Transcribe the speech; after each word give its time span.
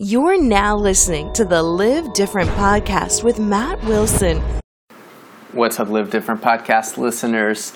You're 0.00 0.40
now 0.40 0.76
listening 0.76 1.32
to 1.32 1.44
the 1.44 1.60
Live 1.60 2.14
Different 2.14 2.48
podcast 2.50 3.24
with 3.24 3.40
Matt 3.40 3.82
Wilson. 3.82 4.40
What's 5.50 5.80
up, 5.80 5.88
Live 5.88 6.08
Different 6.08 6.40
podcast 6.40 6.98
listeners? 6.98 7.72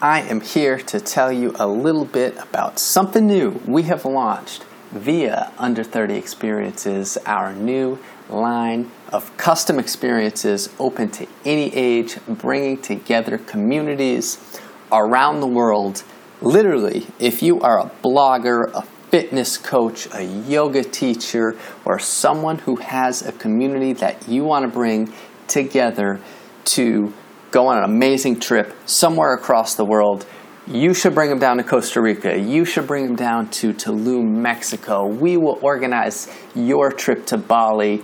I 0.00 0.22
am 0.22 0.40
here 0.40 0.78
to 0.78 0.98
tell 0.98 1.30
you 1.30 1.54
a 1.58 1.66
little 1.66 2.06
bit 2.06 2.38
about 2.38 2.78
something 2.78 3.26
new 3.26 3.60
we 3.66 3.82
have 3.82 4.06
launched 4.06 4.64
via 4.92 5.52
Under 5.58 5.84
30 5.84 6.14
Experiences, 6.14 7.18
our 7.26 7.52
new 7.52 7.98
line 8.30 8.90
of 9.12 9.36
custom 9.36 9.78
experiences 9.78 10.70
open 10.78 11.10
to 11.10 11.26
any 11.44 11.70
age, 11.74 12.16
bringing 12.26 12.80
together 12.80 13.36
communities 13.36 14.58
around 14.90 15.40
the 15.40 15.46
world. 15.46 16.02
Literally, 16.40 17.08
if 17.18 17.42
you 17.42 17.60
are 17.60 17.78
a 17.78 17.90
blogger, 18.02 18.72
a 18.72 18.86
fitness 19.12 19.58
coach, 19.58 20.08
a 20.14 20.24
yoga 20.24 20.82
teacher, 20.82 21.54
or 21.84 21.98
someone 21.98 22.58
who 22.60 22.76
has 22.76 23.20
a 23.20 23.30
community 23.32 23.92
that 23.92 24.26
you 24.26 24.42
want 24.42 24.64
to 24.64 24.70
bring 24.70 25.12
together 25.46 26.18
to 26.64 27.12
go 27.50 27.66
on 27.66 27.76
an 27.76 27.84
amazing 27.84 28.40
trip 28.40 28.74
somewhere 28.86 29.34
across 29.34 29.74
the 29.74 29.84
world, 29.84 30.24
you 30.66 30.94
should 30.94 31.14
bring 31.14 31.28
them 31.28 31.38
down 31.38 31.58
to 31.58 31.62
Costa 31.62 32.00
Rica. 32.00 32.38
You 32.38 32.64
should 32.64 32.86
bring 32.86 33.04
them 33.04 33.16
down 33.16 33.50
to 33.50 33.74
Tulum, 33.74 34.36
Mexico. 34.36 35.06
We 35.06 35.36
will 35.36 35.58
organize 35.60 36.34
your 36.54 36.90
trip 36.90 37.26
to 37.26 37.36
Bali. 37.36 38.02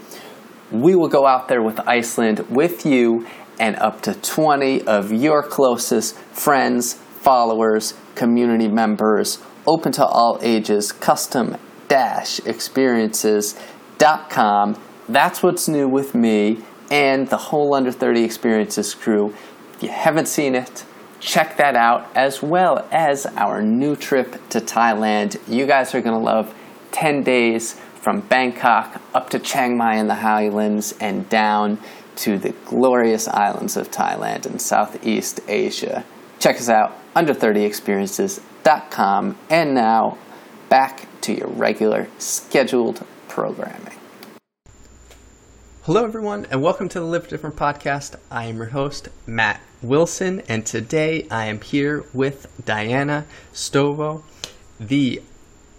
We 0.70 0.95
will 0.95 1.09
go 1.09 1.27
out 1.27 1.48
there 1.48 1.62
with 1.62 1.80
Iceland 1.88 2.40
with 2.51 2.84
you 2.84 3.27
and 3.59 3.77
up 3.77 4.02
to 4.02 4.12
20 4.12 4.82
of 4.87 5.10
your 5.10 5.43
closest 5.43 6.18
friends, 6.18 6.93
followers, 6.93 7.95
community 8.15 8.68
members, 8.68 9.38
open 9.68 9.92
to 9.92 10.04
all 10.04 10.38
ages, 10.40 10.90
custom 10.92 11.56
dash 11.88 12.40
experiences.com. 12.46 14.82
That's 15.09 15.42
what's 15.42 15.68
new 15.68 15.86
with 15.86 16.14
me 16.14 16.65
and 16.90 17.29
the 17.29 17.37
whole 17.37 17.74
Under 17.74 17.93
30 17.93 18.24
Experiences 18.24 18.95
crew. 18.95 19.34
If 19.74 19.82
you 19.82 19.90
haven't 19.90 20.26
seen 20.26 20.54
it, 20.54 20.87
check 21.20 21.59
that 21.59 21.76
out, 21.76 22.10
as 22.15 22.43
well 22.43 22.88
as 22.90 23.26
our 23.26 23.60
new 23.60 23.95
trip 23.95 24.48
to 24.48 24.60
Thailand. 24.60 25.38
You 25.46 25.66
guys 25.66 25.95
are 25.95 26.00
going 26.00 26.18
to 26.18 26.24
love 26.24 26.54
10 26.93 27.23
days 27.23 27.74
from 28.00 28.21
Bangkok 28.21 29.02
up 29.12 29.28
to 29.30 29.38
Chiang 29.38 29.76
Mai 29.76 29.96
in 29.96 30.06
the 30.06 30.15
Highlands 30.15 30.95
and 30.98 31.28
down 31.28 31.78
to 32.16 32.38
the 32.38 32.54
glorious 32.65 33.28
islands 33.28 33.76
of 33.76 33.90
Thailand 33.90 34.46
and 34.46 34.62
Southeast 34.62 35.40
Asia. 35.46 36.06
Check 36.38 36.56
us 36.56 36.71
out, 36.71 36.96
under30experiences.com. 37.19 39.37
And 39.51 39.74
now, 39.74 40.16
back 40.69 41.09
to 41.23 41.35
your 41.35 41.49
regular 41.49 42.07
scheduled 42.19 43.05
programming. 43.27 43.95
Hello, 45.83 46.05
everyone, 46.05 46.46
and 46.51 46.63
welcome 46.63 46.89
to 46.91 47.01
the 47.01 47.07
Live 47.07 47.27
Different 47.27 47.57
podcast. 47.57 48.15
I 48.30 48.45
am 48.45 48.59
your 48.59 48.66
host, 48.66 49.09
Matt 49.27 49.61
Wilson, 49.83 50.43
and 50.49 50.65
today 50.65 51.27
I 51.29 51.46
am 51.46 51.61
here 51.61 52.05
with 52.13 52.46
Diana 52.65 53.27
Stobo, 53.52 54.23
the 54.79 55.21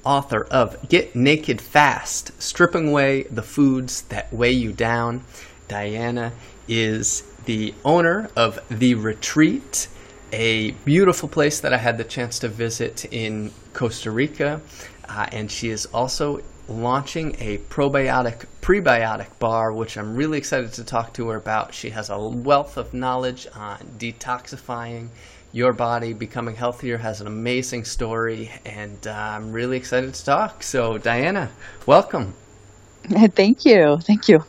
author 0.03 0.43
of 0.45 0.89
Get 0.89 1.15
Naked 1.15 1.61
Fast 1.61 2.41
Stripping 2.41 2.89
Away 2.89 3.23
the 3.23 3.43
Foods 3.43 4.01
That 4.03 4.33
Weigh 4.33 4.51
You 4.51 4.73
Down. 4.73 5.23
Diana 5.69 6.33
is 6.67 7.23
the 7.45 7.73
owner 7.85 8.29
of 8.35 8.59
The 8.69 8.95
Retreat, 8.95 9.87
a 10.31 10.71
beautiful 10.85 11.29
place 11.29 11.59
that 11.61 11.73
I 11.73 11.77
had 11.77 11.97
the 11.97 12.03
chance 12.03 12.39
to 12.39 12.47
visit 12.47 13.05
in 13.11 13.51
Costa 13.73 14.11
Rica, 14.11 14.61
uh, 15.07 15.27
and 15.31 15.49
she 15.49 15.69
is 15.69 15.85
also 15.87 16.41
launching 16.67 17.35
a 17.39 17.57
probiotic 17.57 18.45
prebiotic 18.61 19.27
bar, 19.39 19.73
which 19.73 19.97
I'm 19.97 20.15
really 20.15 20.37
excited 20.37 20.73
to 20.73 20.83
talk 20.83 21.13
to 21.13 21.29
her 21.29 21.37
about. 21.37 21.73
She 21.73 21.89
has 21.89 22.09
a 22.09 22.19
wealth 22.19 22.77
of 22.77 22.93
knowledge 22.93 23.47
on 23.55 23.77
detoxifying 23.97 25.09
your 25.51 25.73
body, 25.73 26.13
becoming 26.13 26.55
healthier, 26.55 26.97
has 26.97 27.21
an 27.21 27.27
amazing 27.27 27.85
story, 27.85 28.51
and 28.65 29.07
uh, 29.07 29.11
I'm 29.11 29.51
really 29.51 29.77
excited 29.77 30.13
to 30.13 30.25
talk. 30.25 30.61
So, 30.61 30.97
Diana, 30.99 31.49
welcome. 31.87 32.33
Thank 33.03 33.65
you. 33.65 33.97
Thank 34.01 34.27
you. 34.27 34.43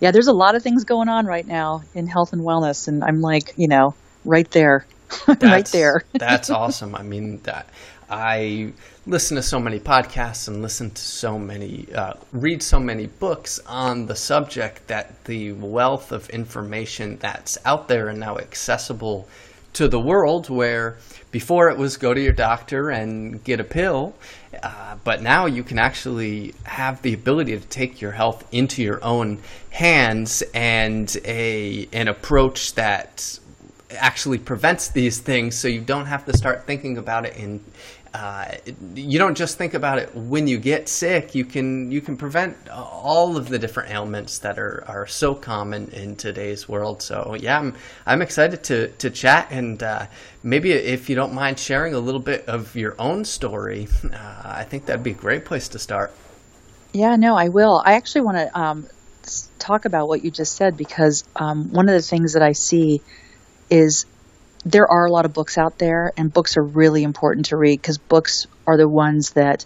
Yeah, 0.00 0.10
there's 0.10 0.28
a 0.28 0.32
lot 0.32 0.54
of 0.54 0.62
things 0.62 0.84
going 0.84 1.08
on 1.08 1.26
right 1.26 1.46
now 1.46 1.82
in 1.94 2.06
health 2.06 2.32
and 2.32 2.42
wellness, 2.42 2.88
and 2.88 3.04
I'm 3.04 3.20
like, 3.20 3.52
you 3.56 3.68
know, 3.68 3.94
right 4.24 4.50
there. 4.52 4.86
right 5.42 5.66
there. 5.66 6.04
that's 6.14 6.50
awesome. 6.50 6.94
I 6.94 7.02
mean, 7.02 7.40
that 7.42 7.68
I 8.10 8.72
listen 9.06 9.36
to 9.36 9.42
so 9.42 9.58
many 9.58 9.78
podcasts 9.78 10.48
and 10.48 10.62
listen 10.62 10.90
to 10.90 11.02
so 11.02 11.38
many, 11.38 11.86
uh, 11.94 12.14
read 12.32 12.62
so 12.62 12.78
many 12.78 13.06
books 13.06 13.60
on 13.66 14.06
the 14.06 14.16
subject 14.16 14.86
that 14.88 15.24
the 15.24 15.52
wealth 15.52 16.12
of 16.12 16.28
information 16.30 17.18
that's 17.18 17.58
out 17.64 17.88
there 17.88 18.08
and 18.08 18.20
now 18.20 18.38
accessible 18.38 19.28
to 19.74 19.88
the 19.88 20.00
world, 20.00 20.48
where 20.48 20.96
before 21.30 21.68
it 21.68 21.76
was 21.76 21.96
go 21.98 22.14
to 22.14 22.20
your 22.20 22.32
doctor 22.32 22.90
and 22.90 23.44
get 23.44 23.60
a 23.60 23.64
pill, 23.64 24.14
uh, 24.62 24.96
but 25.04 25.22
now 25.22 25.46
you 25.46 25.62
can 25.62 25.78
actually 25.78 26.54
have 26.64 27.02
the 27.02 27.12
ability 27.12 27.58
to 27.58 27.66
take 27.66 28.00
your 28.00 28.12
health 28.12 28.46
into 28.50 28.82
your 28.82 29.02
own 29.04 29.38
hands 29.70 30.42
and 30.54 31.16
a 31.24 31.86
an 31.92 32.08
approach 32.08 32.74
that 32.74 33.38
actually 33.90 34.38
prevents 34.38 34.88
these 34.88 35.18
things 35.18 35.56
so 35.56 35.66
you 35.66 35.80
don't 35.80 36.06
have 36.06 36.24
to 36.26 36.36
start 36.36 36.66
thinking 36.66 36.98
about 36.98 37.24
it 37.24 37.36
in 37.36 37.60
uh, 38.14 38.52
you 38.94 39.18
don't 39.18 39.36
just 39.36 39.58
think 39.58 39.74
about 39.74 39.98
it 39.98 40.14
when 40.14 40.46
you 40.46 40.58
get 40.58 40.88
sick. 40.88 41.34
You 41.34 41.44
can 41.44 41.90
you 41.90 42.00
can 42.00 42.16
prevent 42.16 42.56
all 42.70 43.36
of 43.36 43.48
the 43.48 43.58
different 43.58 43.90
ailments 43.90 44.38
that 44.38 44.58
are, 44.58 44.82
are 44.88 45.06
so 45.06 45.34
common 45.34 45.88
in 45.90 46.16
today's 46.16 46.68
world. 46.68 47.02
So 47.02 47.36
yeah, 47.38 47.58
I'm 47.58 47.74
I'm 48.06 48.22
excited 48.22 48.64
to 48.64 48.88
to 48.88 49.10
chat 49.10 49.48
and 49.50 49.82
uh, 49.82 50.06
maybe 50.42 50.72
if 50.72 51.10
you 51.10 51.16
don't 51.16 51.34
mind 51.34 51.58
sharing 51.58 51.94
a 51.94 51.98
little 51.98 52.20
bit 52.20 52.48
of 52.48 52.74
your 52.74 52.94
own 52.98 53.24
story, 53.24 53.88
uh, 54.12 54.42
I 54.42 54.64
think 54.64 54.86
that'd 54.86 55.04
be 55.04 55.10
a 55.10 55.14
great 55.14 55.44
place 55.44 55.68
to 55.68 55.78
start. 55.78 56.12
Yeah, 56.92 57.16
no, 57.16 57.36
I 57.36 57.50
will. 57.50 57.82
I 57.84 57.92
actually 57.92 58.22
want 58.22 58.38
to 58.38 58.58
um, 58.58 58.88
talk 59.58 59.84
about 59.84 60.08
what 60.08 60.24
you 60.24 60.30
just 60.30 60.56
said 60.56 60.78
because 60.78 61.24
um, 61.36 61.70
one 61.72 61.88
of 61.88 61.94
the 61.94 62.02
things 62.02 62.32
that 62.32 62.42
I 62.42 62.52
see 62.52 63.02
is 63.70 64.06
there 64.64 64.88
are 64.90 65.06
a 65.06 65.10
lot 65.10 65.24
of 65.24 65.32
books 65.32 65.56
out 65.56 65.78
there, 65.78 66.12
and 66.16 66.32
books 66.32 66.56
are 66.56 66.62
really 66.62 67.02
important 67.02 67.46
to 67.46 67.56
read 67.56 67.80
because 67.80 67.98
books 67.98 68.46
are 68.66 68.76
the 68.76 68.88
ones 68.88 69.30
that 69.30 69.64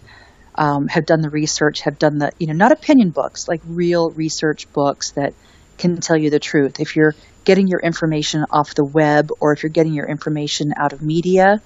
um, 0.55 0.87
have 0.87 1.05
done 1.05 1.21
the 1.21 1.29
research, 1.29 1.81
have 1.81 1.97
done 1.97 2.19
the, 2.19 2.31
you 2.37 2.47
know, 2.47 2.53
not 2.53 2.71
opinion 2.71 3.09
books, 3.09 3.47
like 3.47 3.61
real 3.65 4.11
research 4.11 4.71
books 4.71 5.11
that 5.11 5.33
can 5.77 5.99
tell 5.99 6.17
you 6.17 6.29
the 6.29 6.39
truth. 6.39 6.79
If 6.79 6.95
you're 6.95 7.15
getting 7.43 7.67
your 7.67 7.79
information 7.79 8.45
off 8.51 8.75
the 8.75 8.85
web 8.85 9.29
or 9.39 9.53
if 9.53 9.63
you're 9.63 9.71
getting 9.71 9.93
your 9.93 10.07
information 10.07 10.73
out 10.77 10.93
of 10.93 11.01
media, 11.01 11.61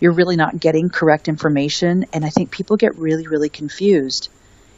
you're 0.00 0.12
really 0.12 0.36
not 0.36 0.58
getting 0.58 0.88
correct 0.88 1.28
information. 1.28 2.06
And 2.12 2.24
I 2.24 2.30
think 2.30 2.50
people 2.50 2.76
get 2.76 2.96
really, 2.96 3.26
really 3.26 3.50
confused 3.50 4.30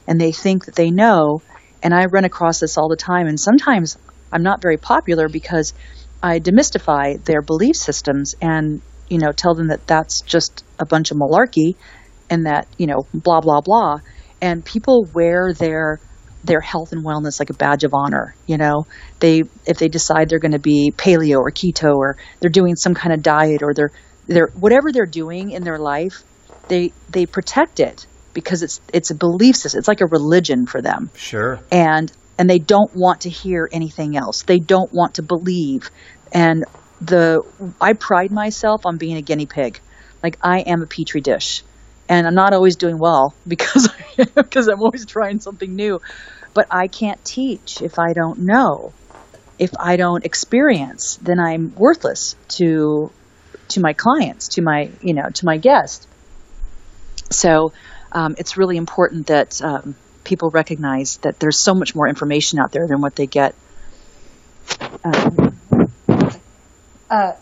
and 0.07 0.21
they 0.21 0.33
think 0.33 0.67
that 0.67 0.75
they 0.75 0.91
know. 0.91 1.43
And 1.83 1.95
I 1.95 2.07
run 2.07 2.25
across 2.25 2.61
this 2.61 2.77
all 2.77 2.89
the 2.89 2.97
time. 2.97 3.29
And 3.29 3.39
sometimes 3.39 3.97
I'm 4.33 4.43
not 4.43 4.61
very 4.61 4.77
popular 4.77 5.29
because 5.29 5.73
I 6.23 6.39
demystify 6.39 7.23
their 7.25 7.43
belief 7.43 7.77
systems 7.77 8.35
and, 8.41 8.81
you 9.09 9.19
know, 9.19 9.33
tell 9.33 9.55
them 9.55 9.69
that 9.69 9.87
that's 9.87 10.21
just 10.21 10.65
a 10.79 10.87
bunch 10.87 11.11
of 11.11 11.17
malarkey 11.17 11.75
and 12.31 12.47
that, 12.47 12.69
you 12.79 12.87
know, 12.87 13.07
blah, 13.13 13.41
blah, 13.41 13.61
blah. 13.61 13.99
And 14.41 14.65
people 14.65 15.09
wear 15.13 15.53
their 15.53 16.01
their 16.45 16.61
health 16.61 16.93
and 16.93 17.05
wellness 17.05 17.39
like 17.39 17.51
a 17.51 17.55
badge 17.55 17.85
of 17.85 17.95
honor. 17.95 18.35
You 18.47 18.59
know, 18.59 18.87
they 19.21 19.43
if 19.67 19.79
they 19.79 19.89
decide 19.89 20.29
they're 20.29 20.39
going 20.39 20.53
to 20.53 20.59
be 20.59 20.93
paleo 20.97 21.39
or 21.39 21.51
keto 21.51 21.95
or 21.97 22.17
they're 22.41 22.51
doing 22.51 22.77
some 22.77 22.95
kind 22.95 23.13
of 23.15 23.23
diet 23.23 23.63
or 23.63 23.75
they're 23.75 23.93
they're 24.27 24.51
whatever 24.59 24.93
they're 24.93 25.07
doing 25.07 25.51
in 25.51 25.63
their 25.63 25.79
life, 25.79 26.23
they 26.69 26.93
they 27.11 27.27
protect 27.27 27.81
it 27.81 28.07
because 28.35 28.63
it's 28.63 28.81
it's 28.93 29.11
a 29.11 29.15
belief 29.15 29.57
system. 29.57 29.79
It's 29.79 29.89
like 29.89 30.01
a 30.01 30.07
religion 30.07 30.67
for 30.67 30.81
them. 30.83 31.11
Sure. 31.15 31.61
And 31.71 32.11
and 32.39 32.49
they 32.49 32.59
don't 32.59 32.95
want 32.95 33.23
to 33.23 33.31
hear 33.31 33.69
anything 33.71 34.17
else. 34.17 34.43
They 34.43 34.59
don't 34.59 34.93
want 34.93 35.15
to 35.15 35.23
believe. 35.23 35.91
And 36.33 36.65
the 37.01 37.43
I 37.81 37.93
pride 37.95 38.31
myself 38.31 38.87
on 38.87 38.97
being 38.97 39.17
a 39.17 39.23
guinea 39.23 39.47
pig. 39.47 39.81
Like 40.23 40.39
I 40.43 40.61
am 40.61 40.83
a 40.83 40.87
petri 40.87 41.21
dish. 41.21 41.63
And 42.09 42.27
I'm 42.27 42.35
not 42.35 42.53
always 42.53 42.77
doing 42.77 42.99
well 42.99 43.35
because 43.47 43.89
because 44.35 44.69
I'm 44.69 44.81
always 44.81 45.07
trying 45.07 45.41
something 45.41 45.75
new. 45.75 46.01
But 46.55 46.67
I 46.71 46.89
can't 46.89 47.23
teach 47.25 47.81
if 47.81 47.99
I 47.99 48.13
don't 48.13 48.41
know. 48.41 48.93
If 49.59 49.71
I 49.79 49.97
don't 49.97 50.25
experience, 50.25 51.19
then 51.23 51.39
I'm 51.39 51.75
worthless 51.75 52.37
to 52.57 53.11
to 53.69 53.81
my 53.81 53.93
clients, 53.93 54.49
to 54.49 54.63
my 54.63 54.91
you 55.01 55.15
know, 55.15 55.29
to 55.31 55.45
my 55.45 55.57
guests. 55.59 56.07
So 57.31 57.73
um, 58.13 58.35
it's 58.39 58.57
really 58.57 58.77
important 58.77 59.29
that 59.29 59.61
um, 59.63 59.95
people 60.25 60.51
recognize 60.51 61.19
that 61.19 61.39
there's 61.39 61.59
so 61.59 61.75
much 61.75 61.95
more 61.95 62.09
information 62.09 62.59
out 62.59 62.73
there 62.73 62.87
than 62.87 63.01
what 63.01 63.17
they 63.17 63.27
get. 63.27 63.55
Um, 65.05 65.59
uh, 67.11 67.33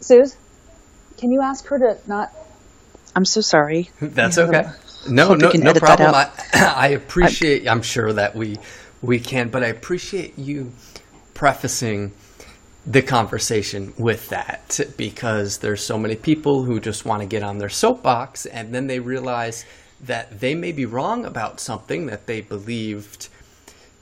Suze, 0.00 0.36
can 1.18 1.32
you 1.32 1.42
ask 1.42 1.66
her 1.66 1.78
to 1.78 1.98
not? 2.08 2.32
I'm 3.14 3.24
so 3.24 3.40
sorry. 3.40 3.90
That's 4.00 4.38
okay. 4.38 4.68
no, 5.08 5.34
no, 5.34 5.50
no 5.50 5.74
problem. 5.74 6.14
I, 6.14 6.30
I, 6.54 6.88
appreciate. 6.88 7.66
I'm 7.68 7.82
sure 7.82 8.12
that 8.12 8.34
we 8.34 8.58
we 9.02 9.18
can, 9.20 9.48
but 9.48 9.62
I 9.62 9.68
appreciate 9.68 10.38
you 10.38 10.72
prefacing 11.34 12.12
the 12.86 13.02
conversation 13.02 13.92
with 13.98 14.28
that 14.28 14.80
because 14.96 15.58
there's 15.58 15.82
so 15.82 15.98
many 15.98 16.14
people 16.14 16.62
who 16.62 16.78
just 16.78 17.04
want 17.04 17.20
to 17.20 17.26
get 17.26 17.42
on 17.42 17.58
their 17.58 17.68
soapbox 17.68 18.46
and 18.46 18.72
then 18.72 18.86
they 18.86 19.00
realize 19.00 19.64
that 20.00 20.40
they 20.40 20.54
may 20.54 20.72
be 20.72 20.86
wrong 20.86 21.24
about 21.24 21.60
something 21.60 22.06
that 22.06 22.26
they 22.26 22.40
believed 22.40 23.28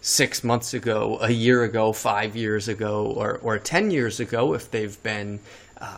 six 0.00 0.44
months 0.44 0.74
ago, 0.74 1.18
a 1.22 1.30
year 1.30 1.62
ago, 1.62 1.92
five 1.92 2.36
years 2.36 2.68
ago, 2.68 3.06
or, 3.06 3.38
or 3.38 3.58
10 3.58 3.90
years 3.90 4.20
ago 4.20 4.52
if 4.52 4.70
they've 4.70 5.02
been 5.02 5.40
uh, 5.80 5.96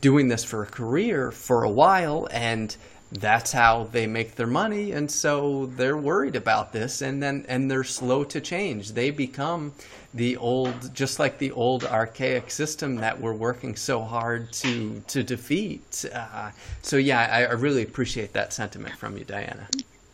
doing 0.00 0.28
this 0.28 0.44
for 0.44 0.62
a 0.62 0.66
career 0.66 1.30
for 1.30 1.64
a 1.64 1.70
while 1.70 2.28
and 2.30 2.76
that's 3.12 3.52
how 3.52 3.84
they 3.92 4.06
make 4.06 4.34
their 4.34 4.46
money 4.46 4.90
and 4.90 5.08
so 5.08 5.66
they're 5.76 5.96
worried 5.96 6.34
about 6.34 6.72
this 6.72 7.00
and 7.00 7.22
then 7.22 7.44
and 7.48 7.70
they're 7.70 7.84
slow 7.84 8.24
to 8.24 8.40
change. 8.40 8.92
They 8.92 9.10
become 9.10 9.72
the 10.14 10.36
old 10.36 10.94
just 10.94 11.18
like 11.18 11.38
the 11.38 11.50
old 11.52 11.84
archaic 11.84 12.50
system 12.50 12.96
that 12.96 13.20
we're 13.20 13.34
working 13.34 13.76
so 13.76 14.00
hard 14.02 14.52
to 14.52 15.02
to 15.08 15.22
defeat. 15.22 16.04
Uh, 16.12 16.50
so 16.82 16.96
yeah 16.96 17.20
I, 17.20 17.44
I 17.44 17.52
really 17.52 17.82
appreciate 17.82 18.32
that 18.34 18.52
sentiment 18.52 18.96
from 18.96 19.18
you 19.18 19.24
diana. 19.24 19.68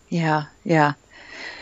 Yeah 0.08 0.44
yeah. 0.64 0.94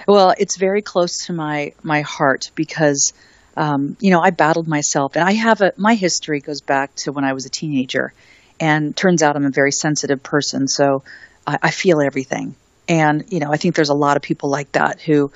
Well 0.07 0.35
it's 0.39 0.57
very 0.57 0.83
close 0.83 1.27
to 1.27 1.33
my 1.33 1.75
my 1.83 2.03
heart 2.03 2.53
because 2.55 3.13
um, 3.57 3.97
you 3.99 4.11
know 4.11 4.21
i 4.21 4.31
battled 4.31 4.69
myself. 4.69 5.17
And 5.17 5.25
i 5.25 5.33
have 5.33 5.61
a 5.61 5.73
my 5.77 5.95
history 5.95 6.41
goes 6.41 6.61
back 6.61 6.95
to 6.97 7.13
when 7.13 7.25
i 7.25 7.33
was 7.33 7.45
a 7.45 7.51
teenager 7.51 8.13
and 8.61 8.97
turns 8.97 9.23
out 9.23 9.37
i'm 9.37 9.47
a 9.47 9.51
very 9.51 9.73
sensitive 9.73 10.23
person. 10.23 10.69
So 10.69 11.03
I, 11.49 11.59
I 11.63 11.71
feel 11.71 12.01
everything. 12.01 12.55
And, 12.89 13.25
you 13.31 13.41
know, 13.41 13.53
I 13.53 13.57
think 13.57 13.75
there's 13.75 13.91
a 13.91 13.95
lot 13.95 14.17
of 14.17 14.23
people 14.23 14.49
like 14.49 14.73
that 14.73 15.01
who 15.01 15.31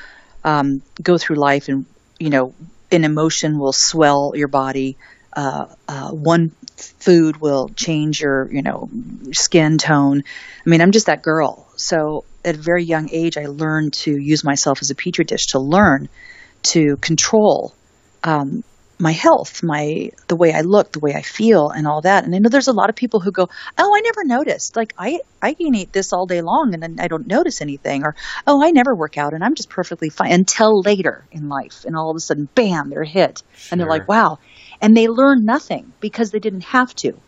um, 0.45 0.83
go 1.03 1.19
through 1.19 1.37
life 1.37 1.69
and, 1.69 1.85
you 2.19 2.31
know, 2.31 2.55
an 2.93 3.05
emotion 3.05 3.59
will 3.59 3.73
swell 3.73 4.33
your 4.37 4.49
body. 4.49 4.97
Uh, 5.33 5.67
uh, 5.89 6.11
one 6.11 6.51
food 6.77 7.39
will 7.39 7.69
change 7.71 8.21
your, 8.21 8.53
you 8.53 8.63
know, 8.63 8.89
skin 9.33 9.79
tone. 9.79 10.23
I 10.65 10.69
mean, 10.69 10.81
I'm 10.81 10.93
just 10.93 11.07
that 11.07 11.23
girl. 11.23 11.67
So 11.77 12.25
at 12.45 12.55
a 12.55 12.59
very 12.59 12.85
young 12.85 13.09
age, 13.11 13.37
I 13.39 13.47
learned 13.47 13.95
to 13.95 14.17
use 14.17 14.45
myself 14.45 14.83
as 14.83 14.91
a 14.91 14.95
petri 14.95 15.25
dish 15.25 15.49
to 15.49 15.59
learn 15.59 16.09
to 16.65 16.97
control 16.99 17.75
um, 18.25 18.63
my 19.03 19.11
health, 19.11 19.65
my 19.65 20.13
the 20.29 20.37
way 20.37 20.53
I 20.53 20.61
look, 20.61 20.93
the 20.93 21.01
way 21.01 21.13
I 21.13 21.23
feel, 21.23 21.71
and 21.71 21.89
all 21.89 22.03
that. 22.03 22.25
And 22.25 22.33
I 22.33 22.39
know 22.39 22.49
there's 22.49 22.69
a 22.69 22.73
lot 22.73 22.89
of 22.89 22.95
people 22.95 23.19
who 23.19 23.33
go, 23.33 23.49
"Oh, 23.77 23.97
I 23.97 24.01
never 24.01 24.23
noticed. 24.23 24.77
Like 24.77 24.95
I 24.97 25.19
I 25.43 25.55
can 25.55 25.75
eat 25.75 25.93
this 25.93 26.13
all 26.13 26.25
day 26.25 26.41
long 26.41 26.73
and 26.73 26.81
then 26.81 27.01
I 27.01 27.09
don't 27.09 27.27
notice 27.27 27.61
anything," 27.61 28.05
or 28.05 28.15
"Oh, 28.47 28.63
I 28.65 28.71
never 28.71 28.95
work 28.95 29.19
out 29.19 29.35
and 29.35 29.43
I'm 29.43 29.57
just 29.57 29.69
perfectly 29.69 30.09
fine." 30.09 30.31
Until 30.31 30.81
later 30.83 31.25
in 31.33 31.49
life, 31.49 31.85
and 31.85 31.97
all 31.97 32.11
of 32.11 32.17
a 32.17 32.21
sudden, 32.21 32.49
bam, 32.55 32.91
they're 32.91 33.03
hit, 33.03 33.43
sure. 33.57 33.69
and 33.73 33.81
they're 33.81 33.89
like, 33.89 34.07
"Wow," 34.07 34.39
and 34.81 34.97
they 34.97 35.09
learn 35.09 35.45
nothing 35.45 35.93
because 35.99 36.31
they 36.31 36.39
didn't 36.39 36.65
have 36.67 36.95
to. 36.97 37.19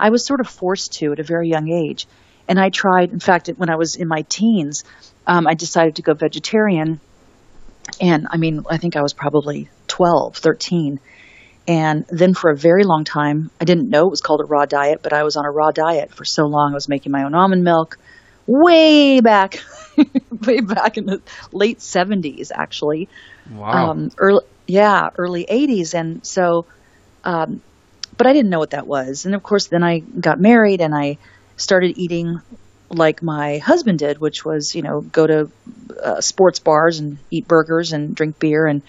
I 0.00 0.08
was 0.08 0.24
sort 0.24 0.40
of 0.40 0.48
forced 0.48 0.94
to 0.94 1.12
at 1.12 1.20
a 1.20 1.24
very 1.24 1.50
young 1.50 1.68
age, 1.68 2.06
and 2.48 2.58
I 2.58 2.70
tried. 2.70 3.12
In 3.12 3.20
fact, 3.20 3.48
when 3.48 3.68
I 3.68 3.76
was 3.76 3.96
in 3.96 4.08
my 4.08 4.22
teens, 4.30 4.82
um, 5.26 5.46
I 5.46 5.52
decided 5.52 5.96
to 5.96 6.02
go 6.02 6.14
vegetarian. 6.14 7.00
And 8.00 8.28
I 8.30 8.38
mean, 8.38 8.64
I 8.70 8.78
think 8.78 8.96
I 8.96 9.02
was 9.02 9.12
probably 9.12 9.68
12, 9.88 10.36
13 10.36 11.00
and 11.68 12.06
then 12.08 12.32
for 12.32 12.50
a 12.50 12.56
very 12.56 12.82
long 12.84 13.04
time, 13.04 13.50
I 13.60 13.66
didn't 13.66 13.90
know 13.90 14.06
it 14.06 14.10
was 14.10 14.22
called 14.22 14.40
a 14.40 14.44
raw 14.44 14.64
diet, 14.64 15.00
but 15.02 15.12
I 15.12 15.22
was 15.22 15.36
on 15.36 15.44
a 15.44 15.50
raw 15.50 15.70
diet 15.70 16.10
for 16.14 16.24
so 16.24 16.46
long. 16.46 16.72
I 16.72 16.74
was 16.74 16.88
making 16.88 17.12
my 17.12 17.24
own 17.24 17.34
almond 17.34 17.62
milk 17.62 17.98
way 18.46 19.20
back, 19.20 19.62
way 20.46 20.60
back 20.60 20.96
in 20.96 21.04
the 21.04 21.20
late 21.52 21.80
70s, 21.80 22.50
actually. 22.54 23.10
Wow. 23.50 23.90
Um, 23.90 24.10
early, 24.16 24.46
yeah, 24.66 25.10
early 25.18 25.44
80s. 25.44 25.92
And 25.92 26.26
so, 26.26 26.64
um, 27.22 27.60
but 28.16 28.26
I 28.26 28.32
didn't 28.32 28.50
know 28.50 28.60
what 28.60 28.70
that 28.70 28.86
was. 28.86 29.26
And 29.26 29.34
of 29.34 29.42
course, 29.42 29.66
then 29.66 29.82
I 29.82 29.98
got 29.98 30.40
married 30.40 30.80
and 30.80 30.94
I 30.94 31.18
started 31.58 31.98
eating 31.98 32.40
like 32.88 33.22
my 33.22 33.58
husband 33.58 33.98
did, 33.98 34.18
which 34.18 34.42
was, 34.42 34.74
you 34.74 34.80
know, 34.80 35.02
go 35.02 35.26
to 35.26 35.50
uh, 36.02 36.22
sports 36.22 36.60
bars 36.60 36.98
and 36.98 37.18
eat 37.30 37.46
burgers 37.46 37.92
and 37.92 38.16
drink 38.16 38.38
beer 38.38 38.66
and 38.66 38.80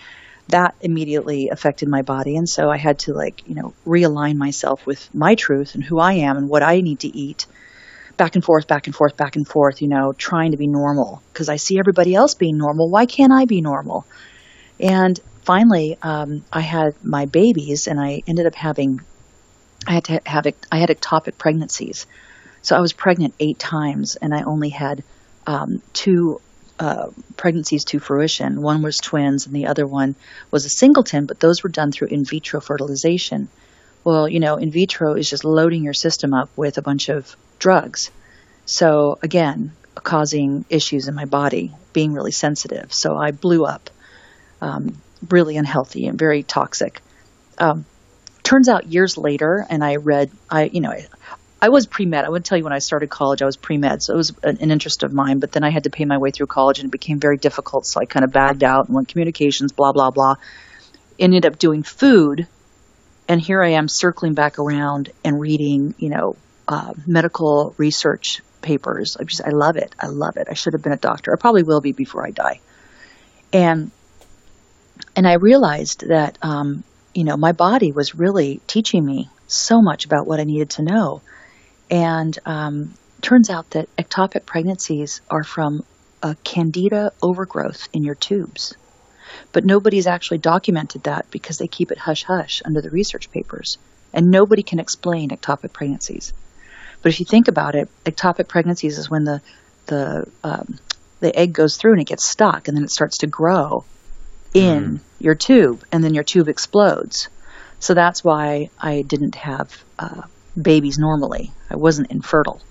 that 0.49 0.75
immediately 0.81 1.49
affected 1.49 1.87
my 1.87 2.01
body. 2.01 2.35
And 2.35 2.49
so 2.49 2.69
I 2.69 2.77
had 2.77 2.99
to 2.99 3.13
like, 3.13 3.47
you 3.47 3.55
know, 3.55 3.73
realign 3.85 4.35
myself 4.35 4.85
with 4.85 5.13
my 5.13 5.35
truth 5.35 5.75
and 5.75 5.83
who 5.83 5.99
I 5.99 6.13
am 6.13 6.37
and 6.37 6.49
what 6.49 6.63
I 6.63 6.81
need 6.81 7.01
to 7.01 7.07
eat 7.07 7.45
back 8.17 8.35
and 8.35 8.43
forth, 8.43 8.67
back 8.67 8.87
and 8.87 8.95
forth, 8.95 9.15
back 9.15 9.35
and 9.35 9.47
forth, 9.47 9.81
you 9.81 9.87
know, 9.87 10.11
trying 10.11 10.51
to 10.51 10.57
be 10.57 10.67
normal 10.67 11.21
because 11.31 11.49
I 11.49 11.55
see 11.55 11.79
everybody 11.79 12.15
else 12.15 12.33
being 12.33 12.57
normal. 12.57 12.89
Why 12.89 13.05
can't 13.05 13.31
I 13.31 13.45
be 13.45 13.61
normal? 13.61 14.05
And 14.79 15.17
finally, 15.43 15.97
um, 16.01 16.43
I 16.51 16.61
had 16.61 16.95
my 17.03 17.25
babies 17.25 17.87
and 17.87 17.99
I 17.99 18.23
ended 18.27 18.45
up 18.45 18.55
having, 18.55 19.01
I 19.87 19.93
had 19.93 20.03
to 20.05 20.21
have, 20.25 20.47
I 20.71 20.77
had 20.77 20.89
ectopic 20.89 21.37
pregnancies. 21.37 22.07
So 22.61 22.75
I 22.75 22.81
was 22.81 22.91
pregnant 22.91 23.35
eight 23.39 23.59
times 23.59 24.15
and 24.15 24.33
I 24.33 24.43
only 24.43 24.69
had 24.69 25.03
um, 25.47 25.81
two 25.93 26.41
uh, 26.79 27.09
pregnancies 27.35 27.83
to 27.83 27.99
fruition. 27.99 28.61
One 28.61 28.81
was 28.81 28.97
twins, 28.97 29.45
and 29.45 29.55
the 29.55 29.67
other 29.67 29.85
one 29.85 30.15
was 30.49 30.65
a 30.65 30.69
singleton, 30.69 31.25
but 31.25 31.39
those 31.39 31.61
were 31.61 31.69
done 31.69 31.91
through 31.91 32.07
in 32.07 32.23
vitro 32.23 32.61
fertilization. 32.61 33.49
Well, 34.05 34.29
you 34.29 34.39
know, 34.39 34.55
in 34.55 34.71
vitro 34.71 35.15
is 35.15 35.29
just 35.29 35.43
loading 35.43 35.83
your 35.83 35.93
system 35.93 36.33
up 36.33 36.49
with 36.55 36.77
a 36.77 36.81
bunch 36.81 37.09
of 37.09 37.35
drugs. 37.59 38.11
So, 38.65 39.19
again, 39.21 39.73
causing 39.95 40.63
issues 40.69 41.09
in 41.09 41.15
my 41.15 41.25
body, 41.25 41.73
being 41.91 42.13
really 42.13 42.31
sensitive. 42.31 42.93
So, 42.93 43.17
I 43.17 43.31
blew 43.31 43.65
up, 43.65 43.89
um, 44.61 45.01
really 45.29 45.57
unhealthy 45.57 46.07
and 46.07 46.17
very 46.17 46.43
toxic. 46.43 47.01
Um, 47.57 47.83
turns 48.41 48.69
out 48.69 48.87
years 48.87 49.17
later, 49.17 49.65
and 49.69 49.83
I 49.83 49.97
read, 49.97 50.31
I, 50.49 50.63
you 50.63 50.79
know, 50.79 50.93
I 51.61 51.69
was 51.69 51.87
pre 51.87 52.05
med. 52.05 52.23
I 52.23 52.29
would 52.29 52.45
tell 52.45 52.57
you 52.57 52.63
when 52.63 52.73
I 52.73 52.79
started 52.79 53.09
college, 53.09 53.41
I 53.41 53.45
was 53.45 53.57
pre 53.57 53.77
med, 53.77 54.01
so 54.01 54.13
it 54.13 54.17
was 54.17 54.33
an, 54.43 54.57
an, 54.61 54.71
interest 54.71 55.03
of 55.03 55.11
mine. 55.11 55.39
But 55.39 55.51
then 55.51 55.63
I 55.63 55.69
had 55.69 55.83
to 55.83 55.89
pay 55.89 56.05
my 56.05 56.17
way 56.17 56.31
through 56.31 56.47
college, 56.47 56.79
and 56.79 56.87
it 56.87 56.91
became 56.91 57.19
very 57.19 57.37
difficult. 57.37 57.85
So 57.85 57.99
I 57.99 58.05
kind 58.05 58.23
of 58.23 58.31
bagged 58.31 58.63
out 58.63 58.87
and 58.87 58.95
went 58.95 59.09
communications, 59.09 59.71
blah 59.71 59.91
blah 59.91 60.11
blah. 60.11 60.35
Ended 61.17 61.45
up 61.45 61.59
doing 61.59 61.83
food, 61.83 62.47
and 63.27 63.41
here 63.41 63.61
I 63.61 63.71
am 63.71 63.89
circling 63.89 64.35
back 64.35 64.57
around 64.57 65.09
and 65.23 65.39
reading, 65.39 65.95
you 65.97 66.09
know, 66.09 66.37
uh, 66.67 66.93
medical 67.05 67.73
research 67.77 68.41
papers. 68.61 69.17
I 69.17 69.25
just 69.25 69.43
I 69.43 69.49
love 69.49 69.75
it. 69.75 69.93
I 69.99 70.07
love 70.07 70.37
it. 70.37 70.47
I 70.49 70.53
should 70.53 70.73
have 70.73 70.81
been 70.81 70.93
a 70.93 70.97
doctor. 70.97 71.33
I 71.33 71.39
probably 71.39 71.63
will 71.63 71.81
be 71.81 71.91
before 71.91 72.25
I 72.25 72.31
die. 72.31 72.61
And 73.51 73.91
and 75.15 75.27
I 75.27 75.33
realized 75.33 76.07
that 76.07 76.37
um, 76.41 76.83
you 77.13 77.25
know 77.25 77.35
my 77.35 77.51
body 77.51 77.91
was 77.91 78.15
really 78.15 78.61
teaching 78.67 79.05
me 79.05 79.29
so 79.47 79.81
much 79.81 80.05
about 80.05 80.25
what 80.25 80.39
I 80.39 80.45
needed 80.45 80.69
to 80.71 80.83
know 80.83 81.21
and 81.89 82.37
um, 82.45 82.93
turns 83.21 83.49
out 83.49 83.69
that 83.71 83.93
ectopic 83.97 84.45
pregnancies 84.45 85.21
are 85.29 85.43
from 85.43 85.83
a 86.21 86.35
candida 86.43 87.11
overgrowth 87.21 87.87
in 87.93 88.03
your 88.03 88.15
tubes. 88.15 88.75
But 89.51 89.65
nobody's 89.65 90.07
actually 90.07 90.39
documented 90.39 91.03
that 91.03 91.29
because 91.31 91.57
they 91.57 91.67
keep 91.67 91.91
it 91.91 91.97
hush 91.97 92.23
hush 92.23 92.61
under 92.65 92.81
the 92.81 92.89
research 92.89 93.31
papers. 93.31 93.77
And 94.13 94.31
nobody 94.31 94.63
can 94.63 94.79
explain 94.79 95.29
ectopic 95.29 95.71
pregnancies. 95.71 96.33
But 97.01 97.11
if 97.11 97.19
you 97.19 97.25
think 97.25 97.47
about 97.47 97.75
it, 97.75 97.89
ectopic 98.05 98.47
pregnancies 98.47 98.97
is 98.97 99.09
when 99.09 99.23
the 99.23 99.41
the 99.85 100.27
um, 100.43 100.79
the 101.19 101.35
egg 101.35 101.53
goes 101.53 101.77
through 101.77 101.93
and 101.93 102.01
it 102.01 102.07
gets 102.07 102.25
stuck, 102.25 102.67
and 102.67 102.75
then 102.75 102.83
it 102.83 102.91
starts 102.91 103.19
to 103.19 103.27
grow 103.27 103.85
in 104.53 104.83
mm. 104.83 104.99
your 105.19 105.35
tube, 105.35 105.83
and 105.91 106.03
then 106.03 106.13
your 106.13 106.23
tube 106.23 106.49
explodes. 106.49 107.29
So 107.79 107.93
that's 107.93 108.23
why 108.23 108.69
I 108.79 109.03
didn't 109.03 109.35
have 109.35 109.83
uh, 109.97 110.23
babies 110.61 110.97
normally. 110.97 111.51
I 111.69 111.75
wasn't 111.75 112.11
infertile. 112.11 112.61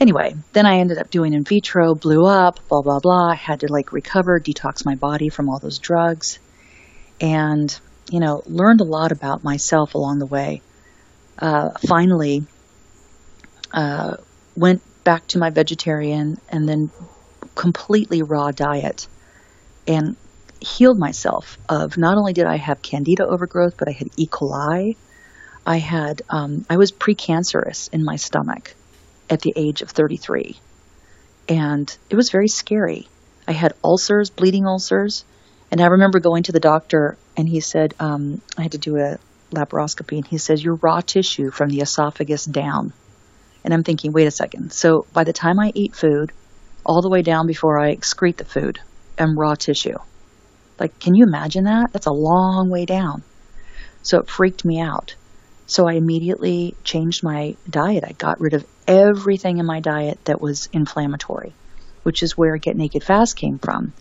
Anyway, 0.00 0.36
then 0.52 0.64
I 0.64 0.78
ended 0.78 0.98
up 0.98 1.10
doing 1.10 1.32
in 1.32 1.42
vitro, 1.42 1.94
blew 1.94 2.24
up, 2.24 2.60
blah, 2.68 2.82
blah, 2.82 3.00
blah. 3.00 3.30
I 3.30 3.34
had 3.34 3.60
to 3.60 3.66
like 3.72 3.92
recover, 3.92 4.38
detox 4.38 4.84
my 4.84 4.94
body 4.94 5.28
from 5.28 5.48
all 5.48 5.58
those 5.58 5.78
drugs, 5.78 6.38
and, 7.20 7.76
you 8.10 8.20
know, 8.20 8.42
learned 8.46 8.80
a 8.80 8.84
lot 8.84 9.10
about 9.10 9.42
myself 9.42 9.94
along 9.94 10.20
the 10.20 10.26
way. 10.26 10.62
Uh, 11.36 11.70
finally, 11.86 12.44
uh, 13.72 14.16
went 14.56 14.82
back 15.02 15.26
to 15.28 15.38
my 15.38 15.50
vegetarian 15.50 16.38
and 16.48 16.68
then 16.68 16.90
completely 17.54 18.22
raw 18.22 18.52
diet 18.52 19.08
and 19.86 20.16
healed 20.60 20.98
myself 20.98 21.58
of 21.68 21.96
not 21.96 22.16
only 22.16 22.32
did 22.32 22.46
I 22.46 22.56
have 22.56 22.82
candida 22.82 23.26
overgrowth, 23.26 23.76
but 23.76 23.88
I 23.88 23.92
had 23.92 24.08
E. 24.16 24.26
coli 24.26 24.96
I 25.68 25.76
had 25.76 26.22
um, 26.30 26.64
I 26.70 26.78
was 26.78 26.92
precancerous 26.92 27.92
in 27.92 28.02
my 28.02 28.16
stomach 28.16 28.74
at 29.28 29.42
the 29.42 29.52
age 29.54 29.82
of 29.82 29.90
33, 29.90 30.58
and 31.46 31.94
it 32.08 32.16
was 32.16 32.30
very 32.30 32.48
scary. 32.48 33.06
I 33.46 33.52
had 33.52 33.74
ulcers, 33.84 34.30
bleeding 34.30 34.66
ulcers, 34.66 35.26
and 35.70 35.82
I 35.82 35.88
remember 35.88 36.20
going 36.20 36.44
to 36.44 36.52
the 36.52 36.58
doctor, 36.58 37.18
and 37.36 37.46
he 37.46 37.60
said 37.60 37.92
um, 38.00 38.40
I 38.56 38.62
had 38.62 38.72
to 38.72 38.78
do 38.78 38.96
a 38.96 39.18
laparoscopy, 39.52 40.16
and 40.16 40.26
he 40.26 40.38
says 40.38 40.64
you're 40.64 40.76
raw 40.76 41.02
tissue 41.02 41.50
from 41.50 41.68
the 41.68 41.82
esophagus 41.82 42.46
down. 42.46 42.94
And 43.62 43.74
I'm 43.74 43.84
thinking, 43.84 44.14
wait 44.14 44.26
a 44.26 44.30
second. 44.30 44.72
So 44.72 45.04
by 45.12 45.24
the 45.24 45.34
time 45.34 45.60
I 45.60 45.72
eat 45.74 45.94
food, 45.94 46.32
all 46.82 47.02
the 47.02 47.10
way 47.10 47.20
down 47.20 47.46
before 47.46 47.78
I 47.78 47.94
excrete 47.94 48.38
the 48.38 48.46
food 48.46 48.78
and 49.18 49.36
raw 49.36 49.54
tissue. 49.54 49.98
Like, 50.80 50.98
can 50.98 51.14
you 51.14 51.26
imagine 51.26 51.64
that? 51.64 51.92
That's 51.92 52.06
a 52.06 52.10
long 52.10 52.70
way 52.70 52.86
down. 52.86 53.22
So 54.00 54.20
it 54.20 54.30
freaked 54.30 54.64
me 54.64 54.80
out. 54.80 55.14
So 55.68 55.86
I 55.86 55.92
immediately 55.92 56.74
changed 56.82 57.22
my 57.22 57.54
diet. 57.68 58.02
I 58.02 58.12
got 58.12 58.40
rid 58.40 58.54
of 58.54 58.64
everything 58.86 59.58
in 59.58 59.66
my 59.66 59.80
diet 59.80 60.18
that 60.24 60.40
was 60.40 60.70
inflammatory, 60.72 61.52
which 62.04 62.22
is 62.22 62.38
where 62.38 62.56
Get 62.56 62.74
Naked 62.74 63.04
Fast 63.04 63.36
came 63.36 63.58
from. 63.58 63.92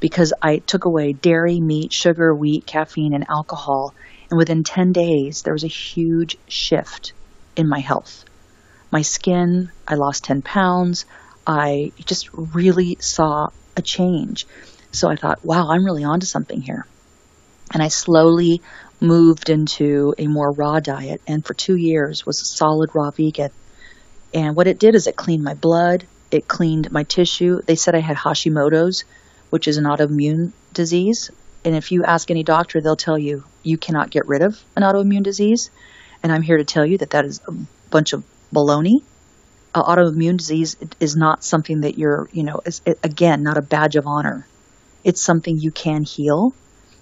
Because 0.00 0.34
I 0.42 0.58
took 0.58 0.84
away 0.84 1.14
dairy, 1.14 1.60
meat, 1.60 1.94
sugar, 1.94 2.34
wheat, 2.34 2.66
caffeine, 2.66 3.14
and 3.14 3.24
alcohol. 3.26 3.94
And 4.30 4.36
within 4.36 4.64
10 4.64 4.92
days, 4.92 5.40
there 5.42 5.54
was 5.54 5.64
a 5.64 5.68
huge 5.68 6.36
shift 6.46 7.14
in 7.56 7.68
my 7.68 7.78
health. 7.78 8.26
My 8.90 9.00
skin, 9.00 9.70
I 9.88 9.94
lost 9.94 10.24
10 10.24 10.42
pounds. 10.42 11.06
I 11.46 11.92
just 12.04 12.28
really 12.34 12.98
saw 13.00 13.48
a 13.78 13.82
change. 13.82 14.46
So 14.92 15.08
I 15.08 15.16
thought, 15.16 15.42
wow, 15.42 15.70
I'm 15.70 15.86
really 15.86 16.04
onto 16.04 16.26
something 16.26 16.60
here. 16.60 16.86
And 17.74 17.82
I 17.82 17.88
slowly 17.88 18.62
moved 19.00 19.50
into 19.50 20.14
a 20.16 20.28
more 20.28 20.52
raw 20.52 20.78
diet 20.78 21.20
and 21.26 21.44
for 21.44 21.54
two 21.54 21.76
years 21.76 22.24
was 22.24 22.40
a 22.40 22.44
solid 22.44 22.94
raw 22.94 23.10
vegan. 23.10 23.50
And 24.32 24.56
what 24.56 24.68
it 24.68 24.78
did 24.78 24.94
is 24.94 25.08
it 25.08 25.16
cleaned 25.16 25.42
my 25.42 25.54
blood, 25.54 26.06
it 26.30 26.48
cleaned 26.48 26.90
my 26.92 27.02
tissue. 27.02 27.60
They 27.66 27.74
said 27.74 27.94
I 27.94 28.00
had 28.00 28.16
Hashimoto's, 28.16 29.04
which 29.50 29.68
is 29.68 29.76
an 29.76 29.84
autoimmune 29.84 30.52
disease. 30.72 31.30
And 31.64 31.74
if 31.74 31.90
you 31.90 32.04
ask 32.04 32.30
any 32.30 32.44
doctor, 32.44 32.80
they'll 32.80 32.96
tell 32.96 33.18
you 33.18 33.44
you 33.64 33.76
cannot 33.76 34.10
get 34.10 34.26
rid 34.26 34.42
of 34.42 34.62
an 34.76 34.84
autoimmune 34.84 35.24
disease. 35.24 35.70
And 36.22 36.32
I'm 36.32 36.42
here 36.42 36.58
to 36.58 36.64
tell 36.64 36.86
you 36.86 36.98
that 36.98 37.10
that 37.10 37.24
is 37.24 37.40
a 37.48 37.52
bunch 37.90 38.12
of 38.12 38.24
baloney. 38.52 39.02
Uh, 39.74 39.82
autoimmune 39.82 40.36
disease 40.36 40.76
is 41.00 41.16
not 41.16 41.42
something 41.42 41.80
that 41.80 41.98
you're, 41.98 42.28
you 42.32 42.44
know, 42.44 42.60
is, 42.64 42.80
again, 43.02 43.42
not 43.42 43.58
a 43.58 43.62
badge 43.62 43.96
of 43.96 44.06
honor. 44.06 44.46
It's 45.02 45.22
something 45.22 45.58
you 45.58 45.72
can 45.72 46.04
heal 46.04 46.54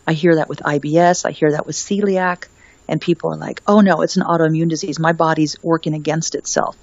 I 0.06 0.12
hear 0.12 0.37
that 0.37 0.49
with 0.49 0.61
IBS, 0.61 1.25
I 1.25 1.30
hear 1.30 1.52
that 1.52 1.66
with 1.66 1.76
celiac, 1.76 2.47
and 2.88 3.00
people 3.00 3.32
are 3.32 3.38
like, 3.38 3.62
oh 3.66 3.80
no, 3.80 4.02
it's 4.02 4.16
an 4.16 4.25
autoimmune 4.25 4.68
disease. 4.68 4.99
My 4.99 5.12
body's 5.12 5.56
working 5.62 5.94
against 5.94 6.35
itself. 6.35 6.76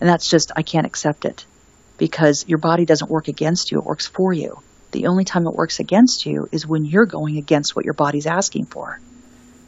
And 0.00 0.08
that's 0.08 0.28
just, 0.28 0.52
I 0.56 0.62
can't 0.62 0.86
accept 0.86 1.24
it 1.24 1.44
because 1.98 2.46
your 2.48 2.58
body 2.58 2.84
doesn't 2.84 3.10
work 3.10 3.28
against 3.28 3.70
you, 3.70 3.78
it 3.78 3.84
works 3.84 4.06
for 4.06 4.32
you. 4.32 4.58
The 4.92 5.06
only 5.06 5.24
time 5.24 5.46
it 5.46 5.54
works 5.54 5.78
against 5.78 6.26
you 6.26 6.48
is 6.50 6.66
when 6.66 6.84
you're 6.84 7.06
going 7.06 7.36
against 7.36 7.76
what 7.76 7.84
your 7.84 7.94
body's 7.94 8.26
asking 8.26 8.66
for. 8.66 8.98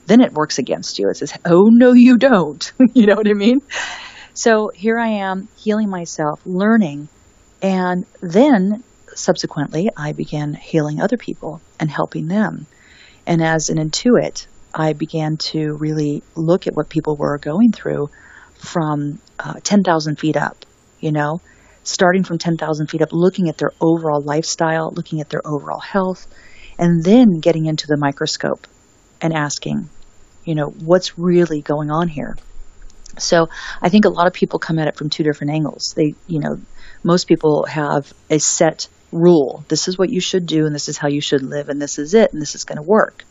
Then 0.07 0.21
it 0.21 0.33
works 0.33 0.59
against 0.59 0.99
you. 0.99 1.09
It 1.11 1.17
says, 1.17 1.33
oh 1.45 1.69
no, 1.71 1.93
you 1.93 2.19
don't. 2.19 2.73
you 2.95 3.07
know 3.07 3.15
what 3.15 3.29
I 3.29 3.35
mean? 3.35 3.61
So 4.35 4.71
here 4.75 4.99
I 4.99 5.09
am 5.09 5.49
healing 5.57 5.89
myself, 5.91 6.41
learning, 6.45 7.09
and 7.63 8.07
then 8.21 8.83
subsequently 9.15 9.91
I 9.97 10.13
began 10.13 10.55
healing 10.55 11.01
other 11.01 11.17
people 11.17 11.61
and 11.79 11.91
helping 11.91 12.29
them. 12.29 12.67
And 13.27 13.43
as 13.43 13.69
an 13.69 13.79
intuit, 13.79 14.47
I 14.75 14.95
began 14.95 15.37
to 15.39 15.75
really 15.75 16.23
look 16.35 16.67
at 16.67 16.75
what 16.75 16.89
people 16.89 17.17
were 17.17 17.39
going 17.39 17.73
through 17.73 18.11
from 18.55 19.21
uh, 19.39 19.55
10,000 19.63 20.19
feet 20.19 20.37
up, 20.37 20.65
you 21.01 21.13
know, 21.13 21.41
starting 21.85 22.25
from 22.25 22.39
10,000 22.39 22.87
feet 22.89 23.03
up, 23.03 23.13
looking 23.13 23.49
at 23.49 23.59
their 23.59 23.73
overall 23.81 24.21
lifestyle, 24.21 24.93
looking 24.95 25.21
at 25.21 25.29
their 25.29 25.47
overall 25.47 25.81
health, 25.81 26.27
and 26.79 27.03
then 27.05 27.41
getting 27.41 27.67
into 27.67 27.87
the 27.87 27.97
microscope 27.97 28.67
and 29.21 29.33
asking, 29.33 29.89
you 30.45 30.55
know, 30.55 30.67
what's 30.67 31.19
really 31.19 31.61
going 31.61 31.91
on 31.91 32.09
here? 32.09 32.37
So 33.19 33.49
I 33.81 33.89
think 33.89 34.05
a 34.05 34.09
lot 34.09 34.27
of 34.27 34.33
people 34.33 34.59
come 34.59 34.79
at 34.79 34.89
it 34.89 34.97
from 34.97 35.11
two 35.11 35.23
different 35.23 35.53
angles. 35.53 35.93
They, 35.95 36.15
you 36.27 36.41
know, 36.41 36.61
most 37.03 37.27
people 37.27 37.67
have 37.67 38.13
a 38.31 38.39
set 38.39 38.89
rule. 39.13 39.65
This 39.69 39.87
is 39.87 39.97
what 39.97 40.11
you 40.11 40.21
should 40.21 40.47
do, 40.47 40.67
and 40.67 40.75
this 40.75 40.89
is 40.89 40.99
how 40.99 41.09
you 41.09 41.21
should 41.21 41.43
live, 41.43 41.69
and 41.69 41.81
this 41.81 41.99
is 41.99 42.15
it, 42.15 42.33
and 42.33 42.43
this 42.43 42.55
is 42.55 42.65
going 42.65 42.77
to 42.77 42.83
work. 42.83 43.25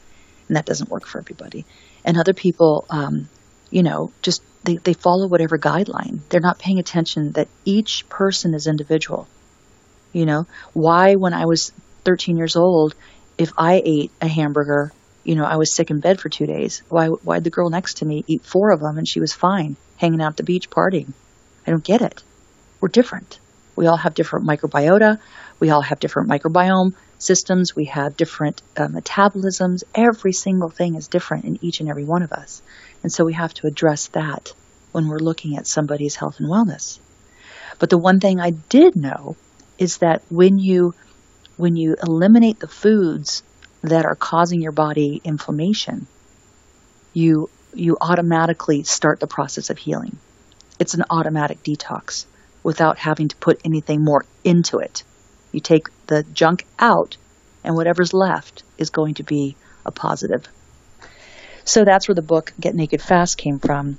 And 0.48 0.56
that 0.58 0.66
doesn't 0.66 0.90
work 0.90 1.06
for 1.06 1.20
everybody. 1.20 1.66
And 2.06 2.18
other 2.18 2.34
people, 2.34 2.86
um, 2.90 3.30
you 3.70 3.84
know, 3.84 4.12
just 4.22 4.44
they, 4.64 4.78
they 4.78 4.94
follow 4.94 5.28
whatever 5.28 5.58
guideline. 5.58 6.20
They're 6.30 6.40
not 6.40 6.60
paying 6.60 6.80
attention 6.80 7.32
that 7.34 7.48
each 7.66 8.08
person 8.10 8.54
is 8.54 8.68
individual. 8.68 9.28
You 10.14 10.26
know, 10.26 10.46
why 10.74 11.16
when 11.16 11.34
I 11.34 11.46
was 11.46 11.72
13 12.04 12.38
years 12.38 12.56
old, 12.56 12.96
if 13.38 13.52
I 13.58 13.82
ate 13.84 14.12
a 14.22 14.28
hamburger, 14.28 14.92
you 15.24 15.36
know, 15.36 15.46
I 15.46 15.56
was 15.56 15.74
sick 15.74 15.90
in 15.90 16.00
bed 16.00 16.20
for 16.20 16.30
two 16.30 16.46
days. 16.46 16.84
Why, 16.90 17.08
why'd 17.08 17.44
the 17.44 17.50
girl 17.50 17.70
next 17.70 17.98
to 17.98 18.06
me 18.06 18.24
eat 18.28 18.44
four 18.44 18.72
of 18.72 18.82
them 18.82 18.98
and 18.98 19.08
she 19.08 19.20
was 19.20 19.34
fine, 19.34 19.78
hanging 19.98 20.22
out 20.22 20.32
at 20.32 20.38
the 20.38 20.44
beach 20.44 20.70
partying? 20.70 21.14
I 21.66 21.72
don't 21.72 21.84
get 21.84 22.02
it. 22.02 22.24
We're 22.82 22.90
different. 22.90 23.40
We 23.82 23.88
all 23.88 23.98
have 23.98 24.14
different 24.14 24.46
microbiota. 24.46 25.18
We 25.60 25.72
all 25.72 25.82
have 25.82 26.00
different 26.00 26.30
microbiome 26.30 26.94
systems. 27.18 27.76
We 27.76 27.86
have 27.86 28.16
different 28.16 28.62
uh, 28.78 28.86
metabolisms. 28.86 29.82
Every 29.96 30.34
single 30.34 30.70
thing 30.70 30.94
is 30.94 31.08
different 31.08 31.46
in 31.46 31.58
each 31.64 31.80
and 31.80 31.90
every 31.90 32.04
one 32.04 32.22
of 32.22 32.32
us. 32.32 32.62
And 33.02 33.12
so 33.12 33.26
we 33.26 33.34
have 33.34 33.56
to 33.56 33.66
address 33.66 34.10
that 34.10 34.54
when 34.92 35.08
we're 35.08 35.18
looking 35.18 35.58
at 35.58 35.66
somebody's 35.66 36.16
health 36.16 36.36
and 36.40 36.48
wellness. 36.48 37.00
But 37.80 37.90
the 37.90 37.98
one 37.98 38.20
thing 38.20 38.40
I 38.40 38.52
did 38.52 38.96
know 38.96 39.36
is 39.80 39.98
that 39.98 40.22
when 40.30 40.60
you 40.60 40.94
when 41.58 41.76
you 41.76 41.96
eliminate 42.04 42.60
the 42.60 42.68
foods 42.68 43.42
that 43.82 44.06
are 44.06 44.16
causing 44.16 44.62
your 44.62 44.74
body 44.74 45.22
inflammation, 45.24 46.06
you 47.14 47.50
you 47.74 47.98
automatically 48.00 48.84
start 48.84 49.20
the 49.20 49.26
process 49.26 49.72
of 49.72 49.80
healing. 49.80 50.18
It's 50.78 50.94
an 50.94 51.06
automatic 51.10 51.64
detox 51.64 52.28
without 52.64 52.98
having 52.98 53.28
to 53.30 53.36
put 53.38 53.62
anything 53.66 54.04
more 54.04 54.26
into 54.44 54.80
it. 54.80 55.04
You 55.52 55.60
take 55.60 55.88
the 56.08 56.24
junk 56.24 56.66
out, 56.80 57.18
and 57.64 57.76
whatever's 57.76 58.14
left 58.14 58.64
is 58.78 58.90
going 58.90 59.16
to 59.16 59.24
be 59.24 59.56
a 59.86 59.92
positive. 59.92 60.48
So 61.66 61.86
that's 61.86 62.08
where 62.08 62.16
the 62.16 62.22
book 62.22 62.54
Get 62.60 62.76
Naked 62.76 63.02
Fast 63.02 63.38
came 63.38 63.60
from. 63.60 63.98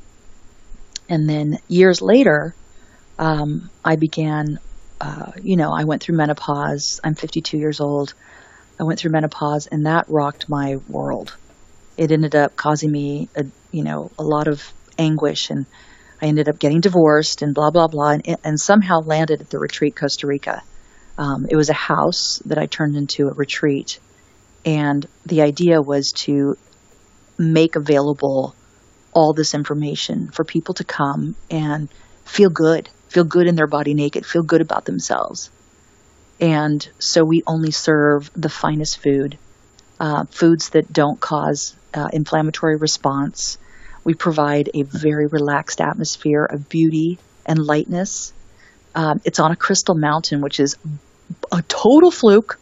And 1.09 1.29
then 1.29 1.59
years 1.69 2.01
later, 2.01 2.55
um, 3.19 3.71
I 3.85 3.97
began, 3.97 4.59
uh, 5.01 5.33
you 5.43 5.57
know, 5.57 5.73
I 5.73 5.85
went 5.85 6.03
through 6.03 6.17
menopause. 6.17 7.01
I'm 7.05 7.15
52 7.15 7.59
years 7.59 7.81
old. 7.81 8.15
I 8.81 8.85
went 8.85 8.99
through 8.99 9.13
menopause, 9.13 9.67
and 9.67 9.87
that 9.87 10.09
rocked 10.09 10.49
my 10.49 10.77
world. 10.89 11.37
It 11.97 12.11
ended 12.11 12.35
up 12.35 12.57
causing 12.57 12.91
me, 12.91 13.29
a, 13.37 13.45
you 13.71 13.85
know, 13.85 14.11
a 14.19 14.23
lot 14.23 14.49
of 14.49 14.73
anguish 14.99 15.51
and 15.51 15.67
I 16.23 16.27
ended 16.27 16.49
up 16.49 16.61
getting 16.61 16.81
divorced 16.81 17.43
and 17.43 17.53
blah, 17.53 17.71
blah, 17.71 17.89
blah, 17.89 18.11
and, 18.11 18.37
and 18.45 18.61
somehow 18.61 19.01
landed 19.01 19.41
at 19.41 19.51
the 19.51 19.59
retreat, 19.59 19.97
Costa 19.97 20.29
Rica. 20.29 20.63
Um, 21.19 21.47
it 21.51 21.57
was 21.57 21.69
a 21.69 21.75
house 21.75 22.41
that 22.47 22.59
I 22.59 22.67
turned 22.67 22.97
into 22.97 23.29
a 23.29 23.33
retreat. 23.33 23.99
And 24.65 25.05
the 25.27 25.43
idea 25.43 25.83
was 25.83 26.13
to 26.13 26.57
make 27.37 27.75
available 27.75 28.55
all 29.13 29.33
this 29.33 29.53
information 29.53 30.31
for 30.31 30.45
people 30.45 30.75
to 30.75 30.85
come 30.85 31.35
and 31.51 31.89
feel 32.25 32.51
good, 32.51 32.89
feel 33.09 33.25
good 33.25 33.49
in 33.49 33.57
their 33.57 33.67
body 33.67 33.93
naked, 33.93 34.25
feel 34.25 34.45
good 34.45 34.61
about 34.61 34.85
themselves. 34.85 35.51
And 36.41 36.89
so 36.99 37.25
we 37.25 37.43
only 37.47 37.73
serve 37.73 38.31
the 38.35 38.49
finest 38.49 38.99
food, 38.99 39.39
uh, 39.99 40.25
foods 40.31 40.71
that 40.71 40.93
don't 40.93 41.21
cause 41.21 41.75
uh, 41.93 42.09
inflammatory 42.13 42.77
response, 42.77 43.59
we 44.05 44.15
provide 44.15 44.71
a 44.75 44.83
very 44.83 45.27
relaxed 45.27 45.81
atmosphere 45.81 46.45
of 46.45 46.69
beauty 46.69 47.19
and 47.47 47.59
lightness. 47.59 48.33
Um, 48.95 49.21
it's 49.25 49.39
on 49.39 49.53
a 49.53 49.57
crystal 49.57 49.95
mountain, 49.95 50.41
which 50.41 50.61
is 50.61 50.77
a 51.51 51.63
total 51.63 52.11
fluke. 52.11 52.59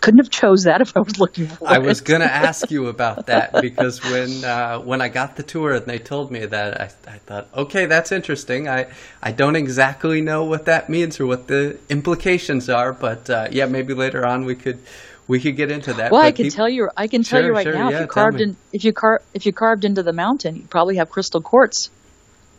Couldn't 0.00 0.18
have 0.18 0.30
chose 0.30 0.64
that 0.64 0.80
if 0.80 0.96
I 0.96 1.00
was 1.00 1.18
looking 1.18 1.46
for 1.46 1.68
I 1.68 1.76
it. 1.76 1.82
was 1.82 2.00
going 2.00 2.20
to 2.28 2.32
ask 2.32 2.70
you 2.70 2.88
about 2.88 3.26
that 3.26 3.60
because 3.60 4.02
when 4.02 4.42
uh, 4.42 4.78
when 4.80 5.02
I 5.02 5.08
got 5.08 5.36
the 5.36 5.42
tour 5.42 5.72
and 5.74 5.86
they 5.86 5.98
told 5.98 6.30
me 6.30 6.46
that, 6.46 6.80
I, 6.80 6.84
I 7.06 7.18
thought, 7.18 7.48
okay, 7.54 7.86
that's 7.86 8.10
interesting. 8.10 8.66
I 8.66 8.86
I 9.22 9.32
don't 9.32 9.56
exactly 9.56 10.22
know 10.22 10.44
what 10.44 10.64
that 10.64 10.88
means 10.88 11.20
or 11.20 11.26
what 11.26 11.48
the 11.48 11.78
implications 11.90 12.68
are, 12.70 12.92
but 12.92 13.28
uh, 13.28 13.48
yeah, 13.50 13.66
maybe 13.66 13.92
later 13.94 14.26
on 14.26 14.46
we 14.46 14.54
could 14.54 14.78
we 15.26 15.40
could 15.40 15.56
get 15.56 15.70
into 15.70 15.94
that. 15.94 16.12
Well, 16.12 16.20
I 16.20 16.32
can 16.32 16.50
tell 16.50 16.68
you. 16.68 16.88
I 16.96 17.06
can 17.06 17.22
tell 17.22 17.40
sure, 17.40 17.48
you 17.48 17.54
right 17.54 17.64
sure, 17.64 17.74
now. 17.74 17.90
yeah, 17.90 17.96
if 17.96 18.00
you 18.02 18.06
carved 18.06 18.40
in, 18.40 18.56
if 18.72 18.84
you 18.84 18.92
car, 18.92 19.22
if 19.32 19.46
you 19.46 19.52
carved 19.52 19.84
into 19.84 20.02
the 20.02 20.12
mountain, 20.12 20.56
you'd 20.56 20.70
probably 20.70 20.96
have 20.96 21.10
crystal 21.10 21.40
quartz. 21.40 21.90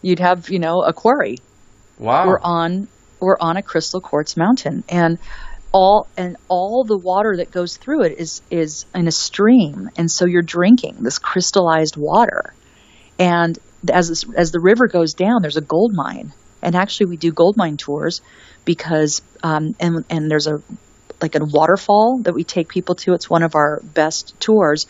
You'd 0.02 0.20
have, 0.20 0.50
you 0.50 0.60
know, 0.60 0.82
a 0.82 0.94
quarry. 0.94 1.38
Wow. 1.98 2.28
We're 2.28 2.40
on 2.42 2.88
we're 3.20 3.38
on 3.40 3.58
a 3.58 3.62
crystal 3.62 4.02
quartz 4.02 4.36
mountain, 4.36 4.84
and 4.90 5.20
all 5.72 6.08
and 6.18 6.38
all 6.48 6.86
the 6.86 6.98
water 6.98 7.38
that 7.38 7.52
goes 7.52 7.78
through 7.78 8.04
it 8.04 8.18
is 8.18 8.42
is 8.50 8.86
in 8.96 9.08
a 9.08 9.12
stream, 9.12 9.90
and 9.98 10.10
so 10.10 10.26
you're 10.26 10.42
drinking 10.42 10.98
this 11.02 11.20
crystallized 11.20 11.98
water, 11.98 12.54
and 13.20 13.58
as 13.92 14.10
this, 14.10 14.26
as 14.36 14.52
the 14.52 14.60
river 14.60 14.88
goes 14.88 15.14
down, 15.14 15.42
there's 15.42 15.58
a 15.58 15.62
gold 15.62 15.94
mine, 15.94 16.34
and 16.62 16.76
actually 16.76 17.08
we 17.08 17.18
do 17.18 17.32
gold 17.32 17.58
mine 17.58 17.78
tours 17.78 18.22
because 18.64 19.22
um, 19.44 19.76
and 19.80 20.06
and 20.10 20.32
there's 20.32 20.48
a 20.48 20.62
like 21.22 21.36
a 21.36 21.40
waterfall 21.42 22.20
that 22.24 22.34
we 22.34 22.44
take 22.44 22.70
people 22.70 22.96
to. 22.96 23.14
It's 23.14 23.30
one 23.30 23.44
of 23.44 23.56
our 23.56 23.82
best 23.84 24.40
tours. 24.40 24.86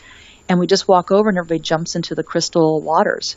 And 0.47 0.59
we 0.59 0.67
just 0.67 0.87
walk 0.87 1.11
over 1.11 1.29
and 1.29 1.37
everybody 1.37 1.59
jumps 1.59 1.95
into 1.95 2.13
the 2.15 2.23
crystal 2.23 2.81
waters 2.81 3.35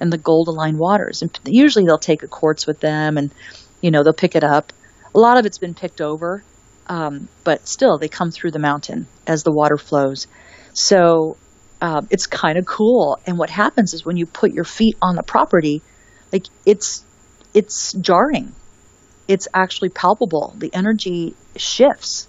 and 0.00 0.12
the 0.12 0.18
gold 0.18 0.48
aligned 0.48 0.78
waters. 0.78 1.22
And 1.22 1.38
usually 1.46 1.86
they'll 1.86 1.98
take 1.98 2.22
a 2.22 2.28
quartz 2.28 2.66
with 2.66 2.80
them 2.80 3.16
and, 3.16 3.32
you 3.80 3.90
know, 3.90 4.02
they'll 4.02 4.12
pick 4.12 4.36
it 4.36 4.44
up. 4.44 4.72
A 5.14 5.18
lot 5.18 5.38
of 5.38 5.46
it's 5.46 5.58
been 5.58 5.74
picked 5.74 6.00
over, 6.00 6.42
um, 6.88 7.28
but 7.44 7.66
still 7.66 7.98
they 7.98 8.08
come 8.08 8.30
through 8.30 8.50
the 8.50 8.58
mountain 8.58 9.06
as 9.26 9.42
the 9.42 9.52
water 9.52 9.78
flows. 9.78 10.26
So 10.74 11.36
um, 11.80 12.06
it's 12.10 12.26
kind 12.26 12.58
of 12.58 12.66
cool. 12.66 13.18
And 13.26 13.38
what 13.38 13.50
happens 13.50 13.94
is 13.94 14.04
when 14.04 14.16
you 14.16 14.26
put 14.26 14.52
your 14.52 14.64
feet 14.64 14.96
on 15.02 15.16
the 15.16 15.22
property, 15.22 15.82
like 16.32 16.46
it's 16.64 17.04
it's 17.54 17.92
jarring. 17.92 18.52
It's 19.32 19.48
actually 19.54 19.88
palpable. 19.88 20.52
The 20.58 20.70
energy 20.74 21.34
shifts. 21.56 22.28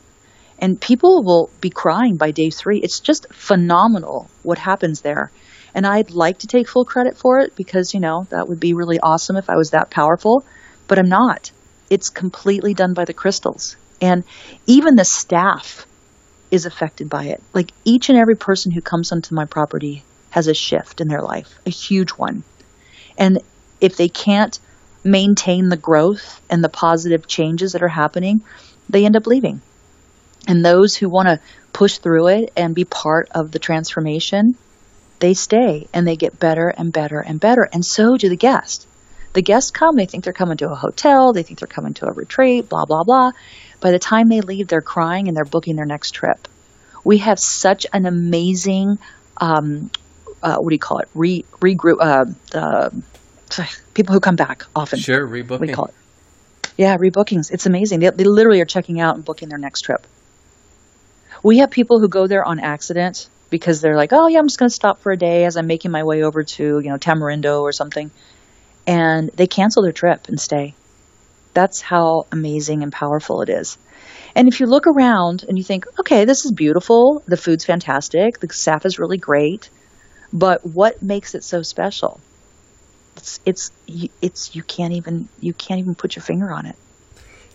And 0.58 0.80
people 0.80 1.22
will 1.26 1.50
be 1.60 1.70
crying 1.70 2.16
by 2.16 2.32
day 2.32 2.50
three. 2.50 2.80
It's 2.80 3.02
just 3.02 3.34
phenomenal 3.34 4.30
what 4.42 4.58
happens 4.58 5.02
there. 5.02 5.30
And 5.76 5.86
I'd 5.86 6.12
like 6.12 6.38
to 6.40 6.48
take 6.48 6.70
full 6.70 6.86
credit 6.86 7.18
for 7.18 7.40
it 7.40 7.58
because, 7.58 7.94
you 7.94 8.00
know, 8.00 8.26
that 8.30 8.48
would 8.48 8.62
be 8.62 8.74
really 8.74 9.02
awesome 9.02 9.36
if 9.36 9.50
I 9.50 9.58
was 9.58 9.72
that 9.72 9.90
powerful, 9.90 10.46
but 10.88 10.98
I'm 10.98 11.10
not. 11.10 11.52
It's 11.90 12.10
completely 12.10 12.74
done 12.74 12.94
by 12.94 13.04
the 13.04 13.14
crystals. 13.14 13.76
And 14.00 14.24
even 14.66 14.96
the 14.96 15.04
staff 15.04 15.86
is 16.52 16.66
affected 16.66 17.10
by 17.10 17.26
it. 17.26 17.44
Like 17.54 17.74
each 17.84 18.08
and 18.08 18.18
every 18.18 18.38
person 18.38 18.72
who 18.72 18.80
comes 18.80 19.12
onto 19.12 19.36
my 19.36 19.44
property 19.44 20.06
has 20.30 20.48
a 20.48 20.54
shift 20.54 21.02
in 21.02 21.10
their 21.10 21.22
life, 21.22 21.60
a 21.66 21.70
huge 21.70 22.12
one. 22.12 22.44
And 23.18 23.40
if 23.82 23.98
they 23.98 24.08
can't 24.08 24.58
maintain 25.04 25.70
the 25.70 25.78
growth 25.78 26.42
and 26.50 26.64
the 26.64 26.70
positive 26.70 27.28
changes 27.28 27.74
that 27.74 27.84
are 27.84 27.88
happening, 27.88 28.42
they 28.90 29.06
end 29.06 29.16
up 29.16 29.28
leaving. 29.28 29.62
And 30.48 30.64
those 30.64 30.96
who 30.96 31.10
want 31.10 31.28
to 31.28 31.40
push 31.72 31.98
through 31.98 32.28
it 32.28 32.54
and 32.56 32.76
be 32.76 32.86
part 32.86 33.30
of 33.32 33.52
the 33.52 33.60
transformation, 33.60 34.56
they 35.20 35.34
stay 35.34 35.88
and 35.94 36.08
they 36.08 36.16
get 36.16 36.40
better 36.40 36.68
and 36.70 36.92
better 36.92 37.20
and 37.20 37.40
better. 37.40 37.68
And 37.72 37.86
so 37.86 38.18
do 38.18 38.30
the 38.30 38.36
guests. 38.36 38.86
The 39.34 39.42
guests 39.42 39.72
come, 39.72 39.96
they 39.96 40.06
think 40.06 40.24
they're 40.24 40.34
coming 40.34 40.58
to 40.58 40.70
a 40.70 40.76
hotel, 40.76 41.34
they 41.34 41.44
think 41.44 41.60
they're 41.60 41.68
coming 41.68 41.96
to 41.96 42.08
a 42.08 42.12
retreat, 42.12 42.70
blah, 42.70 42.86
blah, 42.86 43.04
blah. 43.04 43.32
By 43.80 43.92
the 43.92 44.00
time 44.00 44.30
they 44.30 44.42
leave, 44.42 44.68
they're 44.68 44.82
crying 44.82 45.28
and 45.28 45.36
they're 45.36 45.44
booking 45.44 45.76
their 45.76 45.86
next 45.86 46.12
trip. 46.12 46.48
We 47.04 47.18
have 47.20 47.40
such 47.40 47.88
an 47.92 48.06
amazing, 48.06 49.00
um, 49.38 49.90
uh, 50.42 50.58
what 50.58 50.70
do 50.70 50.76
you 50.76 50.80
call 50.80 51.00
it? 51.00 51.10
Re, 51.16 51.44
regroup, 51.60 51.98
uh, 52.00 52.58
uh, 52.58 52.90
people 53.94 54.14
who 54.14 54.20
come 54.20 54.36
back 54.36 54.66
often. 54.76 55.00
Sure, 55.00 55.28
rebooking. 55.28 55.60
We 55.60 55.68
call 55.74 55.86
it. 55.86 55.94
Yeah, 56.78 56.98
rebookings. 56.98 57.52
It's 57.52 57.66
amazing. 57.66 58.00
They, 58.00 58.10
they 58.10 58.24
literally 58.24 58.62
are 58.62 58.66
checking 58.66 59.00
out 59.00 59.16
and 59.16 59.24
booking 59.24 59.50
their 59.50 59.60
next 59.60 59.82
trip. 59.82 60.06
We 61.44 61.60
have 61.60 61.72
people 61.72 62.00
who 62.00 62.08
go 62.08 62.28
there 62.28 62.44
on 62.44 62.60
accident 62.60 63.28
because 63.50 63.82
they're 63.82 63.96
like, 63.96 64.14
oh 64.14 64.28
yeah, 64.28 64.40
I'm 64.40 64.48
just 64.48 64.58
going 64.58 64.70
to 64.70 64.76
stop 64.76 65.00
for 65.02 65.12
a 65.12 65.18
day 65.18 65.46
as 65.46 65.58
I'm 65.58 65.68
making 65.68 65.92
my 65.92 66.04
way 66.04 66.24
over 66.24 66.44
to 66.44 66.80
you 66.80 66.90
know 66.90 66.98
Tamarindo 66.98 67.62
or 67.62 67.72
something, 67.72 68.10
and 68.88 69.30
they 69.30 69.48
cancel 69.48 69.84
their 69.84 69.92
trip 69.92 70.28
and 70.28 70.40
stay. 70.40 70.74
That's 71.54 71.82
how 71.82 72.26
amazing 72.32 72.82
and 72.82 72.92
powerful 72.92 73.42
it 73.42 73.50
is. 73.50 73.78
And 74.36 74.48
if 74.48 74.60
you 74.60 74.66
look 74.66 74.88
around 74.88 75.46
and 75.48 75.58
you 75.58 75.64
think, 75.64 75.86
okay, 76.00 76.26
this 76.26 76.46
is 76.46 76.52
beautiful, 76.52 77.22
the 77.28 77.38
food's 77.38 77.66
fantastic, 77.66 78.40
the 78.40 78.52
staff 78.52 78.86
is 78.86 78.98
really 78.98 79.20
great, 79.20 79.70
but 80.32 80.66
what 80.66 81.04
makes 81.04 81.36
it 81.36 81.44
so 81.44 81.62
special? 81.62 82.20
It's 83.18 83.40
it's 83.46 83.72
it's 84.22 84.56
you 84.56 84.64
can't 84.64 84.94
even 84.94 85.28
you 85.40 85.54
can't 85.54 85.80
even 85.80 85.96
put 85.96 86.16
your 86.16 86.24
finger 86.24 86.52
on 86.52 86.66
it. 86.66 86.76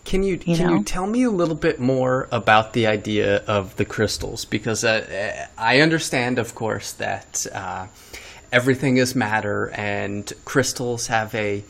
Can 0.05 0.23
you, 0.23 0.33
you 0.33 0.57
can 0.57 0.67
know? 0.67 0.75
you 0.77 0.85
tell 0.85 1.07
me 1.07 1.25
a 1.25 1.31
little 1.31 1.55
bit 1.55 1.79
more 1.79 2.29
about 2.33 2.73
the 2.73 2.87
idea 2.87 3.45
of 3.45 3.77
the 3.77 3.85
crystals? 3.85 4.47
Because 4.47 4.83
uh, 4.83 5.47
I 5.59 5.81
understand, 5.81 6.39
of 6.39 6.55
course, 6.55 6.93
that 6.93 7.47
uh, 7.53 7.89
everything 8.51 8.97
is 8.97 9.15
matter, 9.15 9.71
and 9.75 10.33
crystals 10.47 11.09
have 11.09 11.35
a 11.35 11.63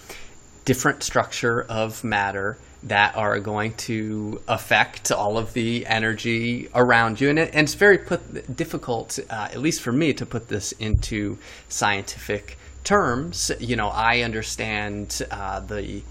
different 0.65 1.03
structure 1.03 1.63
of 1.63 2.05
matter 2.05 2.59
that 2.85 3.17
are 3.17 3.41
going 3.41 3.75
to 3.75 4.41
affect 4.47 5.11
all 5.11 5.37
of 5.37 5.53
the 5.53 5.85
energy 5.87 6.69
around 6.75 7.21
you. 7.21 7.31
And, 7.31 7.41
it, 7.41 7.51
and 7.53 7.65
it's 7.65 7.75
very 7.75 7.99
put, 7.99 8.55
difficult, 8.55 9.19
uh, 9.31 9.49
at 9.51 9.59
least 9.59 9.81
for 9.81 9.91
me, 9.91 10.13
to 10.13 10.25
put 10.25 10.47
this 10.49 10.71
into 10.73 11.39
scientific 11.69 12.57
terms. 12.89 13.53
You 13.61 13.77
know, 13.77 13.89
I 13.89 14.23
understand 14.23 15.21
uh, 15.31 15.61
the 15.61 16.03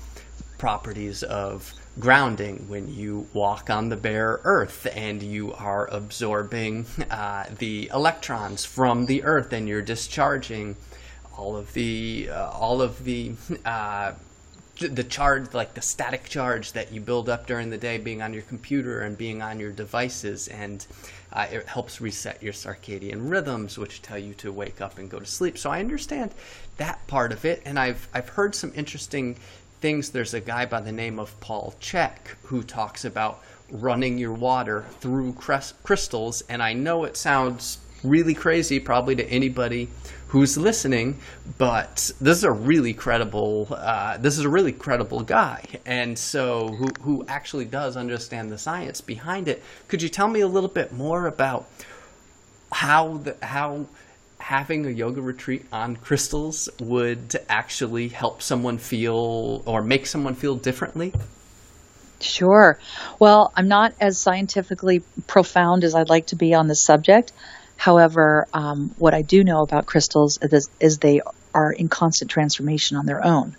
properties 0.60 1.24
of 1.24 1.74
grounding 2.00 2.70
when 2.70 2.88
you 2.94 3.28
walk 3.34 3.72
on 3.72 3.90
the 3.90 3.96
bare 3.96 4.40
earth 4.44 4.88
and 4.94 5.24
you 5.24 5.54
are 5.54 5.88
absorbing 5.88 6.86
uh, 7.10 7.46
the 7.58 7.90
electrons 7.92 8.64
from 8.64 9.08
the 9.08 9.24
earth 9.24 9.52
and 9.54 9.68
you're 9.68 9.82
discharging 9.82 10.76
all 11.36 11.58
of 11.58 11.74
the 11.74 12.30
uh, 12.32 12.52
all 12.52 12.84
of 12.84 13.04
the 13.04 13.34
uh, 13.66 14.12
the 14.80 15.04
charge 15.04 15.56
like 15.56 15.74
the 15.74 15.82
static 15.82 16.26
charge 16.26 16.74
that 16.74 16.92
you 16.92 17.02
build 17.02 17.28
up 17.28 17.48
during 17.48 17.72
the 17.72 17.78
day 17.80 17.98
being 17.98 18.22
on 18.22 18.32
your 18.32 18.44
computer 18.44 19.02
and 19.02 19.18
being 19.18 19.42
on 19.42 19.60
your 19.60 19.72
devices 19.72 20.48
and 20.50 20.86
uh, 21.34 21.48
it 21.52 21.68
helps 21.68 22.02
reset 22.02 22.42
your 22.42 22.54
circadian 22.54 23.30
rhythms 23.30 23.78
which 23.78 24.02
tell 24.02 24.18
you 24.18 24.34
to 24.34 24.52
wake 24.52 24.82
up 24.82 24.98
and 24.98 25.10
go 25.10 25.20
to 25.20 25.26
sleep 25.26 25.58
so 25.58 25.70
i 25.70 25.80
understand 25.80 26.32
that 26.78 27.06
part 27.08 27.32
of 27.32 27.46
it 27.46 27.62
and 27.66 27.78
i've 27.78 28.08
i've 28.14 28.30
heard 28.30 28.54
some 28.56 28.72
interesting 28.76 29.36
things, 29.80 30.10
there's 30.10 30.34
a 30.34 30.40
guy 30.40 30.66
by 30.66 30.82
the 30.82 30.92
name 30.92 31.20
of 31.20 31.40
Paul 31.40 31.76
Chek 31.80 32.36
who 32.44 32.64
talks 32.64 33.06
about 33.06 33.42
running 33.70 34.18
your 34.18 34.34
water 34.34 34.86
through 35.00 35.34
crystals. 35.34 36.42
And 36.50 36.64
I 36.64 36.74
know 36.74 37.04
it 37.04 37.18
sounds 37.18 37.80
really 38.04 38.34
crazy, 38.34 38.80
probably 38.80 39.16
to 39.16 39.26
anybody 39.26 39.90
who's 40.30 40.58
listening, 40.58 41.20
but 41.58 42.12
this 42.20 42.38
is 42.38 42.44
a 42.44 42.52
really 42.52 42.94
credible. 42.94 43.68
Uh, 43.72 44.18
this 44.18 44.38
is 44.38 44.46
a 44.46 44.50
really 44.50 44.72
credible 44.72 45.22
guy, 45.22 45.64
and 45.86 46.18
so 46.18 46.70
who 46.70 46.88
who 47.02 47.26
actually 47.28 47.66
does 47.66 47.96
understand 47.98 48.50
the 48.50 48.58
science 48.58 49.02
behind 49.02 49.48
it. 49.48 49.64
Could 49.88 50.02
you 50.02 50.10
tell 50.10 50.28
me 50.28 50.42
a 50.42 50.48
little 50.48 50.70
bit 50.70 50.92
more 50.92 51.28
about 51.28 51.68
how 52.72 53.18
the 53.18 53.38
how 53.42 53.86
having 54.40 54.86
a 54.86 54.90
yoga 54.90 55.22
retreat 55.22 55.66
on 55.72 55.96
crystals 55.96 56.70
would 56.80 57.36
actually 57.50 58.08
help 58.08 58.42
someone 58.42 58.78
feel 58.78 59.62
or 59.66 59.82
make 59.82 60.06
someone 60.06 60.36
feel 60.36 60.56
differently? 60.56 61.14
Sure. 62.20 62.80
Well, 63.20 63.52
I'm 63.56 63.68
not 63.68 63.94
as 64.00 64.18
scientifically 64.18 65.04
profound 65.28 65.84
as 65.84 65.94
I'd 65.94 66.10
like 66.10 66.28
to 66.28 66.36
be 66.36 66.54
on 66.54 66.68
this 66.68 66.84
subject. 66.84 67.32
However, 67.78 68.48
um, 68.54 68.94
what 68.98 69.14
I 69.14 69.22
do 69.22 69.44
know 69.44 69.62
about 69.62 69.86
crystals 69.86 70.40
is, 70.42 70.70
is 70.80 70.98
they 70.98 71.22
are 71.54 71.72
in 71.72 71.88
constant 71.88 72.30
transformation 72.30 72.98
on 72.98 73.06
their 73.06 73.24
own 73.24 73.56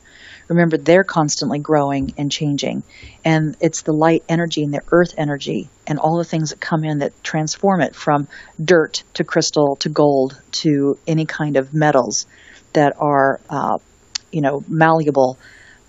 remember 0.48 0.76
they're 0.76 1.04
constantly 1.04 1.58
growing 1.58 2.14
and 2.16 2.30
changing. 2.30 2.82
And 3.24 3.56
it's 3.60 3.82
the 3.82 3.92
light 3.92 4.24
energy 4.28 4.62
and 4.64 4.72
the 4.72 4.82
earth 4.90 5.14
energy 5.16 5.68
and 5.86 5.98
all 5.98 6.18
the 6.18 6.24
things 6.24 6.50
that 6.50 6.60
come 6.60 6.84
in 6.84 6.98
that 6.98 7.22
transform 7.22 7.80
it 7.80 7.94
from 7.94 8.28
dirt 8.62 9.04
to 9.14 9.24
crystal 9.24 9.76
to 9.76 9.88
gold 9.88 10.40
to 10.52 10.98
any 11.06 11.26
kind 11.26 11.56
of 11.56 11.74
metals 11.74 12.26
that 12.72 12.94
are, 12.98 13.40
uh, 13.48 13.78
you 14.32 14.40
know, 14.40 14.64
malleable. 14.68 15.38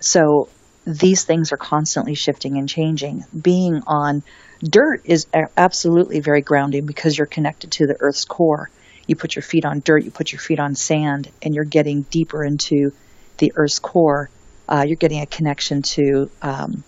So 0.00 0.48
these 0.86 1.24
things 1.24 1.52
are 1.52 1.58
constantly 1.58 2.14
shifting 2.14 2.56
and 2.56 2.68
changing. 2.68 3.24
Being 3.38 3.82
on 3.86 4.22
dirt 4.62 5.02
is 5.04 5.26
absolutely 5.56 6.20
very 6.20 6.42
grounding 6.42 6.86
because 6.86 7.16
you're 7.16 7.26
connected 7.26 7.72
to 7.72 7.86
the 7.86 7.96
earth's 8.00 8.24
core. 8.24 8.70
You 9.06 9.16
put 9.16 9.34
your 9.34 9.42
feet 9.42 9.64
on 9.64 9.80
dirt, 9.80 10.04
you 10.04 10.10
put 10.10 10.32
your 10.32 10.40
feet 10.40 10.60
on 10.60 10.74
sand, 10.74 11.28
and 11.42 11.54
you're 11.54 11.64
getting 11.64 12.02
deeper 12.02 12.44
into 12.44 12.92
the 13.38 13.52
earth's 13.56 13.78
core 13.78 14.30
uh, 14.70 14.84
you're 14.86 14.96
getting 14.96 15.20
a 15.20 15.26
connection 15.26 15.82
to 15.82 16.30
um, 16.40 16.84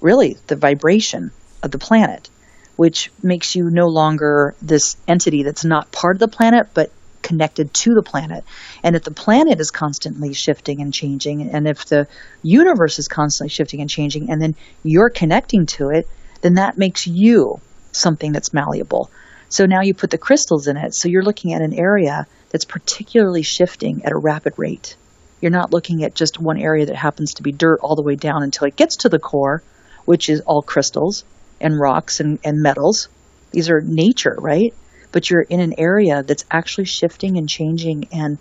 really 0.00 0.36
the 0.48 0.56
vibration 0.56 1.30
of 1.62 1.70
the 1.70 1.78
planet, 1.78 2.28
which 2.76 3.10
makes 3.22 3.56
you 3.56 3.70
no 3.70 3.88
longer 3.88 4.54
this 4.60 4.96
entity 5.08 5.42
that's 5.42 5.64
not 5.64 5.90
part 5.90 6.16
of 6.16 6.20
the 6.20 6.28
planet, 6.28 6.68
but 6.74 6.92
connected 7.22 7.72
to 7.72 7.94
the 7.94 8.02
planet. 8.02 8.44
And 8.82 8.94
if 8.96 9.04
the 9.04 9.12
planet 9.12 9.60
is 9.60 9.70
constantly 9.70 10.34
shifting 10.34 10.82
and 10.82 10.92
changing, 10.92 11.50
and 11.50 11.66
if 11.66 11.86
the 11.86 12.06
universe 12.42 12.98
is 12.98 13.08
constantly 13.08 13.48
shifting 13.48 13.80
and 13.80 13.88
changing, 13.88 14.30
and 14.30 14.42
then 14.42 14.54
you're 14.82 15.10
connecting 15.10 15.66
to 15.66 15.88
it, 15.88 16.06
then 16.42 16.54
that 16.54 16.76
makes 16.76 17.06
you 17.06 17.60
something 17.92 18.32
that's 18.32 18.52
malleable. 18.52 19.10
So 19.48 19.66
now 19.66 19.82
you 19.82 19.94
put 19.94 20.10
the 20.10 20.18
crystals 20.18 20.66
in 20.66 20.76
it. 20.76 20.94
So 20.94 21.08
you're 21.08 21.22
looking 21.22 21.52
at 21.52 21.62
an 21.62 21.74
area 21.74 22.26
that's 22.50 22.64
particularly 22.64 23.42
shifting 23.42 24.04
at 24.04 24.12
a 24.12 24.18
rapid 24.18 24.54
rate. 24.56 24.96
You're 25.40 25.50
not 25.50 25.72
looking 25.72 26.04
at 26.04 26.14
just 26.14 26.40
one 26.40 26.58
area 26.58 26.86
that 26.86 26.96
happens 26.96 27.34
to 27.34 27.42
be 27.42 27.52
dirt 27.52 27.80
all 27.82 27.96
the 27.96 28.02
way 28.02 28.14
down 28.14 28.42
until 28.42 28.68
it 28.68 28.76
gets 28.76 28.96
to 28.98 29.08
the 29.08 29.18
core, 29.18 29.62
which 30.04 30.28
is 30.28 30.40
all 30.40 30.62
crystals 30.62 31.24
and 31.60 31.78
rocks 31.78 32.20
and, 32.20 32.38
and 32.44 32.60
metals. 32.60 33.08
These 33.50 33.68
are 33.68 33.80
nature, 33.80 34.36
right? 34.38 34.72
But 35.10 35.28
you're 35.28 35.42
in 35.42 35.60
an 35.60 35.74
area 35.78 36.22
that's 36.22 36.44
actually 36.50 36.86
shifting 36.86 37.36
and 37.36 37.48
changing 37.48 38.08
and 38.12 38.38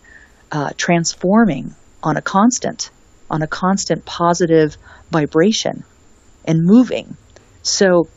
uh, 0.52 0.72
transforming 0.78 1.76
on 2.04 2.18
a 2.18 2.22
constant, 2.22 2.90
on 3.30 3.42
a 3.42 3.48
constant 3.48 4.06
positive 4.06 4.78
vibration 5.12 5.84
and 6.46 6.64
moving. 6.64 7.18
So 7.64 8.08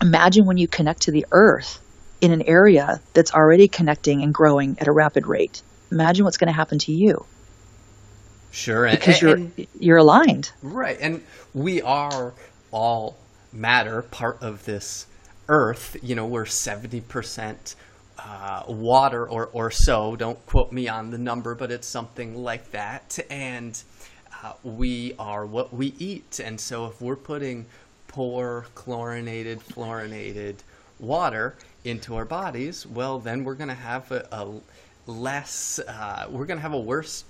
imagine 0.00 0.46
when 0.46 0.56
you 0.56 0.68
connect 0.68 1.02
to 1.02 1.10
the 1.10 1.26
earth 1.32 1.80
in 2.20 2.32
an 2.32 2.42
area 2.42 3.00
that's 3.12 3.32
already 3.32 3.68
connecting 3.68 4.22
and 4.22 4.32
growing 4.32 4.76
at 4.80 4.88
a 4.88 4.92
rapid 4.92 5.26
rate. 5.26 5.62
Imagine 5.90 6.24
what's 6.24 6.36
going 6.36 6.48
to 6.48 6.56
happen 6.56 6.78
to 6.80 6.92
you. 6.92 7.24
Sure, 8.50 8.88
because 8.88 9.20
you're 9.20 9.36
and, 9.36 9.66
you're 9.78 9.98
aligned, 9.98 10.50
right? 10.62 10.96
And 10.98 11.22
we 11.52 11.82
are 11.82 12.32
all 12.70 13.18
matter, 13.52 14.02
part 14.02 14.42
of 14.42 14.64
this 14.64 15.06
earth. 15.48 15.96
You 16.02 16.14
know, 16.14 16.26
we're 16.26 16.44
70% 16.44 17.74
uh, 18.18 18.62
water 18.68 19.28
or, 19.28 19.46
or 19.52 19.70
so. 19.70 20.16
Don't 20.16 20.44
quote 20.46 20.72
me 20.72 20.88
on 20.88 21.10
the 21.10 21.18
number, 21.18 21.54
but 21.54 21.70
it's 21.70 21.86
something 21.86 22.34
like 22.34 22.70
that. 22.70 23.18
And 23.28 23.80
uh, 24.42 24.54
we 24.62 25.14
are 25.18 25.44
what 25.44 25.72
we 25.72 25.94
eat. 25.98 26.40
And 26.42 26.60
so 26.60 26.86
if 26.86 27.00
we're 27.00 27.16
putting 27.16 27.66
poor, 28.16 28.64
chlorinated, 28.74 29.60
fluorinated 29.60 30.54
water 30.98 31.54
into 31.84 32.16
our 32.16 32.24
bodies, 32.24 32.86
well, 32.86 33.18
then 33.18 33.44
we're 33.44 33.54
going 33.54 33.68
to 33.68 33.74
have 33.74 34.10
a, 34.10 34.26
a 34.32 34.60
less, 35.06 35.78
uh, 35.80 36.26
we're 36.30 36.46
going 36.46 36.56
to 36.56 36.62
have 36.62 36.72
a 36.72 36.80
worse 36.80 37.24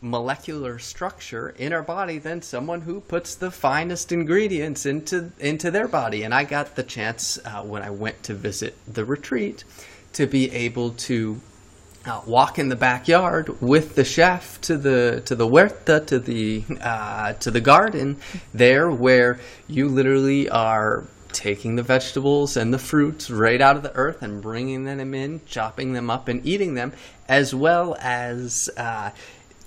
molecular 0.00 0.78
structure 0.78 1.50
in 1.58 1.74
our 1.74 1.82
body 1.82 2.16
than 2.16 2.40
someone 2.40 2.80
who 2.80 3.02
puts 3.02 3.34
the 3.34 3.50
finest 3.50 4.12
ingredients 4.12 4.86
into 4.86 5.30
into 5.40 5.70
their 5.70 5.88
body. 5.88 6.22
And 6.22 6.32
I 6.32 6.44
got 6.44 6.74
the 6.74 6.82
chance 6.82 7.38
uh, 7.44 7.62
when 7.62 7.82
I 7.82 7.90
went 7.90 8.22
to 8.22 8.32
visit 8.32 8.74
the 8.88 9.04
retreat 9.04 9.62
to 10.14 10.26
be 10.26 10.50
able 10.50 10.92
to 10.92 11.38
uh, 12.06 12.20
walk 12.26 12.58
in 12.58 12.68
the 12.68 12.76
backyard 12.76 13.60
with 13.60 13.94
the 13.94 14.04
chef 14.04 14.60
to 14.60 14.76
the 14.76 15.22
to 15.24 15.34
the 15.34 15.46
huerta 15.46 16.00
to 16.06 16.18
the 16.18 16.64
uh, 16.80 17.32
to 17.34 17.50
the 17.50 17.60
garden 17.60 18.16
there 18.52 18.90
where 18.90 19.38
you 19.68 19.88
literally 19.88 20.48
are 20.50 21.04
taking 21.34 21.76
the 21.76 21.82
vegetables 21.82 22.56
and 22.56 22.72
the 22.72 22.78
fruits 22.78 23.30
right 23.30 23.60
out 23.60 23.76
of 23.76 23.82
the 23.82 23.94
earth 23.94 24.22
and 24.22 24.40
bringing 24.40 24.84
them 24.84 25.14
in, 25.14 25.40
chopping 25.46 25.92
them 25.92 26.08
up 26.08 26.28
and 26.28 26.46
eating 26.46 26.74
them, 26.74 26.92
as 27.28 27.54
well 27.54 27.96
as 28.00 28.70
uh, 28.76 29.10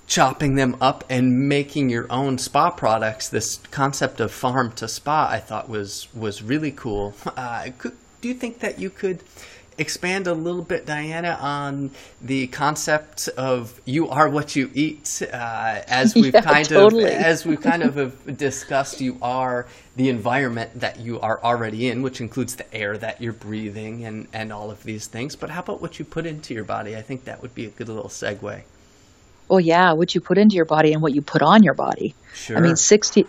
chopping 0.06 0.54
them 0.54 0.76
up 0.80 1.04
and 1.08 1.48
making 1.48 1.90
your 1.90 2.06
own 2.10 2.38
spa 2.38 2.70
products. 2.70 3.28
This 3.28 3.58
concept 3.70 4.20
of 4.20 4.32
farm 4.32 4.72
to 4.72 4.88
spa, 4.88 5.28
I 5.30 5.38
thought 5.38 5.68
was 5.68 6.08
was 6.14 6.42
really 6.42 6.72
cool. 6.72 7.14
Uh, 7.26 7.68
could, 7.78 7.96
do 8.20 8.28
you 8.28 8.34
think 8.34 8.60
that 8.60 8.78
you 8.78 8.90
could? 8.90 9.22
Expand 9.78 10.26
a 10.26 10.34
little 10.34 10.62
bit, 10.62 10.86
Diana, 10.86 11.38
on 11.40 11.90
the 12.20 12.48
concept 12.48 13.28
of 13.28 13.80
"you 13.84 14.08
are 14.08 14.28
what 14.28 14.56
you 14.56 14.70
eat"? 14.74 15.22
Uh, 15.22 15.82
as 15.86 16.14
we've 16.16 16.34
yeah, 16.34 16.40
kind 16.40 16.68
totally. 16.68 17.04
of 17.04 17.10
as 17.10 17.46
we've 17.46 17.60
kind 17.60 17.82
of 17.82 17.96
have 17.96 18.36
discussed, 18.36 19.00
you 19.00 19.18
are 19.22 19.66
the 19.96 20.08
environment 20.08 20.80
that 20.80 21.00
you 21.00 21.20
are 21.20 21.42
already 21.42 21.88
in, 21.88 22.02
which 22.02 22.20
includes 22.20 22.56
the 22.56 22.74
air 22.74 22.98
that 22.98 23.20
you're 23.20 23.32
breathing 23.32 24.04
and 24.04 24.26
and 24.32 24.52
all 24.52 24.70
of 24.70 24.82
these 24.82 25.06
things. 25.06 25.36
But 25.36 25.50
how 25.50 25.60
about 25.60 25.80
what 25.80 25.98
you 25.98 26.04
put 26.04 26.26
into 26.26 26.54
your 26.54 26.64
body? 26.64 26.96
I 26.96 27.02
think 27.02 27.24
that 27.24 27.40
would 27.42 27.54
be 27.54 27.66
a 27.66 27.70
good 27.70 27.88
little 27.88 28.10
segue. 28.10 28.62
Well, 29.48 29.60
yeah, 29.60 29.92
what 29.92 30.14
you 30.14 30.20
put 30.20 30.36
into 30.36 30.56
your 30.56 30.66
body 30.66 30.92
and 30.92 31.00
what 31.00 31.14
you 31.14 31.22
put 31.22 31.40
on 31.40 31.62
your 31.62 31.72
body. 31.72 32.14
Sure. 32.34 32.58
I 32.58 32.60
mean, 32.60 32.76
60 32.76 33.24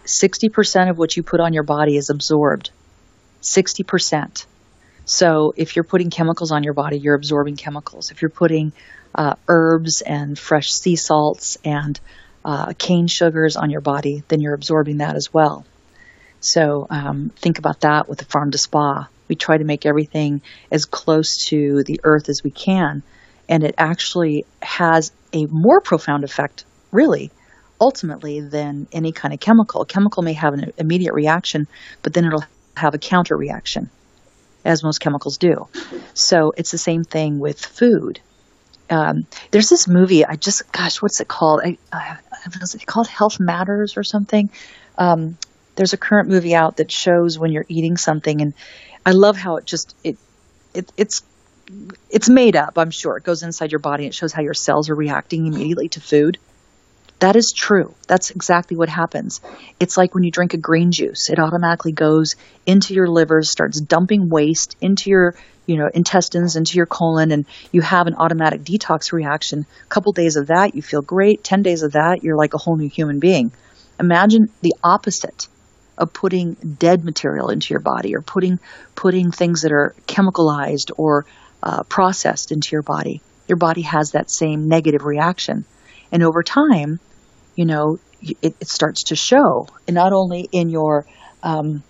percent 0.49 0.89
of 0.89 0.97
what 0.97 1.15
you 1.15 1.23
put 1.23 1.39
on 1.39 1.53
your 1.53 1.63
body 1.63 1.95
is 1.95 2.09
absorbed. 2.09 2.71
Sixty 3.41 3.83
percent. 3.83 4.45
So 5.09 5.55
if 5.57 5.75
you're 5.75 5.83
putting 5.83 6.11
chemicals 6.11 6.51
on 6.51 6.61
your 6.61 6.75
body, 6.75 6.99
you're 6.99 7.15
absorbing 7.15 7.55
chemicals. 7.55 8.11
If 8.11 8.21
you're 8.21 8.29
putting 8.29 8.73
uh, 9.15 9.37
herbs 9.47 10.01
and 10.01 10.37
fresh 10.37 10.71
sea 10.71 10.95
salts 10.95 11.57
and 11.65 11.99
uh, 12.45 12.73
cane 12.77 13.07
sugars 13.07 13.57
on 13.57 13.71
your 13.71 13.81
body, 13.81 14.23
then 14.27 14.39
you're 14.39 14.53
absorbing 14.53 14.97
that 14.97 15.15
as 15.15 15.33
well. 15.33 15.65
So 16.41 16.85
um, 16.91 17.31
think 17.35 17.57
about 17.57 17.81
that 17.81 18.07
with 18.07 18.19
the 18.19 18.25
farm 18.25 18.51
to 18.51 18.59
spa. 18.59 19.09
We 19.27 19.35
try 19.35 19.57
to 19.57 19.63
make 19.63 19.87
everything 19.87 20.43
as 20.71 20.85
close 20.85 21.47
to 21.47 21.83
the 21.85 22.01
earth 22.03 22.29
as 22.29 22.43
we 22.43 22.51
can, 22.51 23.01
and 23.49 23.63
it 23.63 23.73
actually 23.79 24.45
has 24.61 25.11
a 25.33 25.47
more 25.47 25.81
profound 25.81 26.23
effect, 26.23 26.65
really, 26.91 27.31
ultimately, 27.81 28.41
than 28.41 28.85
any 28.91 29.11
kind 29.11 29.33
of 29.33 29.39
chemical. 29.39 29.81
A 29.81 29.87
chemical 29.87 30.21
may 30.21 30.33
have 30.33 30.53
an 30.53 30.71
immediate 30.77 31.13
reaction, 31.13 31.67
but 32.03 32.13
then 32.13 32.25
it'll 32.25 32.45
have 32.77 32.93
a 32.93 32.99
counter 32.99 33.35
reaction 33.35 33.89
as 34.69 34.83
most 34.83 34.99
chemicals 34.99 35.37
do. 35.37 35.67
So 36.13 36.53
it's 36.55 36.71
the 36.71 36.77
same 36.77 37.03
thing 37.03 37.39
with 37.39 37.59
food. 37.59 38.21
Um, 38.89 39.25
there's 39.51 39.69
this 39.69 39.87
movie. 39.87 40.25
I 40.25 40.35
just, 40.35 40.71
gosh, 40.71 41.01
what's 41.01 41.19
it 41.19 41.27
called? 41.27 41.61
I, 41.63 41.77
was 42.59 42.75
it 42.75 42.85
called 42.85 43.07
Health 43.07 43.39
Matters 43.39 43.97
or 43.97 44.03
something? 44.03 44.49
Um, 44.97 45.37
there's 45.75 45.93
a 45.93 45.97
current 45.97 46.29
movie 46.29 46.55
out 46.55 46.77
that 46.77 46.91
shows 46.91 47.39
when 47.39 47.51
you're 47.51 47.65
eating 47.67 47.97
something, 47.97 48.41
and 48.41 48.53
I 49.05 49.11
love 49.11 49.37
how 49.37 49.57
it 49.57 49.65
just 49.65 49.95
it, 50.03 50.17
it 50.73 50.91
it's 50.97 51.23
it's 52.09 52.29
made 52.29 52.55
up. 52.55 52.77
I'm 52.77 52.91
sure 52.91 53.17
it 53.17 53.23
goes 53.23 53.43
inside 53.43 53.71
your 53.71 53.79
body. 53.79 54.05
It 54.05 54.13
shows 54.13 54.33
how 54.33 54.41
your 54.41 54.53
cells 54.53 54.89
are 54.89 54.95
reacting 54.95 55.45
immediately 55.47 55.89
to 55.89 56.01
food. 56.01 56.37
That 57.19 57.35
is 57.35 57.51
true. 57.51 57.93
That's 58.07 58.31
exactly 58.31 58.77
what 58.77 58.87
happens. 58.87 59.41
It's 59.79 59.97
like 59.97 60.15
when 60.15 60.23
you 60.23 60.31
drink 60.31 60.53
a 60.53 60.57
green 60.57 60.91
juice, 60.91 61.29
it 61.29 61.37
automatically 61.37 61.91
goes 61.91 62.37
into 62.65 62.93
your 62.93 63.09
liver, 63.09 63.43
starts 63.43 63.81
dumping 63.81 64.29
waste 64.29 64.77
into 64.79 65.09
your, 65.09 65.35
you 65.65 65.75
know, 65.75 65.89
intestines, 65.93 66.55
into 66.55 66.77
your 66.77 66.85
colon, 66.85 67.31
and 67.31 67.45
you 67.73 67.81
have 67.81 68.07
an 68.07 68.15
automatic 68.15 68.61
detox 68.61 69.11
reaction. 69.11 69.65
A 69.83 69.87
couple 69.87 70.13
days 70.13 70.37
of 70.37 70.47
that, 70.47 70.75
you 70.75 70.81
feel 70.81 71.01
great. 71.01 71.43
10 71.43 71.61
days 71.61 71.83
of 71.83 71.91
that, 71.91 72.23
you're 72.23 72.37
like 72.37 72.53
a 72.53 72.57
whole 72.57 72.77
new 72.77 72.87
human 72.87 73.19
being. 73.19 73.51
Imagine 73.99 74.49
the 74.61 74.75
opposite 74.81 75.49
of 75.97 76.13
putting 76.13 76.53
dead 76.53 77.03
material 77.03 77.49
into 77.49 77.73
your 77.73 77.81
body 77.81 78.15
or 78.15 78.21
putting, 78.21 78.59
putting 78.95 79.31
things 79.31 79.63
that 79.63 79.73
are 79.73 79.93
chemicalized 80.07 80.91
or 80.95 81.25
uh, 81.61 81.83
processed 81.83 82.53
into 82.53 82.69
your 82.71 82.81
body. 82.81 83.21
Your 83.49 83.57
body 83.57 83.81
has 83.81 84.11
that 84.11 84.31
same 84.31 84.69
negative 84.69 85.03
reaction. 85.03 85.65
And 86.13 86.23
over 86.23 86.43
time, 86.43 86.99
you 87.59 87.65
know, 87.65 87.99
it, 88.21 88.55
it 88.61 88.69
starts 88.69 89.05
to 89.05 89.15
show, 89.15 89.67
and 89.87 89.95
not 89.95 90.13
only 90.13 90.41
in 90.51 90.69
your, 90.69 91.07
um, 91.43 91.83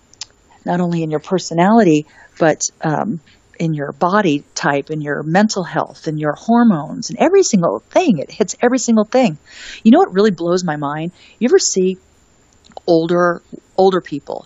not 0.65 0.81
only 0.81 1.03
in 1.03 1.11
your 1.11 1.19
personality, 1.21 2.07
but 2.37 2.61
um, 2.83 3.21
in 3.59 3.73
your 3.73 3.93
body 3.93 4.47
type, 4.55 4.89
in 4.89 5.01
your 5.01 5.23
mental 5.23 5.63
health, 5.63 6.07
in 6.07 6.17
your 6.17 6.35
hormones, 6.37 7.09
and 7.09 7.19
every 7.19 7.43
single 7.43 7.83
thing. 7.91 8.19
It 8.19 8.31
hits 8.31 8.55
every 8.61 8.79
single 8.79 9.05
thing. 9.05 9.39
You 9.83 9.91
know 9.91 9.99
what 9.99 10.13
really 10.13 10.31
blows 10.31 10.63
my 10.63 10.77
mind? 10.77 11.13
You 11.39 11.47
ever 11.49 11.59
see 11.59 11.99
older 12.87 13.43
older 13.77 14.01
people, 14.01 14.45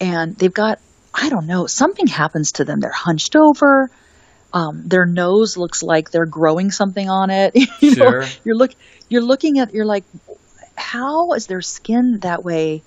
and 0.00 0.36
they've 0.38 0.52
got 0.52 0.78
I 1.14 1.28
don't 1.30 1.46
know 1.46 1.66
something 1.66 2.06
happens 2.08 2.52
to 2.54 2.64
them. 2.64 2.80
They're 2.80 2.92
hunched 2.92 3.36
over. 3.36 3.90
Um, 4.52 4.84
their 4.86 5.06
nose 5.06 5.56
looks 5.56 5.82
like 5.82 6.10
they're 6.10 6.26
growing 6.26 6.70
something 6.70 7.08
on 7.08 7.30
it. 7.30 7.52
you 7.80 7.94
Sure. 7.94 7.96
know, 7.96 8.14
you're 8.44 8.56
look 8.56 8.72
you're 9.08 9.22
looking 9.22 9.58
at 9.58 9.72
you're 9.72 9.86
like, 9.86 10.04
how 10.82 11.32
is 11.32 11.46
their 11.46 11.62
skin 11.62 12.18
that 12.22 12.44
way? 12.44 12.82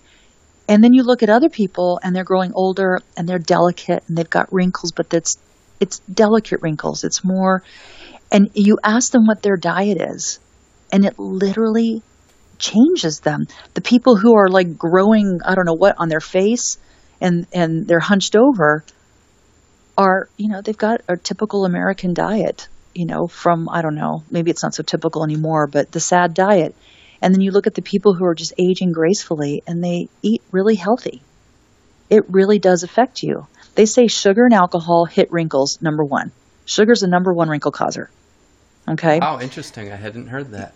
And 0.68 0.84
then 0.84 0.94
you 0.94 1.04
look 1.04 1.24
at 1.24 1.30
other 1.30 1.50
people 1.50 2.00
and 2.04 2.16
they're 2.16 2.24
growing 2.24 2.52
older 2.54 3.00
and 3.16 3.28
they're 3.28 3.40
delicate 3.40 4.04
and 4.08 4.18
they've 4.18 4.30
got 4.30 4.54
wrinkles, 4.54 4.92
but 4.92 5.10
that's 5.10 5.38
it's 5.80 6.00
delicate 6.00 6.62
wrinkles. 6.62 7.04
It's 7.04 7.24
more 7.24 7.64
and 8.32 8.50
you 8.54 8.78
ask 8.84 9.12
them 9.12 9.28
what 9.28 9.42
their 9.42 9.58
diet 9.58 10.00
is 10.02 10.40
and 10.92 11.06
it 11.06 11.18
literally 11.18 12.02
changes 12.58 13.20
them. 13.20 13.48
The 13.74 13.82
people 13.82 14.16
who 14.16 14.36
are 14.36 14.48
like 14.48 14.78
growing, 14.78 15.40
I 15.46 15.56
don't 15.56 15.66
know 15.66 15.74
what 15.74 15.96
on 15.98 16.10
their 16.10 16.22
face 16.22 16.78
and 17.22 17.48
and 17.54 17.88
they're 17.88 18.00
hunched 18.00 18.36
over 18.36 18.84
are, 19.98 20.28
you 20.38 20.50
know, 20.50 20.62
they've 20.62 20.78
got 20.78 21.02
a 21.08 21.16
typical 21.16 21.66
American 21.66 22.14
diet, 22.14 22.68
you 22.94 23.06
know, 23.06 23.28
from 23.28 23.70
I 23.70 23.82
don't 23.82 23.96
know, 23.96 24.24
maybe 24.30 24.52
it's 24.52 24.64
not 24.64 24.74
so 24.74 24.84
typical 24.84 25.24
anymore, 25.24 25.68
but 25.68 25.92
the 25.92 26.00
sad 26.00 26.34
diet. 26.34 26.76
And 27.22 27.34
then 27.34 27.42
you 27.42 27.52
look 27.52 27.68
at 27.68 27.74
the 27.74 27.82
people 27.82 28.14
who 28.14 28.26
are 28.26 28.36
just 28.36 28.54
aging 28.58 28.92
gracefully 28.92 29.64
and 29.68 29.84
they 29.84 30.10
eat 30.22 30.42
really 30.52 30.76
healthy. 30.76 31.22
It 32.10 32.30
really 32.30 32.60
does 32.60 32.84
affect 32.84 33.24
you. 33.24 33.48
They 33.76 33.86
say 33.86 34.08
sugar 34.08 34.46
and 34.46 34.54
alcohol 34.54 35.06
hit 35.06 35.32
wrinkles 35.32 35.82
number 35.82 36.04
1. 36.04 36.32
Sugar's 36.66 37.02
the 37.02 37.08
number 37.08 37.34
1 37.34 37.50
wrinkle 37.50 37.72
causer. 37.72 38.10
Okay? 38.88 39.20
Oh, 39.22 39.40
interesting. 39.40 39.92
I 39.92 39.96
hadn't 39.96 40.28
heard 40.28 40.52
that. 40.52 40.74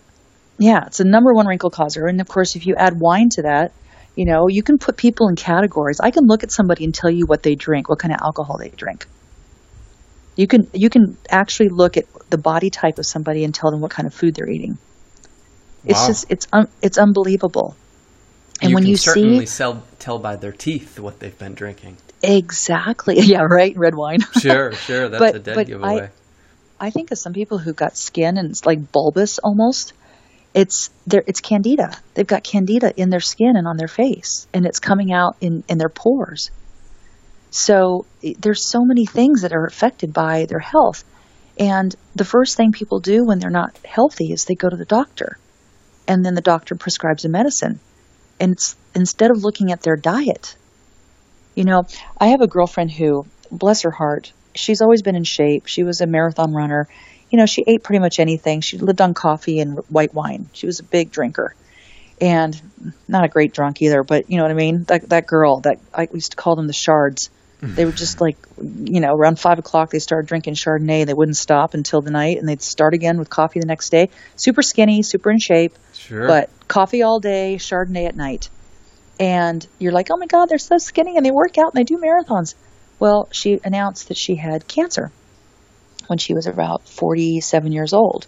Yeah, 0.58 0.86
it's 0.88 1.00
a 1.00 1.06
number 1.06 1.34
one 1.34 1.48
wrinkle 1.48 1.70
causer. 1.70 2.06
And 2.06 2.20
of 2.20 2.28
course, 2.28 2.56
if 2.58 2.68
you 2.68 2.76
add 2.76 3.00
wine 3.00 3.30
to 3.30 3.44
that, 3.44 3.72
you 4.16 4.26
know, 4.26 4.50
you 4.50 4.62
can 4.62 4.78
put 4.78 4.98
people 4.98 5.30
in 5.30 5.38
categories. 5.38 6.02
I 6.02 6.12
can 6.12 6.26
look 6.26 6.44
at 6.44 6.52
somebody 6.52 6.84
and 6.84 6.94
tell 6.94 7.10
you 7.10 7.26
what 7.26 7.44
they 7.44 7.56
drink, 7.56 7.88
what 7.88 8.00
kind 8.00 8.14
of 8.14 8.20
alcohol 8.22 8.58
they 8.58 8.70
drink. 8.70 9.08
You 10.36 10.48
can 10.48 10.68
you 10.74 10.90
can 10.90 11.18
actually 11.30 11.70
look 11.70 11.98
at 11.98 12.06
the 12.30 12.38
body 12.38 12.70
type 12.70 12.98
of 12.98 13.06
somebody 13.06 13.44
and 13.46 13.56
tell 13.56 13.72
them 13.72 13.82
what 13.82 13.92
kind 13.92 14.06
of 14.08 14.14
food 14.14 14.36
they're 14.36 14.50
eating. 14.50 14.78
It's 15.86 16.00
Wow. 16.00 16.08
just 16.08 16.26
it's 16.30 16.48
un, 16.52 16.68
it's 16.82 16.98
unbelievable. 16.98 17.76
And 18.62 18.72
you 18.72 18.76
when 18.76 18.84
can 18.84 18.90
you 18.92 18.98
certainly 18.98 19.40
see 19.42 19.46
sell, 19.46 19.84
tell 20.00 20.20
by 20.20 20.36
their 20.36 20.52
teeth 20.52 21.00
what 21.00 21.20
they've 21.20 21.38
been 21.38 21.54
drinking. 21.54 21.96
exactly, 22.22 23.20
yeah, 23.22 23.42
right, 23.42 23.74
red 23.78 23.96
wine. 23.96 24.20
Sure, 24.42 24.74
sure. 24.74 25.08
That's 25.10 25.20
But- 25.22 25.36
a 25.36 25.40
dead 25.40 25.56
but 25.56 25.68
giveaway. 25.68 26.10
I 26.82 26.90
think 26.92 27.12
of 27.12 27.18
some 27.18 27.34
people 27.34 27.58
who've 27.58 27.76
got 27.76 27.98
skin 27.98 28.38
and 28.38 28.50
it's 28.52 28.66
like 28.66 28.92
bulbous 28.92 29.38
almost. 29.40 29.94
It's 30.54 30.90
there. 31.06 31.24
It's 31.28 31.42
candida. 31.42 31.92
They've 32.16 32.26
got 32.28 32.44
candida 32.44 32.94
in 32.96 33.10
their 33.10 33.20
skin 33.20 33.54
and 33.56 33.68
on 33.68 33.78
their 33.78 33.88
face, 33.90 34.48
and 34.54 34.66
it's 34.66 34.80
coming 34.80 35.12
out 35.14 35.36
in 35.42 35.64
in 35.70 35.78
their 35.78 35.90
pores. 35.90 36.50
So 37.52 38.06
there's 38.40 38.64
so 38.66 38.84
many 38.84 39.06
things 39.06 39.42
that 39.42 39.54
are 39.54 39.66
affected 39.66 40.14
by 40.14 40.46
their 40.46 40.60
health, 40.60 41.04
and 41.60 41.94
the 42.16 42.26
first 42.26 42.56
thing 42.58 42.72
people 42.72 43.00
do 43.00 43.26
when 43.26 43.40
they're 43.40 43.50
not 43.50 43.78
healthy 43.86 44.32
is 44.32 44.46
they 44.46 44.56
go 44.56 44.70
to 44.70 44.76
the 44.78 44.86
doctor, 44.86 45.38
and 46.10 46.26
then 46.26 46.36
the 46.36 46.42
doctor 46.42 46.76
prescribes 46.76 47.24
a 47.24 47.30
medicine, 47.30 47.80
and 48.40 48.52
it's 48.54 48.76
instead 48.94 49.32
of 49.32 49.44
looking 49.44 49.72
at 49.72 49.82
their 49.82 49.96
diet. 49.96 50.58
You 51.56 51.64
know, 51.64 51.88
I 52.20 52.28
have 52.28 52.42
a 52.42 52.48
girlfriend 52.48 52.92
who, 52.92 53.26
bless 53.52 53.84
her 53.84 53.92
heart, 53.92 54.34
she's 54.56 54.82
always 54.82 55.02
been 55.02 55.16
in 55.16 55.24
shape. 55.24 55.68
She 55.68 55.84
was 55.84 56.02
a 56.02 56.08
marathon 56.08 56.54
runner. 56.54 56.88
You 57.30 57.38
know, 57.38 57.46
she 57.46 57.64
ate 57.68 57.84
pretty 57.84 58.00
much 58.00 58.20
anything. 58.20 58.62
She 58.62 58.78
lived 58.78 59.02
on 59.02 59.14
coffee 59.14 59.60
and 59.60 59.78
white 59.90 60.14
wine. 60.14 60.50
She 60.54 60.66
was 60.66 60.80
a 60.80 60.84
big 60.84 61.12
drinker 61.12 61.56
and 62.20 62.60
not 63.08 63.24
a 63.24 63.28
great 63.28 63.54
drunk 63.54 63.82
either, 63.82 64.04
but 64.04 64.30
you 64.30 64.38
know 64.38 64.44
what 64.44 64.52
I 64.52 64.56
mean? 64.56 64.84
That 64.86 65.10
that 65.10 65.28
girl 65.28 65.62
that 65.62 65.80
I 65.94 66.08
used 66.12 66.32
to 66.32 66.38
call 66.38 66.56
them 66.56 66.68
the 66.68 66.74
shards. 66.74 67.30
They 67.62 67.84
were 67.86 67.92
just 67.92 68.22
like, 68.22 68.38
you 68.58 69.02
know, 69.02 69.14
around 69.14 69.38
five 69.38 69.60
o'clock 69.60 69.92
they 69.92 70.00
started 70.00 70.28
drinking 70.30 70.54
Chardonnay. 70.54 71.06
They 71.06 71.14
wouldn't 71.14 71.36
stop 71.36 71.74
until 71.74 72.02
the 72.02 72.12
night, 72.12 72.38
and 72.38 72.48
they'd 72.48 72.62
start 72.62 72.94
again 72.94 73.18
with 73.20 73.30
coffee 73.30 73.60
the 73.60 73.66
next 73.66 73.90
day. 73.90 74.10
Super 74.38 74.62
skinny, 74.62 75.04
super 75.04 75.30
in 75.30 75.40
shape, 75.40 75.74
Sure. 75.94 76.26
but 76.26 76.50
coffee 76.70 77.02
all 77.04 77.20
day, 77.20 77.58
Chardonnay 77.60 78.08
at 78.08 78.16
night. 78.16 78.50
And 79.20 79.66
you're 79.78 79.92
like, 79.92 80.08
oh 80.10 80.16
my 80.16 80.26
God, 80.28 80.48
they're 80.48 80.58
so 80.58 80.78
skinny, 80.78 81.18
and 81.18 81.26
they 81.26 81.32
work 81.32 81.58
out 81.58 81.74
and 81.74 81.80
they 81.80 81.84
do 81.84 81.98
marathons. 81.98 82.56
Well, 82.98 83.28
she 83.32 83.60
announced 83.64 84.08
that 84.08 84.18
she 84.18 84.36
had 84.36 84.68
cancer 84.68 85.12
when 86.08 86.18
she 86.18 86.34
was 86.34 86.48
about 86.48 86.88
47 86.88 87.72
years 87.74 87.92
old. 87.94 88.28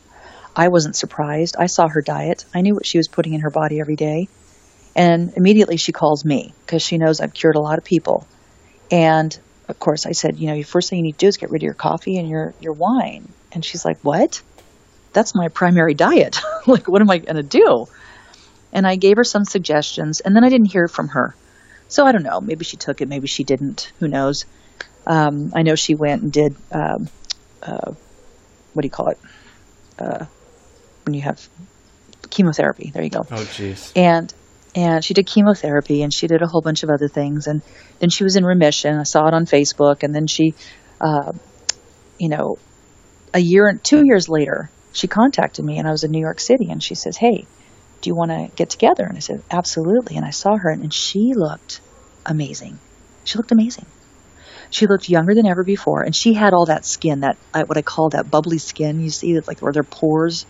I 0.55 0.67
wasn't 0.67 0.97
surprised. 0.97 1.55
I 1.57 1.67
saw 1.67 1.87
her 1.87 2.01
diet. 2.01 2.43
I 2.53 2.59
knew 2.61 2.73
what 2.73 2.85
she 2.85 2.97
was 2.97 3.07
putting 3.07 3.33
in 3.33 3.41
her 3.41 3.49
body 3.49 3.79
every 3.79 3.95
day. 3.95 4.27
And 4.93 5.33
immediately 5.37 5.77
she 5.77 5.93
calls 5.93 6.25
me 6.25 6.53
because 6.65 6.81
she 6.81 6.97
knows 6.97 7.21
I've 7.21 7.33
cured 7.33 7.55
a 7.55 7.61
lot 7.61 7.77
of 7.77 7.85
people. 7.85 8.27
And 8.91 9.37
of 9.67 9.79
course, 9.79 10.05
I 10.05 10.11
said, 10.11 10.37
you 10.37 10.47
know, 10.47 10.55
the 10.55 10.63
first 10.63 10.89
thing 10.89 10.99
you 10.99 11.03
need 11.03 11.13
to 11.13 11.25
do 11.25 11.27
is 11.27 11.37
get 11.37 11.49
rid 11.49 11.61
of 11.61 11.65
your 11.65 11.73
coffee 11.73 12.17
and 12.17 12.29
your, 12.29 12.53
your 12.59 12.73
wine. 12.73 13.31
And 13.53 13.63
she's 13.63 13.85
like, 13.85 13.99
what? 14.01 14.41
That's 15.13 15.33
my 15.33 15.47
primary 15.47 15.93
diet. 15.93 16.39
like, 16.67 16.87
what 16.87 17.01
am 17.01 17.09
I 17.09 17.19
going 17.19 17.37
to 17.37 17.43
do? 17.43 17.87
And 18.73 18.85
I 18.85 18.95
gave 18.97 19.17
her 19.17 19.23
some 19.23 19.43
suggestions, 19.43 20.19
and 20.21 20.35
then 20.35 20.43
I 20.43 20.49
didn't 20.49 20.71
hear 20.71 20.87
from 20.87 21.09
her. 21.09 21.35
So 21.87 22.05
I 22.05 22.11
don't 22.11 22.23
know. 22.23 22.39
Maybe 22.39 22.63
she 22.63 22.77
took 22.77 23.01
it, 23.01 23.09
maybe 23.09 23.27
she 23.27 23.43
didn't. 23.43 23.91
Who 23.99 24.07
knows? 24.07 24.45
Um, 25.05 25.51
I 25.53 25.63
know 25.63 25.75
she 25.75 25.95
went 25.95 26.21
and 26.21 26.31
did, 26.31 26.55
um, 26.71 27.09
uh, 27.61 27.93
what 28.73 28.81
do 28.81 28.85
you 28.85 28.91
call 28.91 29.09
it? 29.09 29.19
Uh, 29.99 30.25
when 31.05 31.13
you 31.13 31.21
have 31.21 31.47
chemotherapy. 32.29 32.91
There 32.93 33.03
you 33.03 33.09
go. 33.09 33.25
oh, 33.29 33.35
jeez. 33.35 33.91
And 33.95 34.33
and 34.75 35.03
she 35.03 35.13
did 35.13 35.27
chemotherapy 35.27 36.01
and 36.01 36.13
she 36.13 36.27
did 36.27 36.41
a 36.41 36.47
whole 36.47 36.61
bunch 36.61 36.83
of 36.83 36.89
other 36.89 37.07
things 37.07 37.47
and 37.47 37.61
then 37.99 38.09
she 38.09 38.23
was 38.23 38.35
in 38.35 38.45
remission. 38.45 38.97
I 38.97 39.03
saw 39.03 39.27
it 39.27 39.33
on 39.33 39.45
Facebook 39.45 40.03
and 40.03 40.15
then 40.15 40.27
she, 40.27 40.53
uh, 40.99 41.33
you 42.17 42.29
know, 42.29 42.57
a 43.33 43.39
year 43.39 43.67
and 43.67 43.83
two 43.83 44.05
years 44.05 44.29
later, 44.29 44.69
she 44.93 45.07
contacted 45.07 45.63
me 45.63 45.77
and 45.77 45.87
I 45.87 45.91
was 45.91 46.03
in 46.03 46.11
New 46.11 46.21
York 46.21 46.39
City 46.39 46.69
and 46.69 46.83
she 46.83 46.95
says, 46.95 47.17
"Hey, 47.17 47.45
do 48.01 48.09
you 48.09 48.15
want 48.15 48.31
to 48.31 48.49
get 48.55 48.69
together?" 48.69 49.05
And 49.05 49.15
I 49.15 49.21
said, 49.21 49.41
"Absolutely." 49.49 50.17
And 50.17 50.25
I 50.25 50.31
saw 50.31 50.57
her 50.57 50.69
and 50.69 50.93
she 50.93 51.33
looked 51.35 51.81
amazing. 52.25 52.77
She 53.23 53.37
looked 53.37 53.51
amazing. 53.51 53.85
She 54.69 54.87
looked 54.87 55.09
younger 55.09 55.33
than 55.35 55.45
ever 55.45 55.63
before, 55.63 56.01
and 56.01 56.15
she 56.15 56.33
had 56.33 56.53
all 56.53 56.67
that 56.67 56.85
skin, 56.85 57.21
that 57.21 57.37
what 57.53 57.77
I 57.77 57.81
call 57.81 58.09
that 58.09 58.31
bubbly 58.31 58.57
skin. 58.57 59.01
You 59.01 59.09
see, 59.09 59.31
it's 59.31 59.47
like 59.47 59.61
where 59.61 59.73
there 59.73 59.81
are 59.81 59.83
pores, 59.83 60.45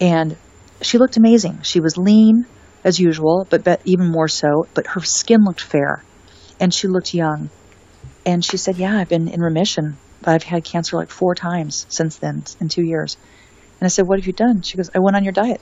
and 0.00 0.36
she 0.82 0.98
looked 0.98 1.16
amazing. 1.16 1.62
She 1.62 1.78
was 1.78 1.96
lean 1.96 2.44
as 2.86 3.00
usual, 3.00 3.46
but, 3.50 3.64
but 3.64 3.80
even 3.84 4.06
more 4.06 4.28
so. 4.28 4.68
But 4.72 4.86
her 4.86 5.00
skin 5.00 5.44
looked 5.44 5.60
fair, 5.60 6.04
and 6.60 6.72
she 6.72 6.86
looked 6.86 7.12
young. 7.12 7.50
And 8.24 8.44
she 8.44 8.56
said, 8.56 8.78
"Yeah, 8.78 8.96
I've 8.96 9.08
been 9.08 9.28
in 9.28 9.40
remission. 9.42 9.98
but 10.22 10.30
I've 10.34 10.42
had 10.44 10.64
cancer 10.64 10.96
like 10.96 11.10
four 11.10 11.34
times 11.34 11.84
since 11.88 12.16
then 12.16 12.44
in 12.60 12.68
two 12.68 12.84
years." 12.84 13.18
And 13.80 13.86
I 13.86 13.88
said, 13.88 14.06
"What 14.06 14.18
have 14.18 14.26
you 14.26 14.32
done?" 14.32 14.62
She 14.62 14.76
goes, 14.76 14.88
"I 14.94 15.00
went 15.00 15.16
on 15.16 15.24
your 15.24 15.32
diet." 15.32 15.60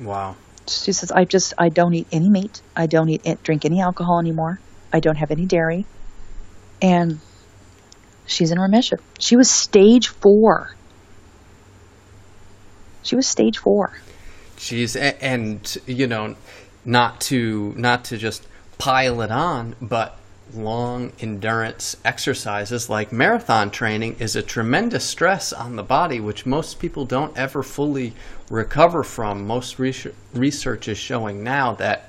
Wow. 0.00 0.36
She 0.68 0.92
says, 0.92 1.10
"I 1.12 1.24
just 1.24 1.54
I 1.56 1.68
don't 1.68 1.94
eat 1.94 2.08
any 2.12 2.28
meat. 2.28 2.60
I 2.76 2.86
don't 2.86 3.08
eat 3.08 3.22
eh, 3.24 3.36
drink 3.42 3.64
any 3.64 3.80
alcohol 3.80 4.18
anymore. 4.18 4.58
I 4.92 5.00
don't 5.00 5.16
have 5.16 5.30
any 5.30 5.46
dairy." 5.46 5.86
And 6.82 7.20
she's 8.26 8.50
in 8.50 8.58
remission. 8.58 8.98
She 9.20 9.36
was 9.36 9.48
stage 9.48 10.08
four. 10.08 10.74
She 13.04 13.14
was 13.16 13.26
stage 13.26 13.58
four. 13.58 13.92
A- 14.70 15.24
and 15.24 15.78
you 15.86 16.06
know, 16.06 16.36
not 16.84 17.20
to 17.22 17.74
not 17.76 18.04
to 18.06 18.18
just 18.18 18.46
pile 18.78 19.22
it 19.22 19.30
on, 19.30 19.76
but 19.80 20.18
long 20.54 21.12
endurance 21.20 21.96
exercises 22.04 22.90
like 22.90 23.12
marathon 23.12 23.70
training 23.70 24.16
is 24.18 24.36
a 24.36 24.42
tremendous 24.42 25.04
stress 25.04 25.52
on 25.52 25.76
the 25.76 25.82
body, 25.82 26.20
which 26.20 26.44
most 26.44 26.78
people 26.78 27.04
don't 27.04 27.36
ever 27.36 27.62
fully 27.62 28.12
recover 28.50 29.02
from. 29.02 29.46
Most 29.46 29.78
research, 29.78 30.14
research 30.34 30.88
is 30.88 30.98
showing 30.98 31.42
now 31.42 31.72
that 31.74 32.08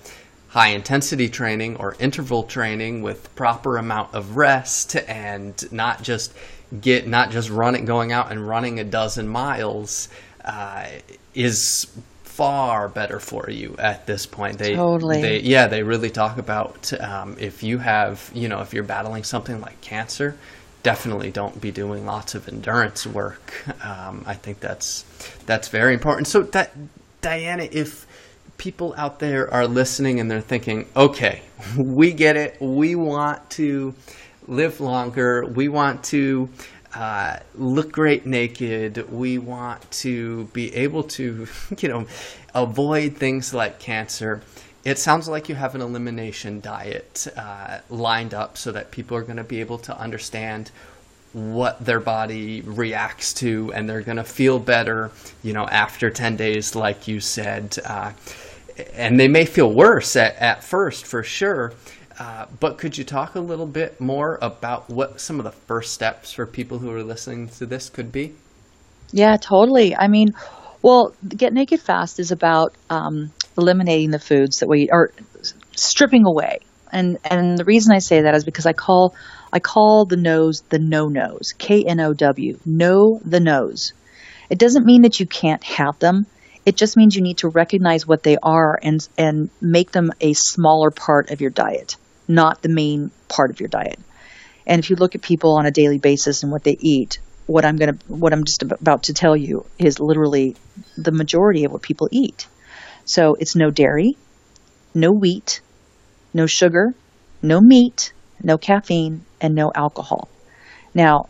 high 0.50 0.70
intensity 0.70 1.30
training 1.30 1.78
or 1.78 1.96
interval 2.00 2.44
training 2.44 3.02
with 3.02 3.34
proper 3.36 3.78
amount 3.78 4.14
of 4.14 4.36
rest 4.36 4.96
and 5.08 5.72
not 5.72 6.04
just 6.04 6.34
get 6.80 7.08
not 7.08 7.32
just 7.32 7.50
running 7.50 7.86
going 7.86 8.12
out 8.12 8.32
and 8.32 8.48
running 8.48 8.80
a 8.80 8.84
dozen 8.84 9.28
miles 9.28 10.10
uh, 10.46 10.86
is 11.34 11.88
far 12.36 12.90
better 12.90 13.20
for 13.20 13.48
you 13.50 13.76
at 13.78 14.08
this 14.08 14.26
point. 14.26 14.58
They, 14.58 14.76
Totally. 14.76 15.22
they 15.22 15.40
yeah, 15.42 15.68
they 15.68 15.84
really 15.84 16.10
talk 16.10 16.40
about 16.40 16.92
um, 17.00 17.36
if 17.40 17.62
you 17.62 17.78
have, 17.78 18.32
you 18.34 18.48
know, 18.48 18.62
if 18.62 18.74
you're 18.74 18.84
battling 18.84 19.24
something 19.24 19.62
like 19.62 19.80
cancer, 19.82 20.36
definitely 20.82 21.30
don't 21.30 21.62
be 21.62 21.72
doing 21.72 22.08
lots 22.08 22.34
of 22.34 22.48
endurance 22.48 23.06
work. 23.06 23.54
Um, 23.86 24.24
I 24.26 24.34
think 24.34 24.60
that's 24.60 25.04
that's 25.46 25.68
very 25.68 25.94
important. 25.94 26.28
So 26.28 26.42
that 26.42 26.72
Diana, 27.22 27.68
if 27.72 28.08
people 28.58 28.96
out 28.98 29.20
there 29.20 29.54
are 29.54 29.68
listening 29.68 30.20
and 30.20 30.30
they're 30.30 30.42
thinking, 30.42 30.88
okay, 30.96 31.44
we 31.78 32.14
get 32.14 32.36
it, 32.36 32.58
we 32.60 32.96
want 32.96 33.48
to 33.52 33.94
live 34.48 34.82
longer, 34.82 35.46
we 35.46 35.70
want 35.70 36.04
to 36.06 36.50
uh, 36.96 37.38
look 37.56 37.92
great 37.92 38.26
naked. 38.26 39.12
We 39.12 39.38
want 39.38 39.90
to 39.92 40.46
be 40.46 40.74
able 40.76 41.04
to, 41.04 41.48
you 41.80 41.90
know, 41.90 42.08
avoid 42.54 43.18
things 43.18 43.54
like 43.54 43.80
cancer. 43.80 44.42
It 44.84 45.00
sounds 45.00 45.28
like 45.30 45.48
you 45.48 45.56
have 45.56 45.76
an 45.76 45.82
elimination 45.82 46.60
diet 46.60 47.28
uh, 47.38 47.80
lined 47.90 48.34
up 48.34 48.58
so 48.58 48.72
that 48.74 48.92
people 48.92 49.16
are 49.16 49.24
going 49.24 49.38
to 49.38 49.44
be 49.44 49.62
able 49.62 49.78
to 49.80 49.98
understand 49.98 50.72
what 51.32 51.84
their 51.84 52.00
body 52.00 52.62
reacts 52.62 53.34
to 53.34 53.72
and 53.74 53.90
they're 53.90 54.02
going 54.02 54.18
to 54.18 54.24
feel 54.24 54.60
better, 54.60 55.10
you 55.42 55.54
know, 55.54 55.66
after 55.68 56.10
10 56.10 56.36
days, 56.36 56.76
like 56.76 57.08
you 57.08 57.20
said. 57.20 57.78
Uh, 57.84 58.12
and 58.94 59.20
they 59.20 59.28
may 59.28 59.46
feel 59.46 59.72
worse 59.72 60.16
at, 60.16 60.36
at 60.36 60.64
first 60.64 61.06
for 61.06 61.24
sure. 61.24 61.74
Uh, 62.20 62.46
but 62.60 62.78
could 62.78 62.98
you 62.98 63.04
talk 63.04 63.36
a 63.36 63.40
little 63.40 63.66
bit 63.66 64.00
more 64.00 64.38
about 64.42 64.90
what 64.90 65.20
some 65.20 65.40
of 65.40 65.44
the 65.44 65.52
first 65.52 65.94
steps 65.94 66.34
for 66.34 66.46
people 66.46 66.80
who 66.80 66.92
are 66.92 67.04
listening 67.04 67.48
to 67.48 67.66
this 67.66 67.90
could 67.90 68.12
be? 68.12 68.34
Yeah, 69.12 69.38
totally. 69.38 69.96
I 69.96 70.08
mean, 70.08 70.34
well, 70.82 71.14
Get 71.28 71.54
Naked 71.54 71.80
Fast 71.80 72.20
is 72.20 72.32
about 72.32 72.74
um, 72.90 73.32
eliminating 73.58 74.12
the 74.12 74.20
foods 74.20 74.60
that 74.60 74.68
we 74.68 74.90
are 74.90 75.12
stripping 75.76 76.26
away. 76.26 76.60
And 76.92 77.18
and 77.24 77.58
the 77.58 77.66
reason 77.66 77.94
I 77.94 78.00
say 78.00 78.22
that 78.22 78.36
is 78.36 78.44
because 78.44 78.66
I 78.66 78.74
call 78.74 79.16
I 79.52 79.60
call 79.60 80.06
the 80.06 80.18
no's 80.18 80.62
the 80.70 80.80
no 80.80 81.08
nos. 81.08 81.54
K 81.58 81.84
N 81.84 82.00
O 82.00 82.14
W. 82.14 82.60
Know 82.66 83.20
the 83.26 83.40
no's. 83.40 83.94
It 84.50 84.60
doesn't 84.60 84.86
mean 84.86 85.02
that 85.02 85.20
you 85.20 85.26
can't 85.26 85.64
have 85.64 85.98
them. 86.00 86.28
It 86.66 86.78
just 86.78 86.96
means 86.96 87.16
you 87.16 87.22
need 87.22 87.40
to 87.40 87.50
recognize 87.50 88.08
what 88.08 88.24
they 88.24 88.38
are 88.42 88.80
and 88.82 89.08
and 89.18 89.50
make 89.60 89.92
them 89.92 90.12
a 90.22 90.34
smaller 90.34 90.92
part 90.92 91.32
of 91.32 91.42
your 91.42 91.50
diet, 91.50 91.98
not 92.28 92.62
the 92.62 92.70
main 92.70 93.12
part 93.30 93.52
of 93.52 93.60
your 93.60 93.70
diet. 93.70 94.00
And 94.66 94.80
if 94.80 94.90
you 94.90 94.96
look 94.96 95.16
at 95.16 95.22
people 95.22 95.58
on 95.58 95.66
a 95.66 95.72
daily 95.72 95.98
basis 95.98 96.44
and 96.44 96.52
what 96.52 96.64
they 96.64 96.78
eat, 96.80 97.20
what 97.46 97.66
I'm 97.66 97.76
going 97.76 97.98
to 97.98 98.06
what 98.08 98.34
I'm 98.34 98.46
just 98.46 98.64
about 98.64 99.04
to 99.04 99.14
tell 99.14 99.36
you 99.36 99.66
is 99.78 100.00
literally 100.00 100.56
the 100.98 101.12
majority 101.12 101.66
of 101.66 101.72
what 101.72 101.82
people 101.82 102.08
eat. 102.12 102.48
So 103.06 103.36
it's 103.38 103.56
no 103.56 103.70
dairy, 103.70 104.14
no 104.94 105.12
wheat, 105.12 105.62
no 106.34 106.46
sugar, 106.46 106.94
no 107.42 107.60
meat, 107.60 108.14
no 108.42 108.58
caffeine, 108.58 109.26
and 109.42 109.54
no 109.56 109.72
alcohol. 109.76 110.30
Now, 110.94 111.26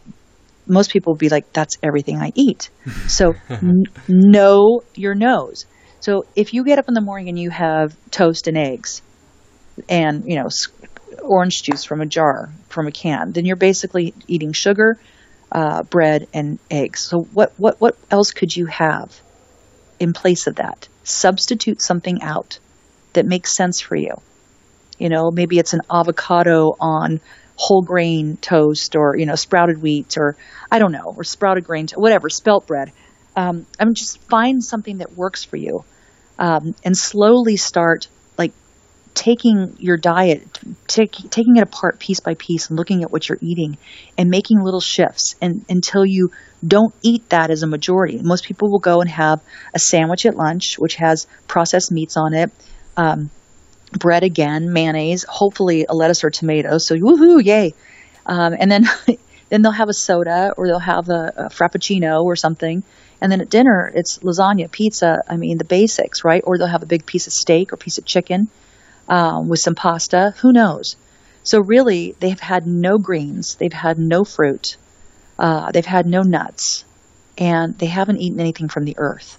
most 0.67 0.91
people 0.91 1.13
will 1.13 1.17
be 1.17 1.29
like, 1.29 1.51
"That's 1.53 1.77
everything 1.81 2.17
I 2.17 2.31
eat." 2.35 2.69
So 3.07 3.33
n- 3.49 3.83
know 4.07 4.81
your 4.95 5.15
nose. 5.15 5.65
So 5.99 6.23
if 6.35 6.53
you 6.53 6.63
get 6.63 6.79
up 6.79 6.85
in 6.87 6.93
the 6.93 7.01
morning 7.01 7.29
and 7.29 7.37
you 7.37 7.49
have 7.49 7.95
toast 8.11 8.47
and 8.47 8.57
eggs, 8.57 9.01
and 9.89 10.23
you 10.25 10.35
know 10.35 10.49
orange 11.21 11.63
juice 11.63 11.83
from 11.83 12.01
a 12.01 12.05
jar 12.05 12.49
from 12.69 12.87
a 12.87 12.91
can, 12.91 13.31
then 13.31 13.45
you're 13.45 13.55
basically 13.55 14.13
eating 14.27 14.53
sugar, 14.53 14.99
uh, 15.51 15.83
bread, 15.83 16.27
and 16.33 16.59
eggs. 16.69 17.01
So 17.01 17.21
what 17.21 17.53
what 17.57 17.79
what 17.79 17.97
else 18.09 18.31
could 18.31 18.55
you 18.55 18.65
have 18.67 19.19
in 19.99 20.13
place 20.13 20.47
of 20.47 20.55
that? 20.55 20.87
Substitute 21.03 21.81
something 21.81 22.21
out 22.21 22.59
that 23.13 23.25
makes 23.25 23.55
sense 23.55 23.79
for 23.79 23.95
you. 23.95 24.21
You 24.97 25.09
know, 25.09 25.31
maybe 25.31 25.59
it's 25.59 25.73
an 25.73 25.81
avocado 25.91 26.75
on 26.79 27.19
whole 27.55 27.81
grain 27.81 28.37
toast 28.37 28.95
or, 28.95 29.15
you 29.15 29.25
know, 29.25 29.35
sprouted 29.35 29.81
wheat 29.81 30.17
or 30.17 30.35
I 30.71 30.79
don't 30.79 30.91
know, 30.91 31.13
or 31.15 31.23
sprouted 31.23 31.63
grain, 31.65 31.87
to- 31.87 31.99
whatever, 31.99 32.29
spelt 32.29 32.67
bread. 32.67 32.91
Um, 33.35 33.65
I 33.79 33.85
mean, 33.85 33.95
just 33.95 34.19
find 34.29 34.63
something 34.63 34.99
that 34.99 35.13
works 35.13 35.43
for 35.43 35.57
you 35.57 35.83
um, 36.37 36.75
and 36.83 36.97
slowly 36.97 37.57
start 37.57 38.07
taking 39.13 39.75
your 39.79 39.97
diet, 39.97 40.41
take, 40.87 41.11
taking 41.11 41.57
it 41.57 41.63
apart 41.63 41.99
piece 41.99 42.19
by 42.19 42.33
piece 42.35 42.69
and 42.69 42.77
looking 42.77 43.03
at 43.03 43.11
what 43.11 43.27
you're 43.27 43.37
eating 43.41 43.77
and 44.17 44.29
making 44.29 44.61
little 44.61 44.81
shifts 44.81 45.35
and, 45.41 45.63
until 45.69 46.05
you 46.05 46.31
don't 46.65 46.93
eat 47.03 47.29
that 47.29 47.49
as 47.51 47.63
a 47.63 47.67
majority. 47.67 48.19
Most 48.21 48.45
people 48.45 48.71
will 48.71 48.79
go 48.79 49.01
and 49.01 49.09
have 49.09 49.41
a 49.73 49.79
sandwich 49.79 50.25
at 50.25 50.35
lunch, 50.35 50.75
which 50.77 50.95
has 50.95 51.27
processed 51.47 51.91
meats 51.91 52.17
on 52.17 52.33
it, 52.33 52.51
um, 52.97 53.29
bread 53.91 54.23
again, 54.23 54.71
mayonnaise, 54.71 55.25
hopefully 55.27 55.85
a 55.87 55.93
lettuce 55.93 56.23
or 56.23 56.29
tomato. 56.29 56.77
So 56.77 56.95
woohoo, 56.95 57.43
yay! 57.43 57.73
Um, 58.25 58.55
and 58.57 58.71
then 58.71 58.85
then 59.49 59.61
they'll 59.61 59.71
have 59.71 59.89
a 59.89 59.93
soda 59.93 60.53
or 60.57 60.67
they'll 60.67 60.79
have 60.79 61.09
a, 61.09 61.33
a 61.37 61.49
frappuccino 61.49 62.23
or 62.23 62.35
something. 62.35 62.83
And 63.21 63.31
then 63.31 63.39
at 63.39 63.49
dinner, 63.49 63.91
it's 63.93 64.19
lasagna, 64.19 64.69
pizza. 64.69 65.21
I 65.29 65.37
mean, 65.37 65.57
the 65.57 65.63
basics, 65.63 66.25
right? 66.25 66.41
Or 66.45 66.57
they'll 66.57 66.67
have 66.67 66.83
a 66.83 66.87
big 66.87 67.05
piece 67.05 67.27
of 67.27 67.33
steak 67.33 67.71
or 67.71 67.77
piece 67.77 67.97
of 67.97 68.05
chicken 68.05 68.49
um, 69.07 69.47
with 69.49 69.59
some 69.59 69.75
pasta. 69.75 70.33
Who 70.41 70.51
knows? 70.51 70.95
So 71.43 71.59
really, 71.59 72.15
they've 72.19 72.39
had 72.39 72.65
no 72.65 72.97
greens. 72.97 73.55
They've 73.55 73.71
had 73.73 73.99
no 73.99 74.23
fruit. 74.23 74.77
Uh, 75.37 75.71
they've 75.71 75.85
had 75.85 76.05
no 76.05 76.21
nuts, 76.21 76.85
and 77.37 77.77
they 77.77 77.87
haven't 77.87 78.19
eaten 78.19 78.39
anything 78.39 78.69
from 78.69 78.85
the 78.85 78.95
earth. 78.97 79.37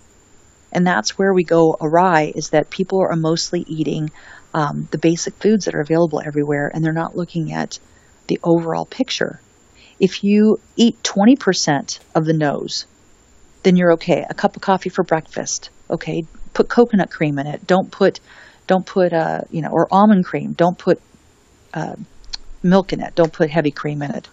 And 0.72 0.86
that's 0.86 1.16
where 1.16 1.32
we 1.32 1.44
go 1.44 1.76
awry. 1.80 2.32
Is 2.34 2.50
that 2.50 2.68
people 2.68 3.00
are 3.00 3.16
mostly 3.16 3.64
eating 3.66 4.10
um, 4.52 4.88
the 4.90 4.98
basic 4.98 5.34
foods 5.34 5.64
that 5.64 5.74
are 5.74 5.80
available 5.80 6.20
everywhere, 6.24 6.70
and 6.72 6.84
they're 6.84 6.92
not 6.92 7.16
looking 7.16 7.52
at 7.52 7.78
the 8.26 8.38
overall 8.42 8.84
picture. 8.84 9.40
If 10.00 10.24
you 10.24 10.58
eat 10.76 11.02
20% 11.02 12.00
of 12.14 12.24
the 12.24 12.32
nose, 12.32 12.86
then 13.62 13.76
you're 13.76 13.92
okay. 13.92 14.26
A 14.28 14.34
cup 14.34 14.56
of 14.56 14.62
coffee 14.62 14.90
for 14.90 15.04
breakfast, 15.04 15.70
okay. 15.88 16.24
Put 16.52 16.68
coconut 16.68 17.10
cream 17.10 17.38
in 17.38 17.46
it. 17.46 17.66
Don't 17.66 17.90
put 17.90 18.20
don't 18.66 18.86
put, 18.86 19.12
uh, 19.12 19.42
you 19.50 19.62
know, 19.62 19.70
or 19.70 19.88
almond 19.90 20.24
cream. 20.24 20.52
Don't 20.52 20.78
put 20.78 21.00
uh, 21.72 21.96
milk 22.62 22.92
in 22.92 23.00
it. 23.00 23.14
Don't 23.14 23.32
put 23.32 23.50
heavy 23.50 23.70
cream 23.70 24.02
in 24.02 24.10
it. 24.12 24.28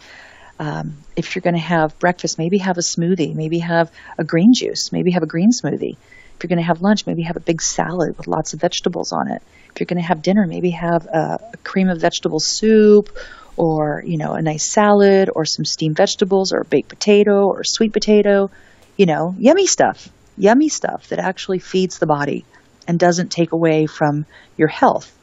Um, 0.60 0.98
if 1.16 1.36
you're 1.36 1.42
going 1.42 1.56
to 1.56 1.60
have 1.60 1.98
breakfast, 2.00 2.38
maybe 2.38 2.60
have 2.60 2.78
a 2.78 2.82
smoothie. 2.82 3.34
Maybe 3.34 3.60
have 3.60 3.92
a 4.18 4.24
green 4.24 4.54
juice. 4.54 4.92
Maybe 4.92 5.12
have 5.12 5.24
a 5.24 5.28
green 5.28 5.52
smoothie. 5.52 5.98
If 5.98 6.44
you're 6.44 6.50
going 6.50 6.60
to 6.60 6.66
have 6.66 6.82
lunch, 6.82 7.06
maybe 7.06 7.24
have 7.24 7.36
a 7.36 7.42
big 7.42 7.62
salad 7.62 8.18
with 8.18 8.28
lots 8.28 8.54
of 8.54 8.62
vegetables 8.62 9.12
on 9.12 9.32
it. 9.32 9.42
If 9.74 9.80
you're 9.80 9.86
going 9.86 10.02
to 10.02 10.08
have 10.08 10.22
dinner, 10.22 10.46
maybe 10.48 10.72
have 10.72 11.06
a, 11.06 11.40
a 11.54 11.58
cream 11.58 11.90
of 11.90 12.00
vegetable 12.00 12.40
soup 12.40 13.10
or, 13.58 14.04
you 14.06 14.18
know, 14.18 14.34
a 14.34 14.42
nice 14.42 14.64
salad 14.64 15.30
or 15.34 15.46
some 15.46 15.66
steamed 15.66 15.98
vegetables 15.98 16.54
or 16.54 16.62
a 16.62 16.66
baked 16.66 16.90
potato 16.90 17.48
or 17.48 17.64
sweet 17.64 17.94
potato. 17.94 18.50
You 18.98 19.06
know, 19.08 19.36
yummy 19.38 19.68
stuff. 19.68 20.10
Yummy 20.38 20.70
stuff 20.70 21.10
that 21.10 21.20
actually 21.20 21.60
feeds 21.60 22.00
the 22.00 22.08
body 22.08 22.46
and 22.92 23.00
doesn't 23.00 23.32
take 23.32 23.54
away 23.54 23.86
from 23.86 24.26
your 24.58 24.68
health. 24.68 25.18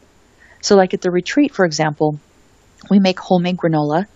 So, 0.62 0.74
like 0.74 0.94
at 0.94 1.02
the 1.02 1.10
retreat, 1.10 1.54
for 1.54 1.66
example, 1.66 2.18
we 2.88 2.98
make 2.98 3.20
homemade 3.20 3.58
granola. 3.58 4.06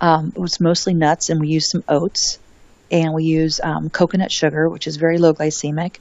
Um, 0.00 0.32
it's 0.36 0.60
mostly 0.60 0.94
nuts, 0.94 1.28
and 1.28 1.40
we 1.40 1.48
use 1.48 1.68
some 1.68 1.82
oats, 1.88 2.38
and 2.92 3.12
we 3.12 3.24
use 3.24 3.58
um, 3.60 3.90
coconut 3.90 4.30
sugar, 4.30 4.68
which 4.68 4.86
is 4.86 4.98
very 4.98 5.18
low 5.18 5.34
glycemic, 5.34 5.96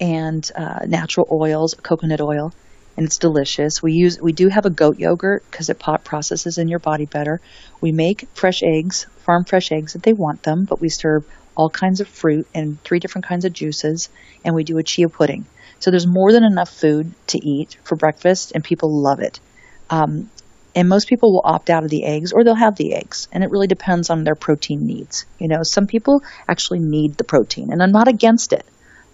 and 0.00 0.50
uh, 0.56 0.80
natural 0.88 1.28
oils, 1.30 1.74
coconut 1.74 2.20
oil, 2.20 2.52
and 2.96 3.06
it's 3.06 3.18
delicious. 3.18 3.80
We 3.80 3.92
use 3.92 4.20
we 4.20 4.32
do 4.32 4.48
have 4.48 4.66
a 4.66 4.70
goat 4.70 4.98
yogurt 4.98 5.44
because 5.48 5.70
it 5.70 5.78
pot 5.78 6.02
processes 6.02 6.58
in 6.58 6.66
your 6.66 6.80
body 6.80 7.06
better. 7.06 7.40
We 7.80 7.92
make 7.92 8.26
fresh 8.34 8.64
eggs, 8.64 9.06
farm 9.18 9.44
fresh 9.44 9.70
eggs 9.70 9.94
if 9.94 10.02
they 10.02 10.14
want 10.14 10.42
them, 10.42 10.64
but 10.64 10.80
we 10.80 10.88
serve 10.88 11.24
all 11.54 11.70
kinds 11.70 12.00
of 12.00 12.08
fruit 12.08 12.48
and 12.52 12.82
three 12.82 12.98
different 12.98 13.26
kinds 13.26 13.44
of 13.44 13.52
juices, 13.52 14.08
and 14.44 14.56
we 14.56 14.64
do 14.64 14.78
a 14.78 14.82
chia 14.82 15.08
pudding. 15.08 15.46
So 15.80 15.90
there's 15.90 16.06
more 16.06 16.32
than 16.32 16.44
enough 16.44 16.70
food 16.70 17.12
to 17.28 17.44
eat 17.44 17.76
for 17.84 17.96
breakfast, 17.96 18.52
and 18.54 18.62
people 18.62 19.02
love 19.02 19.20
it. 19.20 19.40
Um, 19.88 20.30
and 20.74 20.88
most 20.88 21.08
people 21.08 21.32
will 21.32 21.42
opt 21.44 21.70
out 21.70 21.84
of 21.84 21.90
the 21.90 22.04
eggs, 22.04 22.32
or 22.32 22.44
they'll 22.44 22.54
have 22.54 22.76
the 22.76 22.94
eggs, 22.94 23.28
and 23.32 23.42
it 23.42 23.50
really 23.50 23.66
depends 23.66 24.10
on 24.10 24.22
their 24.22 24.34
protein 24.34 24.86
needs. 24.86 25.24
You 25.38 25.48
know, 25.48 25.62
some 25.62 25.86
people 25.86 26.22
actually 26.46 26.78
need 26.78 27.16
the 27.16 27.24
protein, 27.24 27.72
and 27.72 27.82
I'm 27.82 27.92
not 27.92 28.08
against 28.08 28.52
it. 28.52 28.64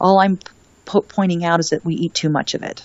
All 0.01 0.19
I'm 0.19 0.39
po- 0.85 1.01
pointing 1.03 1.45
out 1.45 1.61
is 1.61 1.71
that 1.71 1.85
we 1.85 1.95
eat 1.95 2.15
too 2.15 2.29
much 2.29 2.55
of 2.55 2.63
it. 2.63 2.85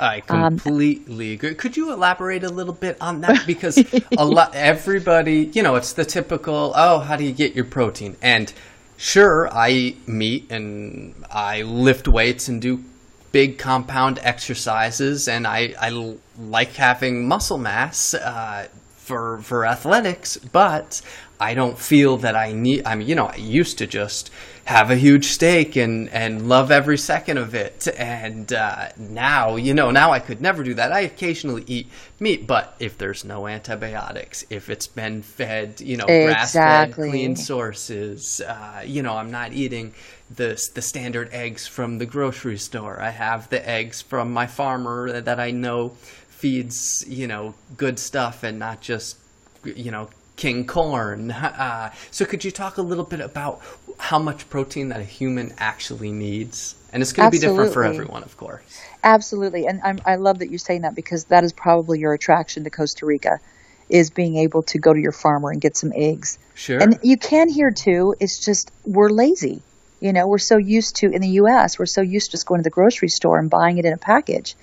I 0.00 0.22
um, 0.28 0.58
completely 0.58 1.28
um, 1.28 1.34
agree. 1.34 1.54
Could 1.54 1.76
you 1.76 1.92
elaborate 1.92 2.44
a 2.44 2.48
little 2.48 2.72
bit 2.72 2.96
on 3.00 3.20
that? 3.22 3.46
Because 3.46 3.84
a 4.16 4.24
lot, 4.24 4.54
everybody, 4.54 5.50
you 5.52 5.62
know, 5.62 5.74
it's 5.74 5.92
the 5.92 6.04
typical, 6.04 6.72
oh, 6.74 7.00
how 7.00 7.16
do 7.16 7.24
you 7.24 7.32
get 7.32 7.54
your 7.54 7.64
protein? 7.64 8.16
And 8.22 8.52
sure, 8.96 9.52
I 9.52 9.70
eat 9.70 10.08
meat 10.08 10.50
and 10.50 11.14
I 11.30 11.62
lift 11.62 12.06
weights 12.06 12.48
and 12.48 12.62
do 12.62 12.84
big 13.32 13.58
compound 13.58 14.18
exercises, 14.22 15.28
and 15.28 15.46
I, 15.46 15.74
I 15.80 16.16
like 16.38 16.74
having 16.74 17.28
muscle 17.28 17.58
mass 17.58 18.14
uh, 18.14 18.68
for 18.96 19.38
for 19.42 19.66
athletics, 19.66 20.36
but 20.36 21.00
I 21.40 21.54
don't 21.54 21.78
feel 21.78 22.16
that 22.18 22.36
I 22.36 22.52
need. 22.52 22.86
I 22.86 22.94
mean, 22.94 23.08
you 23.08 23.14
know, 23.14 23.26
I 23.26 23.36
used 23.36 23.78
to 23.78 23.86
just 23.86 24.30
have 24.64 24.90
a 24.90 24.96
huge 24.96 25.24
steak 25.26 25.76
and 25.76 26.10
and 26.10 26.48
love 26.48 26.70
every 26.70 26.98
second 26.98 27.38
of 27.38 27.54
it, 27.54 27.88
and 27.96 28.52
uh, 28.52 28.88
now, 28.98 29.56
you 29.56 29.72
know, 29.72 29.90
now 29.90 30.10
I 30.10 30.18
could 30.18 30.40
never 30.40 30.62
do 30.62 30.74
that. 30.74 30.92
I 30.92 31.00
occasionally 31.00 31.64
eat 31.66 31.88
meat, 32.20 32.46
but 32.46 32.74
if 32.80 32.98
there's 32.98 33.24
no 33.24 33.46
antibiotics, 33.46 34.44
if 34.50 34.68
it's 34.68 34.86
been 34.86 35.22
fed, 35.22 35.80
you 35.80 35.96
know, 35.96 36.04
exactly. 36.04 36.26
grass 36.26 36.52
fed, 36.52 36.94
clean 36.94 37.36
sources, 37.36 38.40
uh, 38.40 38.82
you 38.84 39.02
know, 39.02 39.14
I'm 39.16 39.30
not 39.30 39.52
eating 39.52 39.94
the 40.30 40.60
the 40.74 40.82
standard 40.82 41.30
eggs 41.32 41.66
from 41.66 41.98
the 41.98 42.06
grocery 42.06 42.58
store. 42.58 43.00
I 43.00 43.10
have 43.10 43.48
the 43.48 43.66
eggs 43.68 44.02
from 44.02 44.32
my 44.32 44.46
farmer 44.46 45.20
that 45.20 45.40
I 45.40 45.50
know 45.50 45.90
feeds 46.28 47.04
you 47.08 47.26
know 47.26 47.54
good 47.76 47.98
stuff 47.98 48.44
and 48.44 48.58
not 48.58 48.80
just 48.80 49.16
you 49.64 49.90
know 49.90 50.08
king 50.36 50.66
corn. 50.66 51.34
Uh, 51.58 51.90
so 52.12 52.24
could 52.24 52.44
you 52.44 52.50
talk 52.50 52.76
a 52.78 52.82
little 52.82 53.04
bit 53.04 53.20
about 53.20 53.60
how 53.98 54.18
much 54.18 54.48
protein 54.48 54.90
that 54.90 55.00
a 55.00 55.04
human 55.04 55.52
actually 55.58 56.12
needs? 56.12 56.76
And 56.92 57.02
it's 57.02 57.12
going 57.12 57.30
to 57.30 57.36
be 57.36 57.40
different 57.40 57.72
for 57.72 57.82
everyone, 57.82 58.22
of 58.22 58.36
course. 58.36 58.80
Absolutely, 59.02 59.66
and 59.66 59.80
I'm, 59.82 59.98
I 60.06 60.16
love 60.16 60.38
that 60.38 60.50
you're 60.50 60.58
saying 60.58 60.82
that 60.82 60.94
because 60.94 61.24
that 61.24 61.42
is 61.42 61.52
probably 61.52 61.98
your 61.98 62.12
attraction 62.12 62.64
to 62.64 62.70
Costa 62.70 63.06
Rica 63.06 63.40
is 63.88 64.10
being 64.10 64.36
able 64.36 64.62
to 64.64 64.78
go 64.78 64.92
to 64.92 65.00
your 65.00 65.12
farmer 65.12 65.50
and 65.50 65.60
get 65.60 65.76
some 65.76 65.92
eggs. 65.94 66.38
Sure. 66.54 66.80
And 66.80 66.98
you 67.02 67.16
can 67.16 67.48
here 67.48 67.70
too. 67.70 68.14
It's 68.20 68.44
just 68.44 68.70
we're 68.84 69.10
lazy. 69.10 69.62
You 70.00 70.12
know, 70.12 70.28
we're 70.28 70.38
so 70.38 70.56
used 70.56 70.96
to 70.96 71.10
in 71.10 71.20
the 71.20 71.28
U.S. 71.42 71.78
We're 71.78 71.86
so 71.86 72.02
used 72.02 72.26
to 72.26 72.30
just 72.32 72.46
going 72.46 72.60
to 72.60 72.64
the 72.64 72.70
grocery 72.70 73.08
store 73.08 73.38
and 73.38 73.50
buying 73.50 73.78
it 73.78 73.84
in 73.84 73.92
a 73.92 73.98
package. 73.98 74.56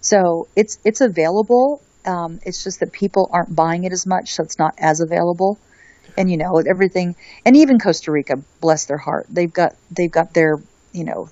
So 0.00 0.48
it's 0.56 0.78
it's 0.84 1.00
available. 1.00 1.82
Um, 2.06 2.40
it's 2.44 2.64
just 2.64 2.80
that 2.80 2.92
people 2.92 3.28
aren't 3.32 3.54
buying 3.54 3.84
it 3.84 3.92
as 3.92 4.06
much, 4.06 4.34
so 4.34 4.42
it's 4.42 4.58
not 4.58 4.74
as 4.78 5.00
available. 5.00 5.58
And 6.16 6.30
you 6.30 6.36
know 6.36 6.58
everything, 6.58 7.16
and 7.44 7.56
even 7.56 7.78
Costa 7.78 8.10
Rica, 8.10 8.38
bless 8.60 8.86
their 8.86 8.96
heart, 8.96 9.26
they've 9.28 9.52
got 9.52 9.76
they've 9.90 10.10
got 10.10 10.34
their 10.34 10.58
you 10.92 11.04
know 11.04 11.28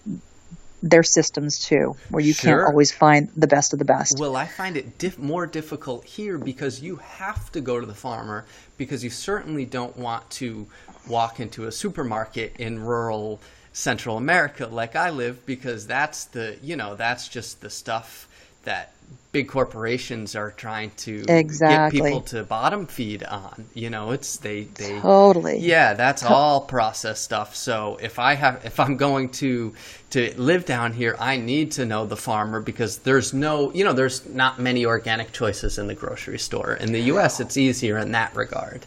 their 0.91 1.03
systems 1.03 1.59
too, 1.59 1.97
where 2.11 2.23
you 2.23 2.33
sure. 2.33 2.59
can't 2.59 2.69
always 2.69 2.93
find 2.93 3.29
the 3.37 3.47
best 3.47 3.73
of 3.73 3.79
the 3.79 3.85
best. 3.85 4.19
Well, 4.19 4.37
I 4.37 4.47
find 4.47 4.77
it 4.77 4.99
diff- 4.99 5.19
more 5.19 5.47
difficult 5.47 6.05
here 6.05 6.39
because 6.39 6.81
you 6.81 6.97
have 6.97 7.51
to 7.53 7.61
go 7.61 7.81
to 7.81 7.87
the 7.87 7.95
farmer 7.95 8.45
because 8.77 9.03
you 9.03 9.11
certainly 9.11 9.65
don't 9.65 9.97
want 9.97 10.29
to 10.31 10.67
walk 11.09 11.41
into 11.41 11.67
a 11.67 11.73
supermarket 11.73 12.57
in 12.59 12.81
rural 12.81 13.41
Central 13.73 14.17
America 14.17 14.67
like 14.67 14.97
I 14.97 15.11
live 15.11 15.45
because 15.45 15.87
that's 15.87 16.25
the 16.25 16.57
you 16.63 16.77
know 16.77 16.95
that's 16.95 17.29
just 17.29 17.61
the 17.61 17.69
stuff 17.69 18.27
that 18.67 18.93
big 19.37 19.49
corporations 19.49 20.35
are 20.35 20.51
trying 20.51 20.91
to 20.93 21.23
exactly. 21.29 21.99
get 21.99 22.07
people 22.07 22.21
to 22.23 22.43
bottom 22.43 22.87
feed 22.87 23.23
on. 23.23 23.67
You 23.75 23.91
know, 23.91 24.13
it's 24.13 24.39
they 24.39 24.65
they 24.65 24.99
totally 25.01 25.59
yeah, 25.59 25.93
that's 25.93 26.23
all 26.23 26.63
processed 26.63 27.23
stuff. 27.23 27.55
So 27.55 27.99
if 28.01 28.19
I 28.19 28.35
have 28.35 28.65
if 28.65 28.81
I'm 28.81 28.97
going 28.97 29.29
to 29.43 29.75
to 30.11 30.33
live 30.41 30.65
down 30.65 30.95
here, 30.95 31.17
I 31.19 31.37
need 31.37 31.73
to 31.73 31.85
know 31.85 32.07
the 32.07 32.17
farmer 32.17 32.61
because 32.61 32.99
there's 32.99 33.35
no 33.35 33.73
you 33.73 33.85
know 33.85 33.93
there's 33.93 34.27
not 34.27 34.59
many 34.59 34.87
organic 34.87 35.33
choices 35.33 35.77
in 35.79 35.87
the 35.87 35.95
grocery 35.95 36.39
store. 36.39 36.73
In 36.75 36.93
the 36.93 37.01
U.S., 37.13 37.39
it's 37.39 37.57
easier 37.59 37.99
in 37.99 38.13
that 38.13 38.35
regard. 38.35 38.87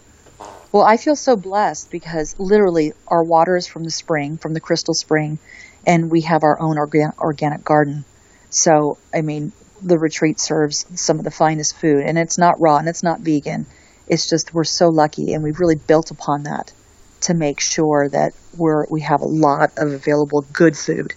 Well, 0.72 0.84
I 0.84 0.98
feel 0.98 1.16
so 1.16 1.36
blessed 1.36 1.92
because 1.92 2.40
literally 2.40 2.94
our 3.08 3.24
water 3.24 3.56
is 3.56 3.68
from 3.68 3.84
the 3.84 3.92
spring, 3.92 4.38
from 4.38 4.54
the 4.54 4.60
crystal 4.60 4.94
spring, 4.94 5.38
and 5.86 6.10
we 6.10 6.22
have 6.22 6.44
our 6.44 6.60
own 6.60 6.78
organ- 6.78 7.14
organic 7.20 7.64
garden. 7.64 8.06
So, 8.52 8.98
I 9.14 9.22
mean, 9.22 9.52
the 9.82 9.98
retreat 9.98 10.40
serves 10.40 10.86
some 11.00 11.20
of 11.20 11.26
the 11.26 11.32
finest 11.32 11.76
food, 11.78 12.04
and 12.04 12.18
it's 12.18 12.38
not 12.38 12.60
raw 12.60 12.78
and 12.78 12.88
it's 12.88 13.04
not 13.04 13.22
vegan. 13.22 13.66
It's 14.08 14.30
just 14.30 14.54
we're 14.54 14.64
so 14.64 14.90
lucky, 14.90 15.34
and 15.34 15.44
we've 15.44 15.60
really 15.60 15.76
built 15.76 16.12
upon 16.12 16.44
that 16.44 16.74
to 17.22 17.34
make 17.34 17.60
sure 17.60 18.08
that 18.10 18.34
we're 18.58 18.86
we 18.90 19.02
have 19.02 19.22
a 19.22 19.28
lot 19.28 19.72
of 19.78 19.92
available 19.92 20.46
good 20.54 20.78
food 20.78 21.14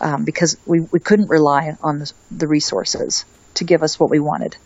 um, 0.00 0.24
because 0.24 0.56
we, 0.66 0.80
we 0.80 1.00
couldn't 1.00 1.28
rely 1.28 1.76
on 1.82 1.98
the, 1.98 2.12
the 2.30 2.46
resources 2.46 3.24
to 3.54 3.64
give 3.64 3.82
us 3.82 3.98
what 3.98 4.10
we 4.10 4.18
wanted. 4.18 4.56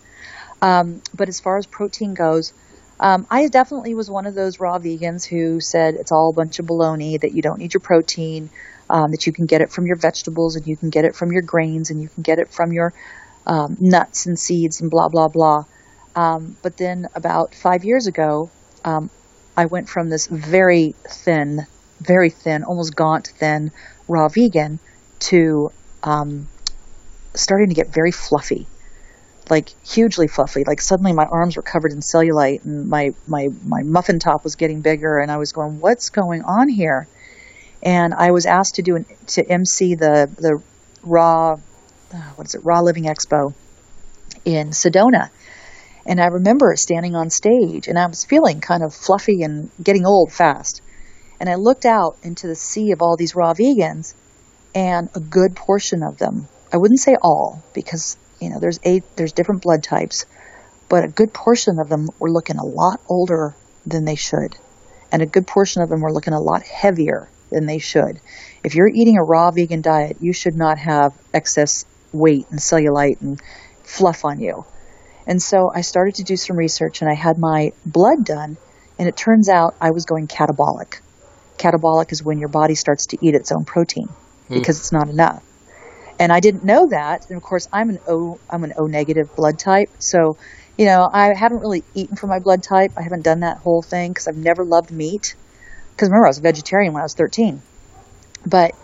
Um, 0.60 1.02
but 1.14 1.28
as 1.28 1.40
far 1.40 1.56
as 1.56 1.66
protein 1.66 2.14
goes, 2.14 2.52
um, 3.00 3.26
I 3.30 3.46
definitely 3.48 3.94
was 3.94 4.10
one 4.10 4.26
of 4.26 4.34
those 4.34 4.58
raw 4.58 4.78
vegans 4.78 5.24
who 5.24 5.60
said 5.60 5.94
it's 5.94 6.10
all 6.10 6.30
a 6.30 6.32
bunch 6.32 6.58
of 6.58 6.66
baloney, 6.66 7.20
that 7.20 7.32
you 7.32 7.42
don't 7.42 7.58
need 7.58 7.74
your 7.74 7.80
protein, 7.80 8.50
um, 8.90 9.12
that 9.12 9.26
you 9.26 9.32
can 9.32 9.46
get 9.46 9.60
it 9.60 9.70
from 9.70 9.86
your 9.86 9.96
vegetables 9.96 10.56
and 10.56 10.66
you 10.66 10.76
can 10.76 10.90
get 10.90 11.04
it 11.04 11.14
from 11.14 11.30
your 11.30 11.42
grains 11.42 11.90
and 11.90 12.02
you 12.02 12.08
can 12.08 12.22
get 12.22 12.38
it 12.38 12.52
from 12.52 12.72
your 12.72 12.92
um, 13.48 13.76
nuts 13.80 14.26
and 14.26 14.38
seeds 14.38 14.80
and 14.80 14.90
blah 14.90 15.08
blah 15.08 15.28
blah. 15.28 15.64
Um, 16.14 16.56
but 16.62 16.76
then 16.76 17.08
about 17.14 17.54
five 17.54 17.84
years 17.84 18.06
ago, 18.06 18.50
um, 18.84 19.10
I 19.56 19.66
went 19.66 19.88
from 19.88 20.08
this 20.08 20.26
very 20.26 20.94
thin, 21.08 21.66
very 22.00 22.30
thin, 22.30 22.62
almost 22.64 22.94
gaunt 22.94 23.28
thin 23.28 23.72
raw 24.06 24.28
vegan 24.28 24.78
to 25.20 25.70
um, 26.02 26.48
starting 27.34 27.68
to 27.68 27.74
get 27.74 27.88
very 27.88 28.10
fluffy, 28.10 28.66
like 29.50 29.70
hugely 29.86 30.28
fluffy. 30.28 30.64
Like 30.64 30.80
suddenly 30.80 31.12
my 31.12 31.24
arms 31.24 31.56
were 31.56 31.62
covered 31.62 31.92
in 31.92 32.00
cellulite 32.00 32.64
and 32.64 32.88
my, 32.88 33.14
my, 33.26 33.48
my 33.64 33.82
muffin 33.82 34.18
top 34.18 34.44
was 34.44 34.56
getting 34.56 34.80
bigger 34.80 35.18
and 35.18 35.30
I 35.30 35.36
was 35.36 35.52
going, 35.52 35.80
what's 35.80 36.10
going 36.10 36.42
on 36.42 36.68
here? 36.68 37.06
And 37.82 38.12
I 38.12 38.32
was 38.32 38.46
asked 38.46 38.76
to 38.76 38.82
do 38.82 38.96
an, 38.96 39.06
to 39.28 39.48
MC 39.48 39.94
the, 39.94 40.30
the 40.36 40.62
raw, 41.02 41.56
uh, 42.12 42.32
what 42.36 42.46
is 42.46 42.54
it, 42.54 42.64
Raw 42.64 42.80
Living 42.80 43.04
Expo 43.04 43.54
in 44.44 44.70
Sedona. 44.70 45.30
And 46.06 46.20
I 46.20 46.26
remember 46.26 46.74
standing 46.76 47.14
on 47.14 47.30
stage 47.30 47.88
and 47.88 47.98
I 47.98 48.06
was 48.06 48.24
feeling 48.24 48.60
kind 48.60 48.82
of 48.82 48.94
fluffy 48.94 49.42
and 49.42 49.70
getting 49.82 50.06
old 50.06 50.32
fast. 50.32 50.80
And 51.40 51.48
I 51.48 51.56
looked 51.56 51.84
out 51.84 52.16
into 52.22 52.46
the 52.46 52.54
sea 52.54 52.92
of 52.92 53.02
all 53.02 53.16
these 53.16 53.34
raw 53.34 53.52
vegans 53.52 54.14
and 54.74 55.08
a 55.14 55.20
good 55.20 55.54
portion 55.54 56.02
of 56.02 56.18
them, 56.18 56.48
I 56.72 56.76
wouldn't 56.76 57.00
say 57.00 57.16
all 57.20 57.62
because, 57.74 58.16
you 58.40 58.50
know, 58.50 58.58
there's 58.58 58.80
eight, 58.82 59.04
there's 59.16 59.32
different 59.32 59.62
blood 59.62 59.82
types, 59.82 60.26
but 60.88 61.04
a 61.04 61.08
good 61.08 61.32
portion 61.32 61.78
of 61.78 61.88
them 61.88 62.08
were 62.18 62.30
looking 62.30 62.56
a 62.56 62.64
lot 62.64 63.00
older 63.08 63.54
than 63.86 64.04
they 64.04 64.16
should. 64.16 64.56
And 65.10 65.22
a 65.22 65.26
good 65.26 65.46
portion 65.46 65.82
of 65.82 65.88
them 65.88 66.00
were 66.00 66.12
looking 66.12 66.34
a 66.34 66.40
lot 66.40 66.62
heavier 66.62 67.28
than 67.50 67.66
they 67.66 67.78
should. 67.78 68.20
If 68.62 68.74
you're 68.74 68.88
eating 68.88 69.16
a 69.16 69.24
raw 69.24 69.50
vegan 69.50 69.80
diet, 69.80 70.18
you 70.20 70.32
should 70.32 70.54
not 70.54 70.78
have 70.78 71.14
excess 71.32 71.84
weight 72.12 72.46
and 72.50 72.58
cellulite 72.58 73.20
and 73.20 73.40
fluff 73.84 74.24
on 74.24 74.40
you. 74.40 74.64
And 75.26 75.42
so 75.42 75.70
I 75.74 75.82
started 75.82 76.16
to 76.16 76.24
do 76.24 76.36
some 76.36 76.56
research 76.56 77.02
and 77.02 77.10
I 77.10 77.14
had 77.14 77.38
my 77.38 77.72
blood 77.84 78.24
done, 78.24 78.56
and 78.98 79.08
it 79.08 79.16
turns 79.16 79.48
out 79.48 79.76
I 79.80 79.90
was 79.90 80.06
going 80.06 80.26
catabolic. 80.26 81.00
Catabolic 81.58 82.12
is 82.12 82.22
when 82.22 82.38
your 82.38 82.48
body 82.48 82.74
starts 82.74 83.06
to 83.06 83.18
eat 83.20 83.34
its 83.34 83.52
own 83.52 83.64
protein 83.64 84.08
because 84.48 84.76
mm. 84.76 84.80
it's 84.80 84.92
not 84.92 85.08
enough. 85.08 85.42
And 86.18 86.32
I 86.32 86.40
didn't 86.40 86.64
know 86.64 86.88
that. 86.88 87.28
And 87.28 87.36
of 87.36 87.42
course, 87.42 87.68
I'm 87.72 87.90
an 87.90 87.98
O, 88.08 88.40
I'm 88.50 88.64
an 88.64 88.72
O 88.76 88.86
negative 88.86 89.34
blood 89.36 89.58
type. 89.58 89.90
So, 89.98 90.36
you 90.76 90.86
know, 90.86 91.08
I 91.10 91.34
haven't 91.34 91.60
really 91.60 91.84
eaten 91.94 92.16
for 92.16 92.26
my 92.26 92.38
blood 92.38 92.62
type. 92.62 92.92
I 92.96 93.02
haven't 93.02 93.22
done 93.22 93.40
that 93.40 93.58
whole 93.58 93.82
thing 93.82 94.12
because 94.12 94.26
I've 94.28 94.36
never 94.36 94.64
loved 94.64 94.90
meat. 94.90 95.34
Because 95.94 96.08
remember, 96.08 96.26
I 96.26 96.30
was 96.30 96.38
a 96.38 96.42
vegetarian 96.42 96.92
when 96.92 97.00
I 97.00 97.04
was 97.04 97.14
13. 97.14 97.62
But 98.46 98.74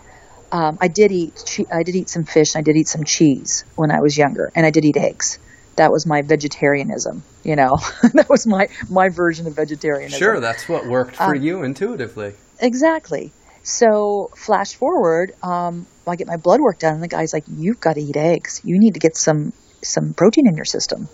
um, 0.51 0.77
I 0.81 0.87
did 0.87 1.11
eat, 1.11 1.59
I 1.71 1.83
did 1.83 1.95
eat 1.95 2.09
some 2.09 2.23
fish. 2.23 2.55
And 2.55 2.61
I 2.61 2.63
did 2.63 2.77
eat 2.77 2.87
some 2.87 3.03
cheese 3.03 3.65
when 3.75 3.91
I 3.91 4.01
was 4.01 4.17
younger, 4.17 4.51
and 4.55 4.65
I 4.65 4.71
did 4.71 4.85
eat 4.85 4.97
eggs 4.97 5.39
that 5.75 5.91
was 5.91 6.05
my 6.05 6.21
vegetarianism. 6.21 7.23
You 7.43 7.55
know, 7.55 7.77
that 8.13 8.27
was 8.29 8.47
my 8.47 8.67
my 8.89 9.09
version 9.09 9.47
of 9.47 9.55
vegetarianism. 9.55 10.17
Sure, 10.17 10.39
that's 10.39 10.67
what 10.67 10.85
worked 10.85 11.15
for 11.15 11.35
um, 11.35 11.41
you 11.41 11.63
intuitively. 11.63 12.33
Exactly. 12.59 13.31
So 13.63 14.29
flash 14.35 14.75
forward, 14.75 15.33
um, 15.41 15.87
I 16.07 16.15
get 16.15 16.27
my 16.27 16.37
blood 16.37 16.61
work 16.61 16.79
done, 16.79 16.95
and 16.95 17.03
the 17.03 17.07
guy's 17.07 17.33
like, 17.33 17.45
"You've 17.47 17.79
got 17.79 17.93
to 17.93 18.01
eat 18.01 18.15
eggs. 18.15 18.61
You 18.63 18.79
need 18.79 18.93
to 18.93 18.99
get 18.99 19.17
some 19.17 19.53
some 19.83 20.13
protein 20.13 20.47
in 20.47 20.55
your 20.55 20.65
system," 20.65 21.07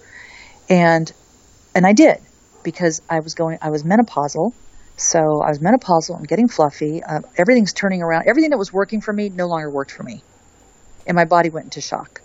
and 0.69 1.11
and 1.73 1.85
I 1.85 1.93
did 1.93 2.17
because 2.63 3.01
I 3.09 3.21
was 3.21 3.33
going, 3.33 3.57
I 3.61 3.69
was 3.69 3.83
menopausal. 3.83 4.53
So 4.97 5.41
I 5.41 5.49
was 5.49 5.59
menopausal. 5.59 6.17
I'm 6.17 6.23
getting 6.23 6.47
fluffy. 6.47 7.03
Uh, 7.03 7.21
everything's 7.37 7.73
turning 7.73 8.01
around. 8.01 8.27
Everything 8.27 8.51
that 8.51 8.57
was 8.57 8.71
working 8.71 9.01
for 9.01 9.11
me 9.11 9.29
no 9.29 9.47
longer 9.47 9.69
worked 9.69 9.91
for 9.91 10.03
me, 10.03 10.21
and 11.07 11.15
my 11.15 11.25
body 11.25 11.49
went 11.49 11.65
into 11.65 11.81
shock. 11.81 12.21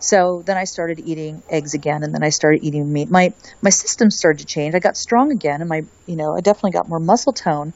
So 0.00 0.42
then 0.44 0.56
I 0.56 0.64
started 0.64 0.98
eating 0.98 1.42
eggs 1.48 1.74
again, 1.74 2.02
and 2.02 2.12
then 2.12 2.24
I 2.24 2.30
started 2.30 2.64
eating 2.64 2.92
meat. 2.92 3.08
My 3.08 3.32
my 3.60 3.70
system 3.70 4.10
started 4.10 4.40
to 4.40 4.46
change. 4.46 4.74
I 4.74 4.80
got 4.80 4.96
strong 4.96 5.30
again, 5.30 5.60
and 5.60 5.68
my 5.68 5.84
you 6.06 6.16
know 6.16 6.34
I 6.36 6.40
definitely 6.40 6.72
got 6.72 6.88
more 6.88 6.98
muscle 6.98 7.32
tone, 7.32 7.72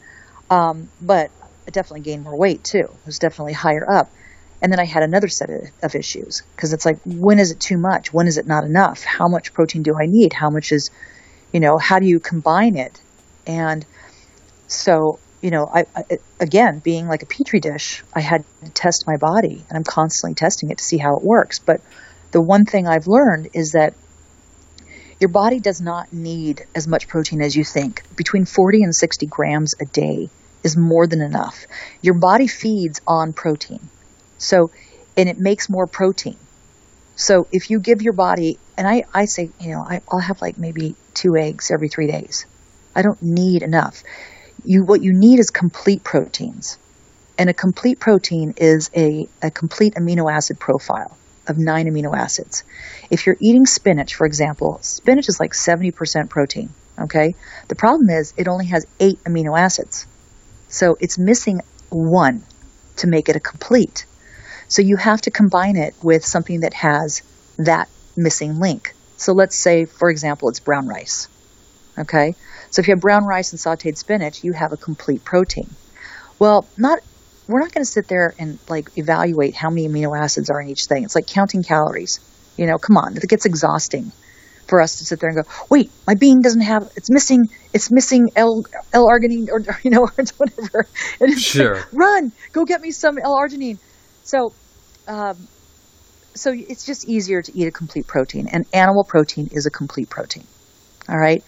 um, 0.50 0.88
but 1.00 1.30
I 1.66 1.70
definitely 1.70 2.00
gained 2.00 2.24
more 2.24 2.36
weight 2.36 2.64
too. 2.64 2.78
It 2.78 3.06
was 3.06 3.18
definitely 3.18 3.52
higher 3.52 3.88
up. 3.88 4.10
And 4.62 4.72
then 4.72 4.80
I 4.80 4.84
had 4.84 5.02
another 5.02 5.28
set 5.28 5.50
of, 5.50 5.70
of 5.82 5.94
issues 5.94 6.42
because 6.54 6.72
it's 6.72 6.86
like, 6.86 6.98
when 7.04 7.38
is 7.38 7.50
it 7.50 7.60
too 7.60 7.76
much? 7.76 8.12
When 8.12 8.26
is 8.26 8.38
it 8.38 8.46
not 8.46 8.64
enough? 8.64 9.04
How 9.04 9.28
much 9.28 9.52
protein 9.52 9.82
do 9.82 9.94
I 9.94 10.06
need? 10.06 10.32
How 10.32 10.48
much 10.48 10.72
is, 10.72 10.90
you 11.52 11.60
know, 11.60 11.76
how 11.76 11.98
do 11.98 12.06
you 12.06 12.20
combine 12.20 12.76
it? 12.76 12.98
And 13.46 13.84
so, 14.68 15.18
you 15.40 15.50
know, 15.50 15.70
I, 15.72 15.86
I 15.94 16.04
again, 16.40 16.80
being 16.80 17.08
like 17.08 17.22
a 17.22 17.26
petri 17.26 17.60
dish, 17.60 18.02
I 18.14 18.20
had 18.20 18.44
to 18.64 18.70
test 18.70 19.06
my 19.06 19.16
body, 19.16 19.64
and 19.68 19.76
I'm 19.76 19.84
constantly 19.84 20.34
testing 20.34 20.70
it 20.70 20.78
to 20.78 20.84
see 20.84 20.98
how 20.98 21.16
it 21.16 21.22
works. 21.22 21.58
But 21.58 21.80
the 22.32 22.40
one 22.40 22.64
thing 22.64 22.86
I've 22.86 23.06
learned 23.06 23.50
is 23.54 23.72
that 23.72 23.94
your 25.20 25.28
body 25.28 25.60
does 25.60 25.80
not 25.80 26.12
need 26.12 26.66
as 26.74 26.86
much 26.86 27.08
protein 27.08 27.40
as 27.40 27.56
you 27.56 27.64
think. 27.64 28.02
Between 28.16 28.44
40 28.44 28.82
and 28.82 28.94
60 28.94 29.26
grams 29.26 29.74
a 29.80 29.86
day 29.86 30.28
is 30.62 30.76
more 30.76 31.06
than 31.06 31.22
enough. 31.22 31.66
Your 32.02 32.14
body 32.14 32.46
feeds 32.46 33.00
on 33.06 33.32
protein. 33.32 33.80
So, 34.38 34.70
and 35.16 35.28
it 35.28 35.38
makes 35.38 35.70
more 35.70 35.86
protein. 35.86 36.36
So 37.14 37.46
if 37.50 37.70
you 37.70 37.80
give 37.80 38.02
your 38.02 38.12
body, 38.12 38.58
and 38.76 38.86
I, 38.86 39.04
I 39.14 39.24
say, 39.24 39.48
you 39.58 39.70
know, 39.70 39.80
I, 39.80 40.02
I'll 40.10 40.18
have 40.18 40.42
like 40.42 40.58
maybe 40.58 40.94
two 41.14 41.36
eggs 41.36 41.70
every 41.70 41.88
three 41.88 42.08
days. 42.08 42.44
I 42.94 43.02
don't 43.02 43.22
need 43.22 43.62
enough. 43.62 44.02
You, 44.66 44.84
what 44.84 45.02
you 45.02 45.12
need 45.12 45.38
is 45.38 45.50
complete 45.50 46.02
proteins. 46.02 46.78
And 47.38 47.48
a 47.48 47.54
complete 47.54 48.00
protein 48.00 48.54
is 48.56 48.90
a, 48.96 49.28
a 49.42 49.50
complete 49.50 49.94
amino 49.94 50.32
acid 50.32 50.58
profile 50.58 51.16
of 51.46 51.58
nine 51.58 51.86
amino 51.86 52.16
acids. 52.16 52.64
If 53.10 53.26
you're 53.26 53.36
eating 53.40 53.66
spinach, 53.66 54.14
for 54.14 54.26
example, 54.26 54.78
spinach 54.82 55.28
is 55.28 55.38
like 55.38 55.52
70% 55.52 56.28
protein. 56.28 56.70
Okay. 56.98 57.34
The 57.68 57.74
problem 57.74 58.10
is 58.10 58.34
it 58.36 58.48
only 58.48 58.66
has 58.66 58.86
eight 58.98 59.22
amino 59.24 59.58
acids. 59.58 60.06
So 60.68 60.96
it's 61.00 61.18
missing 61.18 61.60
one 61.90 62.42
to 62.96 63.06
make 63.06 63.28
it 63.28 63.36
a 63.36 63.40
complete. 63.40 64.06
So 64.68 64.82
you 64.82 64.96
have 64.96 65.20
to 65.22 65.30
combine 65.30 65.76
it 65.76 65.94
with 66.02 66.24
something 66.24 66.60
that 66.60 66.74
has 66.74 67.22
that 67.58 67.88
missing 68.16 68.58
link. 68.58 68.94
So 69.16 69.32
let's 69.32 69.56
say, 69.56 69.84
for 69.84 70.10
example, 70.10 70.48
it's 70.48 70.60
brown 70.60 70.88
rice. 70.88 71.28
Okay. 71.98 72.34
So 72.76 72.80
if 72.80 72.88
you 72.88 72.92
have 72.92 73.00
brown 73.00 73.24
rice 73.24 73.52
and 73.52 73.58
sauteed 73.58 73.96
spinach, 73.96 74.44
you 74.44 74.52
have 74.52 74.70
a 74.70 74.76
complete 74.76 75.24
protein. 75.24 75.66
Well, 76.38 76.68
not 76.76 76.98
we're 77.48 77.60
not 77.60 77.72
going 77.72 77.86
to 77.86 77.90
sit 77.90 78.06
there 78.06 78.34
and 78.38 78.58
like 78.68 78.90
evaluate 78.98 79.54
how 79.54 79.70
many 79.70 79.88
amino 79.88 80.14
acids 80.14 80.50
are 80.50 80.60
in 80.60 80.68
each 80.68 80.84
thing. 80.84 81.02
It's 81.02 81.14
like 81.14 81.26
counting 81.26 81.62
calories. 81.62 82.20
You 82.58 82.66
know, 82.66 82.76
come 82.76 82.98
on, 82.98 83.16
it 83.16 83.26
gets 83.30 83.46
exhausting 83.46 84.12
for 84.68 84.82
us 84.82 84.98
to 84.98 85.06
sit 85.06 85.20
there 85.20 85.30
and 85.30 85.42
go, 85.42 85.50
wait, 85.70 85.90
my 86.06 86.16
bean 86.16 86.42
doesn't 86.42 86.60
have, 86.60 86.82
it's 86.96 87.10
missing, 87.10 87.44
it's 87.72 87.90
missing 87.90 88.28
L, 88.36 88.62
L-arginine 88.92 89.48
or, 89.48 89.64
you 89.82 89.90
know, 89.90 90.02
or 90.02 90.12
whatever. 90.36 90.86
And 91.18 91.40
sure. 91.40 91.76
Like, 91.76 91.86
Run, 91.94 92.32
go 92.52 92.66
get 92.66 92.82
me 92.82 92.90
some 92.90 93.16
L-arginine. 93.16 93.78
So, 94.22 94.52
um, 95.08 95.36
so 96.34 96.52
it's 96.52 96.84
just 96.84 97.08
easier 97.08 97.40
to 97.40 97.56
eat 97.56 97.68
a 97.68 97.70
complete 97.70 98.06
protein 98.06 98.48
and 98.52 98.66
animal 98.74 99.04
protein 99.04 99.48
is 99.52 99.64
a 99.64 99.70
complete 99.70 100.10
protein. 100.10 100.44
All 101.08 101.16
right. 101.16 101.42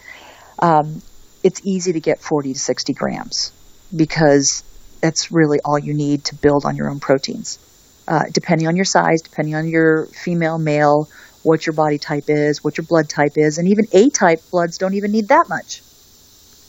Um, 0.60 1.02
it's 1.42 1.60
easy 1.64 1.92
to 1.92 2.00
get 2.00 2.20
40 2.20 2.54
to 2.54 2.58
60 2.58 2.92
grams 2.94 3.52
because 3.94 4.62
that's 5.00 5.30
really 5.30 5.60
all 5.64 5.78
you 5.78 5.94
need 5.94 6.24
to 6.24 6.34
build 6.34 6.64
on 6.64 6.76
your 6.76 6.90
own 6.90 7.00
proteins. 7.00 7.58
Uh, 8.06 8.24
depending 8.32 8.66
on 8.66 8.76
your 8.76 8.84
size, 8.84 9.20
depending 9.22 9.54
on 9.54 9.68
your 9.68 10.06
female, 10.06 10.58
male, 10.58 11.08
what 11.42 11.66
your 11.66 11.74
body 11.74 11.98
type 11.98 12.24
is, 12.28 12.64
what 12.64 12.78
your 12.78 12.84
blood 12.86 13.08
type 13.08 13.32
is, 13.36 13.58
and 13.58 13.68
even 13.68 13.86
A 13.92 14.08
type 14.10 14.42
bloods 14.50 14.78
don't 14.78 14.94
even 14.94 15.12
need 15.12 15.28
that 15.28 15.48
much. 15.48 15.82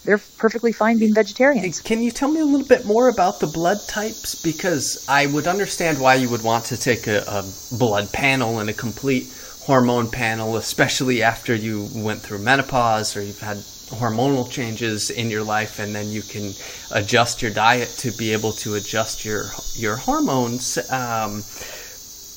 They're 0.06 0.20
perfectly 0.38 0.72
fine 0.72 0.98
being 1.00 1.14
vegetarians. 1.14 1.82
Can 1.82 2.02
you 2.02 2.12
tell 2.12 2.32
me 2.32 2.40
a 2.40 2.46
little 2.46 2.68
bit 2.68 2.86
more 2.86 3.10
about 3.10 3.40
the 3.40 3.48
blood 3.48 3.78
types? 3.88 4.42
Because 4.42 5.06
I 5.10 5.26
would 5.28 5.46
understand 5.46 6.00
why 6.00 6.16
you 6.16 6.30
would 6.30 6.44
want 6.44 6.66
to 6.66 6.78
take 6.78 7.08
a, 7.08 7.24
a 7.28 7.44
blood 7.78 8.12
panel 8.14 8.60
and 8.60 8.70
a 8.70 8.74
complete 8.74 9.28
hormone 9.66 10.10
panel, 10.10 10.56
especially 10.56 11.22
after 11.22 11.54
you 11.54 11.90
went 11.94 12.22
through 12.22 12.40
menopause 12.40 13.16
or 13.16 13.22
you've 13.22 13.42
had 13.42 13.58
hormonal 13.90 14.50
changes 14.50 15.10
in 15.10 15.30
your 15.30 15.44
life 15.44 15.80
and 15.80 15.96
then 15.96 16.08
you 16.10 16.22
can 16.22 16.52
adjust 16.92 17.42
your 17.42 17.52
diet 17.52 17.88
to 17.98 18.12
be 18.12 18.34
able 18.34 18.52
to 18.52 18.76
adjust 18.76 19.26
your 19.26 19.46
your 19.76 19.96
hormones 19.96 20.78
um, 20.92 21.44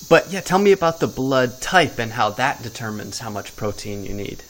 but 0.08 0.30
yeah 0.32 0.40
tell 0.40 0.58
me 0.58 0.72
about 0.72 1.00
the 1.00 1.06
blood 1.06 1.60
type 1.60 1.98
and 1.98 2.12
how 2.12 2.30
that 2.30 2.62
determines 2.62 3.18
how 3.18 3.30
much 3.30 3.54
protein 3.56 4.04
you 4.04 4.14
need 4.14 4.42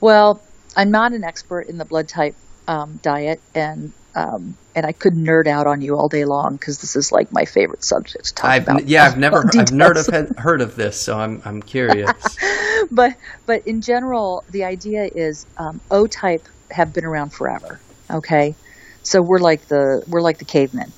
well 0.00 0.40
i'm 0.76 0.90
not 0.90 1.12
an 1.12 1.24
expert 1.24 1.62
in 1.62 1.78
the 1.78 1.84
blood 1.84 2.08
type 2.08 2.34
um, 2.68 2.98
diet 3.02 3.40
and 3.54 3.92
um, 4.16 4.56
and 4.74 4.86
I 4.86 4.92
could 4.92 5.12
nerd 5.12 5.46
out 5.46 5.66
on 5.66 5.82
you 5.82 5.96
all 5.96 6.08
day 6.08 6.24
long 6.24 6.56
because 6.56 6.80
this 6.80 6.96
is 6.96 7.12
like 7.12 7.30
my 7.32 7.44
favorite 7.44 7.84
subject 7.84 8.24
to 8.24 8.34
talk 8.34 8.50
I've, 8.50 8.62
about. 8.62 8.88
Yeah, 8.88 9.04
I've 9.04 9.18
never, 9.18 9.44
I've 9.54 9.72
never 9.72 10.02
heard 10.38 10.62
of 10.62 10.74
this, 10.74 10.98
so 11.00 11.18
I'm, 11.18 11.42
I'm 11.44 11.62
curious. 11.62 12.10
but, 12.90 13.16
but 13.46 13.62
in 13.66 13.80
general, 13.80 14.44
the 14.48 14.64
idea 14.64 15.08
is 15.14 15.46
um, 15.58 15.80
O 15.90 16.06
type 16.06 16.48
have 16.72 16.92
been 16.92 17.04
around 17.04 17.32
forever. 17.32 17.82
Okay, 18.12 18.56
so 19.02 19.20
we're 19.22 19.38
like 19.40 19.66
the 19.68 20.02
we're 20.06 20.20
like 20.22 20.38
the 20.38 20.44
cavemen. 20.44 20.94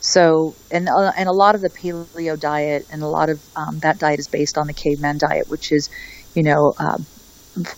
So, 0.00 0.56
and 0.70 0.88
uh, 0.88 1.12
and 1.16 1.28
a 1.28 1.32
lot 1.32 1.54
of 1.54 1.62
the 1.62 1.70
paleo 1.70 2.38
diet 2.38 2.86
and 2.90 3.02
a 3.02 3.08
lot 3.08 3.30
of 3.30 3.42
um, 3.56 3.78
that 3.82 3.98
diet 3.98 4.18
is 4.20 4.28
based 4.28 4.58
on 4.58 4.66
the 4.66 4.74
caveman 4.74 5.18
diet, 5.18 5.44
which 5.46 5.72
is, 5.72 5.88
you 6.34 6.42
know, 6.42 6.74
uh, 6.78 6.98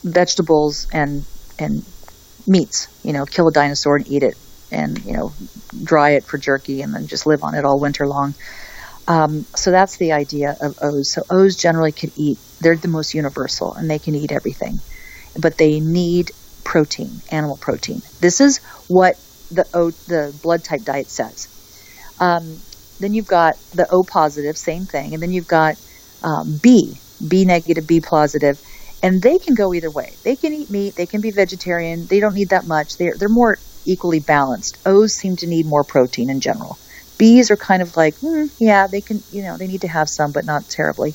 vegetables 0.05 0.87
and 0.93 1.27
and 1.59 1.83
meats. 2.47 2.89
You 3.03 3.13
know, 3.13 3.25
kill 3.25 3.49
a 3.49 3.53
dinosaur 3.53 3.97
and 3.97 4.09
eat 4.09 4.23
it, 4.23 4.35
and 4.71 4.99
you 5.05 5.17
know, 5.17 5.35
dry 5.83 6.11
it 6.13 6.27
for 6.29 6.39
jerky, 6.39 6.83
and 6.83 6.95
then 6.95 7.07
just 7.07 7.27
live 7.27 7.41
on 7.43 7.55
it 7.55 7.65
all 7.65 7.81
winter 7.81 8.07
long. 8.07 8.35
Um, 9.07 9.47
so 9.55 9.71
that's 9.71 9.99
the 9.99 10.13
idea 10.13 10.57
of 10.61 10.75
O's. 10.83 11.13
So 11.13 11.23
O's 11.31 11.57
generally 11.57 11.93
can 11.93 12.11
eat; 12.17 12.39
they're 12.61 12.79
the 12.79 12.89
most 12.89 13.15
universal, 13.15 13.75
and 13.75 13.91
they 13.91 13.99
can 13.99 14.15
eat 14.15 14.33
everything, 14.33 14.79
but 15.41 15.59
they 15.59 15.81
need 15.81 16.31
protein, 16.65 17.21
animal 17.31 17.59
protein. 17.61 18.01
This 18.21 18.41
is 18.41 18.61
what 18.89 19.17
the 19.51 19.67
O, 19.75 19.91
the 20.07 20.33
blood 20.43 20.65
type 20.65 20.83
diet 20.85 21.11
says. 21.11 21.49
Um, 22.21 22.65
then 23.01 23.13
you've 23.15 23.27
got 23.27 23.55
the 23.73 23.87
O 23.91 24.05
positive, 24.05 24.57
same 24.57 24.87
thing, 24.87 25.15
and 25.15 25.23
then 25.23 25.33
you've 25.33 25.47
got 25.47 25.77
um, 26.23 26.59
B, 26.63 27.03
B 27.27 27.45
negative, 27.45 27.87
B 27.87 28.01
positive, 28.01 28.57
and 29.03 29.21
they 29.23 29.39
can 29.39 29.55
go 29.55 29.75
either 29.75 29.91
way. 29.91 30.17
They 30.25 30.37
can 30.37 30.55
eat 30.55 30.71
meat, 30.71 30.95
they 30.97 31.07
can 31.07 31.21
be 31.21 31.31
vegetarian. 31.31 32.07
They 32.09 32.21
don't 32.21 32.35
need 32.35 32.51
that 32.51 32.65
much. 32.67 32.97
They're 32.99 33.15
they're 33.19 33.29
more 33.29 33.59
equally 33.87 34.21
balanced. 34.21 34.79
O's 34.87 35.13
seem 35.15 35.37
to 35.37 35.47
need 35.47 35.67
more 35.67 35.85
protein 35.85 36.31
in 36.31 36.41
general. 36.41 36.79
B's 37.19 37.51
are 37.51 37.57
kind 37.57 37.83
of 37.83 37.97
like, 37.97 38.19
mm, 38.21 38.51
yeah, 38.59 38.87
they 38.87 39.01
can, 39.01 39.23
you 39.33 39.43
know, 39.43 39.57
they 39.57 39.67
need 39.67 39.83
to 39.83 39.89
have 39.89 40.09
some, 40.09 40.33
but 40.33 40.45
not 40.45 40.69
terribly. 40.69 41.15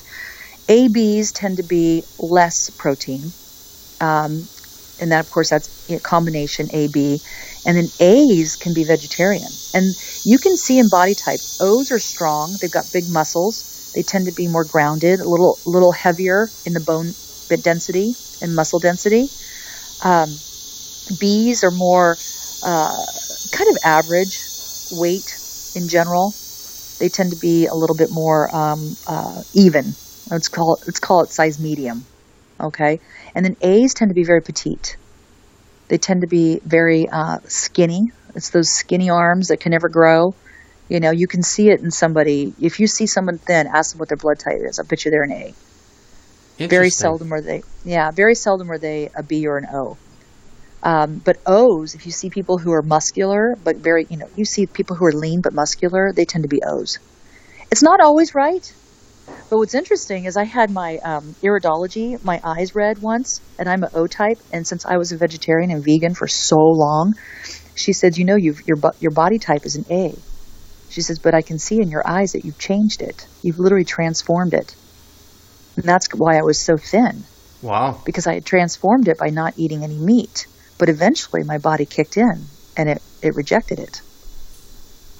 ABs 0.68 1.32
tend 1.32 1.56
to 1.58 1.62
be 1.62 2.02
less 2.18 2.70
protein. 2.78 3.32
Um, 4.00 4.48
and 5.00 5.10
then 5.10 5.18
of 5.18 5.30
course 5.30 5.50
that's 5.50 5.90
a 5.90 5.98
combination 5.98 6.68
AB, 6.72 7.20
and 7.66 7.76
then 7.76 7.88
A's 8.00 8.56
can 8.56 8.74
be 8.74 8.84
vegetarian. 8.84 9.48
And 9.74 9.94
you 10.24 10.38
can 10.38 10.56
see 10.56 10.78
in 10.78 10.88
body 10.88 11.14
type, 11.14 11.40
O's 11.60 11.90
are 11.90 11.98
strong. 11.98 12.56
They've 12.60 12.70
got 12.70 12.92
big 12.92 13.08
muscles. 13.08 13.92
They 13.94 14.02
tend 14.02 14.26
to 14.26 14.32
be 14.32 14.46
more 14.46 14.64
grounded, 14.64 15.20
a 15.20 15.28
little 15.28 15.58
little 15.66 15.92
heavier 15.92 16.48
in 16.66 16.74
the 16.74 16.80
bone 16.80 17.12
density 17.62 18.14
and 18.40 18.54
muscle 18.54 18.78
density. 18.78 19.28
Um, 20.04 20.28
B's 21.18 21.64
are 21.64 21.72
more 21.72 22.16
uh, 22.62 23.04
kind 23.50 23.70
of 23.70 23.78
average 23.82 24.38
weight 24.92 25.39
in 25.74 25.88
general. 25.88 26.32
They 26.98 27.08
tend 27.08 27.30
to 27.30 27.36
be 27.36 27.66
a 27.66 27.74
little 27.74 27.96
bit 27.96 28.10
more 28.10 28.54
um, 28.54 28.96
uh, 29.06 29.42
even. 29.54 29.94
Let's 30.30 30.48
call 30.48 30.74
it 30.76 30.82
let's 30.86 31.00
call 31.00 31.22
it 31.22 31.30
size 31.30 31.58
medium. 31.58 32.04
Okay, 32.60 33.00
and 33.34 33.44
then 33.44 33.56
A's 33.62 33.94
tend 33.94 34.10
to 34.10 34.14
be 34.14 34.24
very 34.24 34.42
petite. 34.42 34.96
They 35.88 35.98
tend 35.98 36.20
to 36.20 36.26
be 36.26 36.60
very 36.60 37.08
uh, 37.08 37.38
skinny. 37.48 38.12
It's 38.34 38.50
those 38.50 38.70
skinny 38.70 39.10
arms 39.10 39.48
that 39.48 39.58
can 39.58 39.70
never 39.70 39.88
grow. 39.88 40.34
You 40.88 41.00
know, 41.00 41.10
you 41.10 41.26
can 41.26 41.42
see 41.42 41.70
it 41.70 41.80
in 41.80 41.90
somebody. 41.90 42.52
If 42.60 42.80
you 42.80 42.86
see 42.86 43.06
someone 43.06 43.38
thin, 43.38 43.66
ask 43.66 43.92
them 43.92 43.98
what 43.98 44.08
their 44.08 44.16
blood 44.16 44.38
type 44.38 44.58
is. 44.60 44.78
I 44.78 44.82
bet 44.82 45.04
you 45.04 45.10
they're 45.10 45.22
an 45.22 45.32
A. 45.32 45.54
Very 46.58 46.90
seldom 46.90 47.32
are 47.32 47.40
they. 47.40 47.62
Yeah, 47.84 48.10
very 48.10 48.34
seldom 48.34 48.70
are 48.70 48.78
they 48.78 49.10
a 49.16 49.22
B 49.22 49.46
or 49.46 49.56
an 49.56 49.66
O. 49.72 49.96
Um, 50.82 51.20
but 51.24 51.36
O's, 51.46 51.94
if 51.94 52.06
you 52.06 52.12
see 52.12 52.30
people 52.30 52.58
who 52.58 52.72
are 52.72 52.82
muscular 52.82 53.54
but 53.62 53.76
very, 53.78 54.06
you 54.08 54.16
know, 54.16 54.28
you 54.34 54.44
see 54.44 54.66
people 54.66 54.96
who 54.96 55.04
are 55.04 55.12
lean 55.12 55.40
but 55.42 55.52
muscular, 55.52 56.12
they 56.14 56.24
tend 56.24 56.44
to 56.44 56.48
be 56.48 56.62
O's. 56.66 56.98
It's 57.70 57.82
not 57.82 58.00
always 58.00 58.34
right. 58.34 58.64
But 59.50 59.58
what's 59.58 59.74
interesting 59.74 60.24
is 60.26 60.36
I 60.36 60.44
had 60.44 60.70
my 60.70 60.98
um, 61.04 61.34
iridology, 61.44 62.16
my 62.22 62.40
eyes 62.44 62.74
read 62.74 62.98
once, 63.00 63.40
and 63.58 63.68
I'm 63.68 63.82
an 63.82 63.90
O 63.94 64.06
type. 64.06 64.38
And 64.52 64.66
since 64.66 64.86
I 64.86 64.96
was 64.96 65.12
a 65.12 65.18
vegetarian 65.18 65.70
and 65.70 65.84
vegan 65.84 66.14
for 66.14 66.28
so 66.28 66.56
long, 66.56 67.14
she 67.74 67.92
said, 67.92 68.16
"You 68.16 68.24
know, 68.24 68.36
you've, 68.36 68.60
your 68.66 68.78
your 69.00 69.10
body 69.10 69.38
type 69.38 69.62
is 69.64 69.76
an 69.76 69.84
A." 69.90 70.14
She 70.88 71.00
says, 71.02 71.18
"But 71.18 71.34
I 71.34 71.42
can 71.42 71.58
see 71.58 71.80
in 71.80 71.90
your 71.90 72.06
eyes 72.06 72.32
that 72.32 72.44
you've 72.44 72.58
changed 72.58 73.02
it. 73.02 73.26
You've 73.42 73.58
literally 73.58 73.84
transformed 73.84 74.54
it." 74.54 74.72
And 75.76 75.84
that's 75.84 76.08
why 76.14 76.38
I 76.38 76.42
was 76.42 76.64
so 76.64 76.76
thin. 76.76 77.24
Wow! 77.62 78.00
Because 78.04 78.26
I 78.26 78.34
had 78.34 78.46
transformed 78.46 79.08
it 79.08 79.18
by 79.18 79.30
not 79.30 79.54
eating 79.56 79.82
any 79.82 79.98
meat. 79.98 80.46
But 80.80 80.88
eventually, 80.88 81.44
my 81.44 81.58
body 81.58 81.84
kicked 81.84 82.16
in, 82.16 82.46
and 82.76 82.88
it 82.88 83.02
it 83.22 83.36
rejected 83.36 83.78
it. 83.78 84.00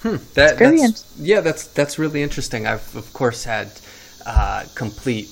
Hmm. 0.01 0.17
That, 0.33 0.57
that's, 0.57 1.15
yeah, 1.19 1.41
that's 1.41 1.67
that's 1.67 1.99
really 1.99 2.23
interesting. 2.23 2.65
I've 2.65 2.95
of 2.95 3.13
course 3.13 3.43
had 3.43 3.71
uh, 4.25 4.65
complete 4.73 5.29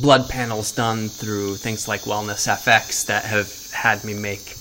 blood 0.00 0.28
panels 0.30 0.72
done 0.72 1.08
through 1.08 1.56
things 1.56 1.86
like 1.86 2.00
Wellness 2.00 2.48
FX 2.48 3.06
that 3.06 3.24
have 3.24 3.52
had 3.72 4.02
me 4.04 4.14
make 4.14 4.56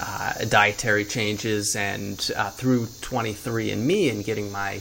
uh, 0.00 0.44
dietary 0.46 1.04
changes 1.04 1.76
and 1.76 2.30
uh, 2.36 2.50
through 2.50 2.86
23andMe 2.86 4.10
and 4.10 4.24
getting 4.24 4.50
my 4.50 4.76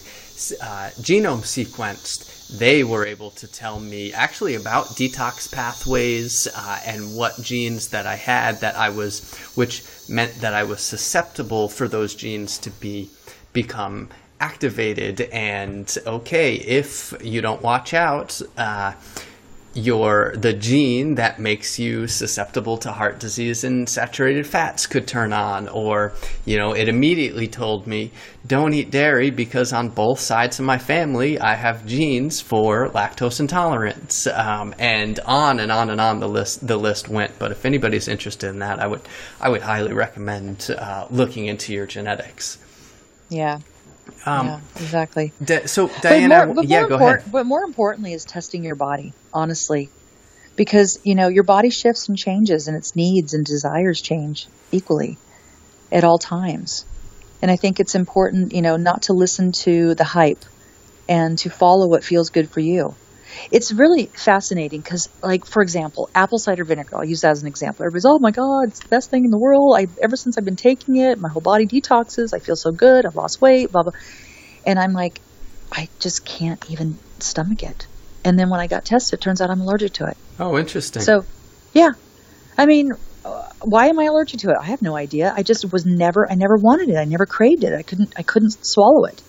uh, 0.62 0.90
genome 1.00 1.44
sequenced, 1.44 2.26
they 2.52 2.84
were 2.84 3.06
able 3.06 3.32
to 3.32 3.48
tell 3.48 3.80
me 3.80 4.12
actually 4.14 4.56
about 4.56 4.88
detox 4.88 5.52
pathways 5.52 6.48
uh, 6.54 6.80
and 6.86 7.16
what 7.16 7.42
genes 7.42 7.90
that 7.90 8.06
I 8.06 8.16
had 8.16 8.60
that 8.62 8.76
I 8.76 8.90
was, 8.90 9.34
which 9.56 9.84
meant 10.10 10.36
that 10.42 10.54
I 10.54 10.64
was 10.64 10.82
susceptible 10.82 11.70
for 11.70 11.88
those 11.88 12.14
genes 12.14 12.58
to 12.60 12.70
be 12.70 13.10
become 13.54 14.10
activated. 14.40 15.22
And 15.32 15.96
okay 16.06 16.56
if 16.56 17.14
you 17.24 17.42
don't 17.42 17.62
watch 17.62 17.94
out 17.94 18.42
uh, 18.58 18.94
your 19.74 20.34
the 20.36 20.54
gene 20.54 21.16
that 21.16 21.40
makes 21.40 21.80
you 21.80 22.06
susceptible 22.06 22.78
to 22.78 22.92
heart 22.92 23.20
disease 23.20 23.64
and 23.64 23.88
saturated 23.88 24.46
fats 24.46 24.86
could 24.86 25.08
turn 25.08 25.32
on 25.32 25.70
or 25.70 26.12
you 26.44 26.58
know 26.58 26.74
it 26.74 26.90
immediately 26.90 27.48
told 27.48 27.88
me 27.88 28.12
don't 28.46 28.74
eat 28.74 28.92
dairy 28.92 29.30
because 29.30 29.72
on 29.72 29.88
both 29.88 30.20
sides 30.20 30.60
of 30.60 30.66
my 30.66 30.78
family 30.78 31.40
i 31.40 31.56
have 31.56 31.86
genes 31.86 32.42
for 32.42 32.90
lactose 32.90 33.40
intolerance. 33.40 34.28
Um, 34.28 34.76
and 34.78 35.20
on 35.26 35.60
and 35.60 35.72
on 35.72 35.90
and 35.90 36.02
on 36.02 36.20
the 36.20 36.28
list 36.28 36.66
the 36.66 36.78
list 36.78 37.08
went. 37.10 37.38
But 37.40 37.52
if 37.52 37.66
anybody's 37.66 38.08
interested 38.08 38.50
in 38.50 38.60
that 38.60 38.80
i 38.80 38.88
would 38.88 39.02
i 39.40 39.50
would 39.50 39.62
highly 39.62 39.94
recommend 39.94 40.70
uh, 40.78 41.08
looking 41.10 41.46
into 41.46 41.74
your 41.74 41.86
genetics. 41.86 42.58
Yeah 43.30 43.60
um, 44.26 44.48
yeah, 44.48 44.60
exactly. 44.76 45.34
Di- 45.44 45.66
so 45.66 45.90
Diana, 46.02 46.40
but 46.40 46.46
more, 46.46 46.56
but 46.56 46.66
yeah, 46.66 46.88
go 46.88 46.96
ahead. 46.96 47.24
But 47.32 47.46
more 47.46 47.64
importantly, 47.64 48.14
is 48.14 48.26
testing 48.26 48.64
your 48.64 48.76
body 48.76 49.14
honestly, 49.34 49.90
because 50.56 51.00
you 51.04 51.16
know 51.16 51.28
your 51.28 51.44
body 51.44 51.70
shifts 51.70 52.10
and 52.10 52.18
changes, 52.18 52.68
and 52.68 52.78
its 52.78 52.96
needs 52.96 53.34
and 53.34 53.46
desires 53.46 54.02
change 54.02 54.48
equally 54.72 55.18
at 55.92 56.04
all 56.04 56.18
times. 56.18 56.86
And 57.42 57.50
I 57.50 57.56
think 57.56 57.80
it's 57.80 57.96
important, 57.96 58.54
you 58.54 58.62
know, 58.62 58.78
not 58.78 59.04
to 59.04 59.14
listen 59.14 59.52
to 59.64 59.96
the 59.96 60.04
hype 60.04 60.46
and 61.10 61.38
to 61.40 61.50
follow 61.50 61.88
what 61.88 62.04
feels 62.04 62.30
good 62.30 62.50
for 62.50 62.60
you. 62.60 62.94
It's 63.52 63.72
really 63.72 64.06
fascinating 64.08 64.82
because, 64.82 65.10
like, 65.22 65.46
for 65.46 65.62
example, 65.62 66.10
apple 66.14 66.38
cider 66.38 66.64
vinegar. 66.64 66.98
I'll 66.98 67.06
use 67.06 67.22
that 67.22 67.32
as 67.32 67.42
an 67.42 67.48
example. 67.48 67.86
Everybody's, 67.86 68.06
oh 68.06 68.20
my 68.20 68.32
god, 68.32 68.70
it's 68.70 68.80
the 68.80 68.90
best 68.90 69.10
thing 69.10 69.26
in 69.26 69.32
the 69.32 69.40
world. 69.40 69.76
I 69.78 69.88
ever 70.02 70.16
since 70.16 70.38
I've 70.38 70.46
been 70.46 70.56
taking 70.56 70.98
it, 70.98 71.20
my 71.20 71.30
whole 71.30 71.42
body 71.42 71.66
detoxes. 71.66 72.34
I 72.34 72.40
feel 72.40 72.56
so 72.56 72.72
good. 72.72 73.06
I've 73.06 73.16
lost 73.16 73.42
weight. 73.42 73.72
Blah 73.72 73.84
blah. 73.84 73.94
And 74.66 74.78
I'm 74.80 74.94
like, 74.94 75.20
I 75.72 75.90
just 76.00 76.26
can't 76.26 76.70
even 76.70 76.98
stomach 77.20 77.64
it. 77.64 77.88
And 78.24 78.38
then 78.38 78.50
when 78.50 78.60
I 78.60 78.68
got 78.68 78.86
tested, 78.86 79.20
it 79.20 79.22
turns 79.22 79.42
out 79.42 79.50
I'm 79.50 79.62
allergic 79.62 79.94
to 79.94 80.06
it. 80.06 80.18
Oh, 80.40 80.58
interesting. 80.58 81.02
So, 81.02 81.26
yeah, 81.74 81.92
I 82.58 82.66
mean, 82.66 82.92
uh, 83.26 83.50
why 83.62 83.88
am 83.88 84.00
I 84.00 84.06
allergic 84.06 84.42
to 84.42 84.50
it? 84.52 84.58
I 84.60 84.66
have 84.66 84.82
no 84.82 84.96
idea. 84.96 85.34
I 85.36 85.44
just 85.44 85.72
was 85.72 85.86
never. 85.86 86.30
I 86.30 86.36
never 86.36 86.58
wanted 86.58 86.90
it. 86.90 86.98
I 86.98 87.06
never 87.06 87.26
craved 87.26 87.64
it. 87.64 87.74
I 87.74 87.82
couldn't. 87.84 88.14
I 88.18 88.24
couldn't 88.24 88.56
swallow 88.62 89.06
it. 89.06 89.22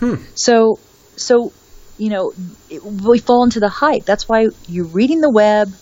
Hmm. 0.00 0.16
So, 0.34 0.78
so 1.16 1.52
you 1.98 2.10
know, 2.10 2.32
it, 2.70 2.82
we 2.82 3.18
fall 3.18 3.44
into 3.44 3.60
the 3.60 3.68
hype. 3.68 4.04
That's 4.04 4.28
why 4.28 4.48
you're 4.66 4.86
reading 4.86 5.20
the 5.20 5.30
web 5.30 5.72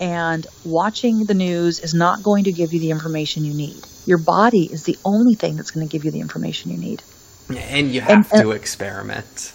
and 0.00 0.46
watching 0.64 1.24
the 1.24 1.34
news 1.34 1.80
is 1.80 1.94
not 1.94 2.22
going 2.22 2.44
to 2.44 2.52
give 2.52 2.72
you 2.72 2.80
the 2.80 2.90
information 2.90 3.44
you 3.44 3.54
need. 3.54 3.76
Your 4.06 4.18
body 4.18 4.68
is 4.70 4.84
the 4.84 4.96
only 5.04 5.34
thing 5.34 5.56
that's 5.56 5.70
going 5.70 5.86
to 5.86 5.90
give 5.90 6.04
you 6.04 6.10
the 6.10 6.20
information 6.20 6.70
you 6.70 6.78
need. 6.78 7.02
And 7.54 7.88
you 7.92 8.00
have 8.00 8.30
and, 8.32 8.42
to 8.42 8.50
uh, 8.50 8.54
experiment. 8.54 9.52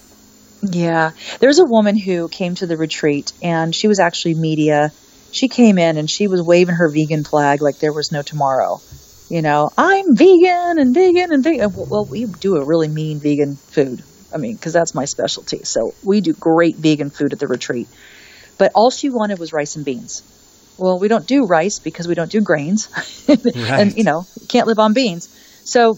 Yeah. 0.63 1.11
There's 1.39 1.59
a 1.59 1.65
woman 1.65 1.97
who 1.97 2.27
came 2.27 2.55
to 2.55 2.65
the 2.65 2.77
retreat 2.77 3.31
and 3.41 3.73
she 3.73 3.87
was 3.87 3.99
actually 3.99 4.35
media. 4.35 4.91
She 5.31 5.47
came 5.47 5.77
in 5.77 5.97
and 5.97 6.09
she 6.09 6.27
was 6.27 6.41
waving 6.41 6.75
her 6.75 6.89
vegan 6.89 7.23
flag 7.23 7.61
like 7.61 7.79
there 7.79 7.93
was 7.93 8.11
no 8.11 8.21
tomorrow. 8.21 8.79
You 9.29 9.41
know, 9.41 9.69
I'm 9.77 10.15
vegan 10.15 10.77
and 10.77 10.93
vegan 10.93 11.31
and 11.31 11.43
vegan. 11.43 11.73
Well, 11.73 12.05
we 12.05 12.25
do 12.25 12.57
a 12.57 12.65
really 12.65 12.89
mean 12.89 13.19
vegan 13.19 13.55
food. 13.55 14.03
I 14.33 14.37
mean, 14.37 14.55
because 14.55 14.73
that's 14.73 14.93
my 14.93 15.05
specialty. 15.05 15.63
So 15.63 15.93
we 16.03 16.21
do 16.21 16.33
great 16.33 16.75
vegan 16.75 17.09
food 17.09 17.33
at 17.33 17.39
the 17.39 17.47
retreat. 17.47 17.87
But 18.57 18.71
all 18.75 18.91
she 18.91 19.09
wanted 19.09 19.39
was 19.39 19.53
rice 19.53 19.75
and 19.75 19.85
beans. 19.85 20.23
Well, 20.77 20.99
we 20.99 21.07
don't 21.07 21.27
do 21.27 21.45
rice 21.45 21.79
because 21.79 22.07
we 22.07 22.15
don't 22.15 22.31
do 22.31 22.41
grains. 22.41 22.89
right. 23.27 23.55
And, 23.55 23.97
you 23.97 24.03
know, 24.03 24.25
can't 24.49 24.67
live 24.67 24.79
on 24.79 24.93
beans. 24.93 25.27
So 25.65 25.97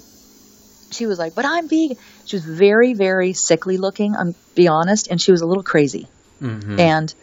she 0.92 1.06
was 1.06 1.20
like, 1.20 1.36
but 1.36 1.46
I'm 1.46 1.68
vegan. 1.68 1.98
She 2.26 2.36
was 2.36 2.46
very, 2.46 2.94
very 2.94 3.34
sickly 3.34 3.78
looking, 3.78 4.16
I'm 4.16 4.36
be 4.56 4.68
honest, 4.68 5.08
and 5.10 5.22
she 5.22 5.32
was 5.32 5.42
a 5.42 5.46
little 5.46 5.64
crazy. 5.64 6.08
Mm-hmm. 6.42 6.80
And 6.80 7.14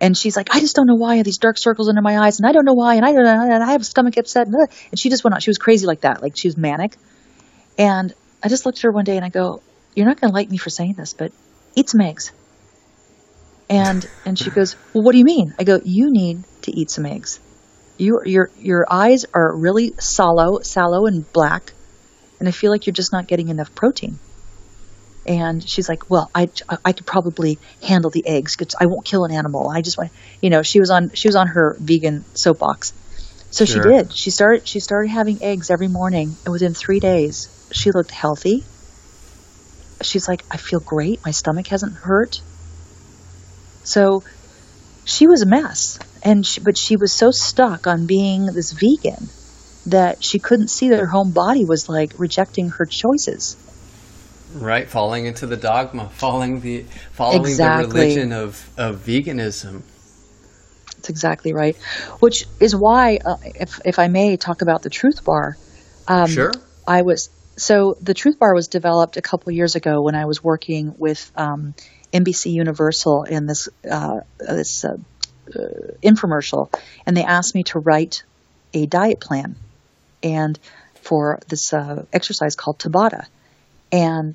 and 0.00 0.16
she's 0.16 0.36
like, 0.36 0.54
I 0.54 0.60
just 0.60 0.76
don't 0.76 0.86
know 0.86 0.96
why 0.96 1.14
I 1.14 1.16
have 1.16 1.24
these 1.24 1.38
dark 1.38 1.56
circles 1.56 1.88
under 1.88 2.02
my 2.02 2.18
eyes, 2.18 2.38
and 2.38 2.48
I 2.48 2.52
don't 2.52 2.64
know 2.64 2.74
why, 2.74 2.96
and 2.96 3.04
I 3.04 3.12
don't 3.12 3.24
know, 3.24 3.54
and 3.54 3.62
I 3.62 3.72
have 3.72 3.80
a 3.80 3.84
stomach 3.84 4.16
upset, 4.16 4.46
and, 4.48 4.56
and 4.90 4.98
she 4.98 5.08
just 5.08 5.24
went 5.24 5.34
on. 5.34 5.40
She 5.40 5.50
was 5.50 5.58
crazy 5.58 5.86
like 5.86 6.00
that, 6.00 6.20
like 6.20 6.36
she 6.36 6.48
was 6.48 6.56
manic. 6.56 6.96
And 7.78 8.12
I 8.42 8.48
just 8.48 8.66
looked 8.66 8.78
at 8.78 8.82
her 8.82 8.92
one 8.92 9.04
day 9.04 9.16
and 9.16 9.24
I 9.24 9.30
go, 9.30 9.62
you're 9.94 10.06
not 10.06 10.20
going 10.20 10.30
to 10.30 10.34
like 10.34 10.50
me 10.50 10.56
for 10.56 10.70
saying 10.70 10.94
this, 10.94 11.12
but 11.12 11.32
eat 11.74 11.88
some 11.88 12.00
eggs. 12.00 12.32
And 13.68 14.06
and 14.26 14.38
she 14.38 14.50
goes, 14.50 14.76
well, 14.92 15.02
what 15.02 15.12
do 15.12 15.18
you 15.18 15.24
mean? 15.24 15.54
I 15.58 15.64
go, 15.64 15.80
you 15.82 16.10
need 16.10 16.44
to 16.62 16.70
eat 16.72 16.90
some 16.90 17.06
eggs. 17.06 17.40
You, 17.96 18.22
your 18.24 18.50
your 18.58 18.86
eyes 18.90 19.24
are 19.32 19.56
really 19.56 19.94
sallow, 19.98 20.60
sallow 20.60 21.06
and 21.06 21.30
black, 21.32 21.72
and 22.40 22.48
I 22.48 22.52
feel 22.52 22.70
like 22.70 22.86
you're 22.86 22.94
just 22.94 23.12
not 23.12 23.26
getting 23.26 23.48
enough 23.48 23.74
protein. 23.74 24.18
And 25.26 25.66
she's 25.66 25.88
like, 25.88 26.10
well, 26.10 26.30
I, 26.34 26.50
I 26.84 26.92
could 26.92 27.06
probably 27.06 27.58
handle 27.82 28.10
the 28.10 28.26
eggs 28.26 28.56
because 28.56 28.74
I 28.78 28.86
won't 28.86 29.06
kill 29.06 29.24
an 29.24 29.32
animal. 29.32 29.70
I 29.70 29.80
just 29.80 29.96
want, 29.96 30.12
you 30.42 30.50
know, 30.50 30.62
she 30.62 30.80
was 30.80 30.90
on 30.90 31.10
she 31.14 31.28
was 31.28 31.36
on 31.36 31.46
her 31.46 31.76
vegan 31.80 32.24
soapbox. 32.34 32.92
So 33.50 33.64
sure. 33.64 33.82
she 33.82 33.88
did. 33.88 34.12
She 34.12 34.30
started 34.30 34.68
she 34.68 34.80
started 34.80 35.08
having 35.08 35.42
eggs 35.42 35.70
every 35.70 35.88
morning, 35.88 36.36
and 36.44 36.52
within 36.52 36.74
three 36.74 37.00
days, 37.00 37.48
she 37.72 37.92
looked 37.92 38.10
healthy. 38.10 38.64
She's 40.04 40.28
like, 40.28 40.44
I 40.50 40.56
feel 40.56 40.80
great. 40.80 41.24
My 41.24 41.30
stomach 41.30 41.66
hasn't 41.68 41.94
hurt. 41.94 42.40
So 43.84 44.22
she 45.04 45.26
was 45.26 45.42
a 45.42 45.46
mess, 45.46 45.98
and 46.22 46.46
she, 46.46 46.60
but 46.60 46.78
she 46.78 46.96
was 46.96 47.12
so 47.12 47.30
stuck 47.30 47.86
on 47.86 48.06
being 48.06 48.46
this 48.46 48.72
vegan 48.72 49.28
that 49.86 50.24
she 50.24 50.38
couldn't 50.38 50.68
see 50.68 50.88
that 50.88 50.98
her 50.98 51.06
home 51.06 51.32
body 51.32 51.64
was 51.64 51.88
like 51.88 52.18
rejecting 52.18 52.70
her 52.70 52.86
choices. 52.86 53.56
Right, 54.54 54.88
falling 54.88 55.26
into 55.26 55.46
the 55.46 55.56
dogma, 55.56 56.08
following 56.08 56.60
the 56.60 56.84
following 57.12 57.40
exactly. 57.40 57.86
the 57.86 57.94
religion 57.94 58.32
of 58.32 58.70
of 58.78 59.04
veganism. 59.04 59.82
That's 60.96 61.10
exactly 61.10 61.52
right. 61.52 61.76
Which 62.20 62.46
is 62.60 62.74
why, 62.74 63.18
uh, 63.24 63.36
if 63.42 63.80
if 63.84 63.98
I 63.98 64.08
may 64.08 64.36
talk 64.36 64.62
about 64.62 64.82
the 64.82 64.90
Truth 64.90 65.24
Bar. 65.24 65.56
Um, 66.06 66.28
sure. 66.28 66.52
I 66.86 67.02
was 67.02 67.30
so 67.56 67.96
the 68.00 68.14
Truth 68.14 68.38
Bar 68.38 68.54
was 68.54 68.68
developed 68.68 69.16
a 69.16 69.22
couple 69.22 69.52
years 69.52 69.76
ago 69.76 70.02
when 70.02 70.14
I 70.14 70.24
was 70.24 70.42
working 70.42 70.94
with 70.98 71.30
um, 71.36 71.74
NBC 72.12 72.52
Universal 72.52 73.24
in 73.24 73.46
this 73.46 73.68
uh, 73.88 74.20
this 74.38 74.84
uh, 74.84 74.96
uh, 75.54 75.58
infomercial, 76.02 76.72
and 77.06 77.16
they 77.16 77.24
asked 77.24 77.54
me 77.54 77.62
to 77.64 77.78
write 77.78 78.24
a 78.72 78.86
diet 78.86 79.20
plan, 79.20 79.56
and 80.22 80.58
for 80.94 81.38
this 81.48 81.72
uh, 81.72 82.04
exercise 82.12 82.56
called 82.56 82.78
Tabata, 82.78 83.26
and 83.92 84.34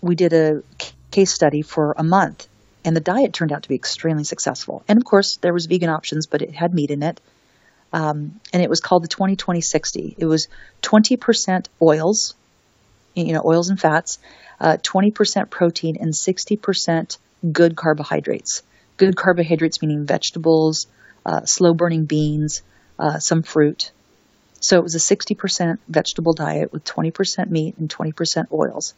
we 0.00 0.14
did 0.14 0.32
a 0.32 0.62
case 1.10 1.32
study 1.32 1.62
for 1.62 1.94
a 1.96 2.04
month, 2.04 2.46
and 2.84 2.96
the 2.96 3.00
diet 3.00 3.32
turned 3.32 3.52
out 3.52 3.62
to 3.62 3.68
be 3.68 3.74
extremely 3.74 4.24
successful. 4.24 4.84
And 4.88 4.98
of 4.98 5.04
course, 5.04 5.36
there 5.38 5.52
was 5.52 5.66
vegan 5.66 5.90
options, 5.90 6.26
but 6.26 6.42
it 6.42 6.54
had 6.54 6.74
meat 6.74 6.90
in 6.90 7.02
it. 7.02 7.20
Um, 7.92 8.40
and 8.52 8.60
it 8.60 8.68
was 8.68 8.80
called 8.80 9.04
the 9.04 9.08
20-20-60. 9.08 10.16
It 10.18 10.26
was 10.26 10.48
20% 10.82 11.66
oils, 11.80 12.34
you 13.14 13.32
know, 13.32 13.42
oils 13.44 13.70
and 13.70 13.80
fats, 13.80 14.18
uh, 14.60 14.76
20% 14.82 15.50
protein, 15.50 15.96
and 16.00 16.12
60% 16.12 17.18
good 17.52 17.76
carbohydrates. 17.76 18.62
Good 18.96 19.16
carbohydrates 19.16 19.82
meaning 19.82 20.06
vegetables, 20.06 20.86
uh, 21.26 21.44
slow 21.44 21.74
burning 21.74 22.04
beans, 22.04 22.62
uh, 22.98 23.18
some 23.18 23.42
fruit. 23.42 23.92
So 24.60 24.78
it 24.78 24.82
was 24.82 24.94
a 24.94 24.98
60% 24.98 25.78
vegetable 25.88 26.32
diet 26.32 26.72
with 26.72 26.84
20% 26.84 27.50
meat 27.50 27.76
and 27.78 27.90
20% 27.90 28.46
oils. 28.52 28.94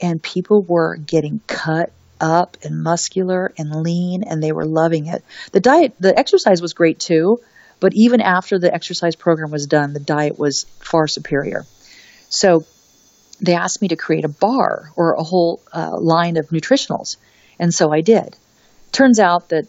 And 0.00 0.22
people 0.22 0.62
were 0.62 0.96
getting 0.96 1.40
cut 1.46 1.92
up 2.20 2.56
and 2.62 2.82
muscular 2.82 3.52
and 3.58 3.82
lean 3.82 4.22
and 4.22 4.42
they 4.42 4.52
were 4.52 4.66
loving 4.66 5.06
it. 5.06 5.24
The 5.52 5.60
diet, 5.60 5.94
the 5.98 6.16
exercise 6.16 6.60
was 6.60 6.74
great 6.74 6.98
too, 6.98 7.40
but 7.80 7.92
even 7.94 8.20
after 8.20 8.58
the 8.58 8.72
exercise 8.72 9.16
program 9.16 9.50
was 9.50 9.66
done, 9.66 9.94
the 9.94 10.00
diet 10.00 10.38
was 10.38 10.64
far 10.80 11.08
superior. 11.08 11.64
So 12.28 12.64
they 13.40 13.54
asked 13.54 13.80
me 13.80 13.88
to 13.88 13.96
create 13.96 14.24
a 14.24 14.28
bar 14.28 14.90
or 14.96 15.12
a 15.12 15.22
whole 15.22 15.60
uh, 15.72 15.98
line 15.98 16.36
of 16.36 16.48
nutritionals. 16.48 17.16
And 17.58 17.72
so 17.72 17.92
I 17.92 18.00
did. 18.00 18.36
Turns 18.92 19.18
out 19.18 19.50
that 19.50 19.66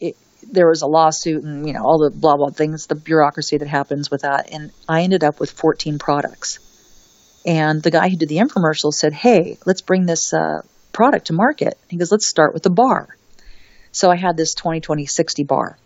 it, 0.00 0.16
there 0.50 0.68
was 0.68 0.82
a 0.82 0.86
lawsuit 0.86 1.42
and, 1.42 1.66
you 1.66 1.72
know, 1.72 1.84
all 1.84 1.98
the 1.98 2.10
blah, 2.10 2.36
blah 2.36 2.50
things, 2.50 2.86
the 2.86 2.94
bureaucracy 2.94 3.58
that 3.58 3.68
happens 3.68 4.10
with 4.10 4.22
that. 4.22 4.52
And 4.52 4.70
I 4.88 5.02
ended 5.02 5.24
up 5.24 5.40
with 5.40 5.50
14 5.50 5.98
products. 5.98 6.58
And 7.46 7.82
the 7.82 7.90
guy 7.90 8.08
who 8.08 8.16
did 8.16 8.28
the 8.28 8.36
infomercial 8.36 8.92
said, 8.92 9.12
Hey, 9.12 9.56
let's 9.64 9.80
bring 9.80 10.04
this 10.04 10.34
uh, 10.34 10.62
product 10.92 11.28
to 11.28 11.32
market. 11.32 11.78
He 11.88 11.96
goes, 11.96 12.12
Let's 12.12 12.26
start 12.26 12.52
with 12.52 12.62
the 12.62 12.70
bar. 12.70 13.08
So 13.92 14.10
I 14.10 14.16
had 14.16 14.36
this 14.36 14.54
2020 14.54 15.06
60 15.06 15.44
bar. 15.44 15.78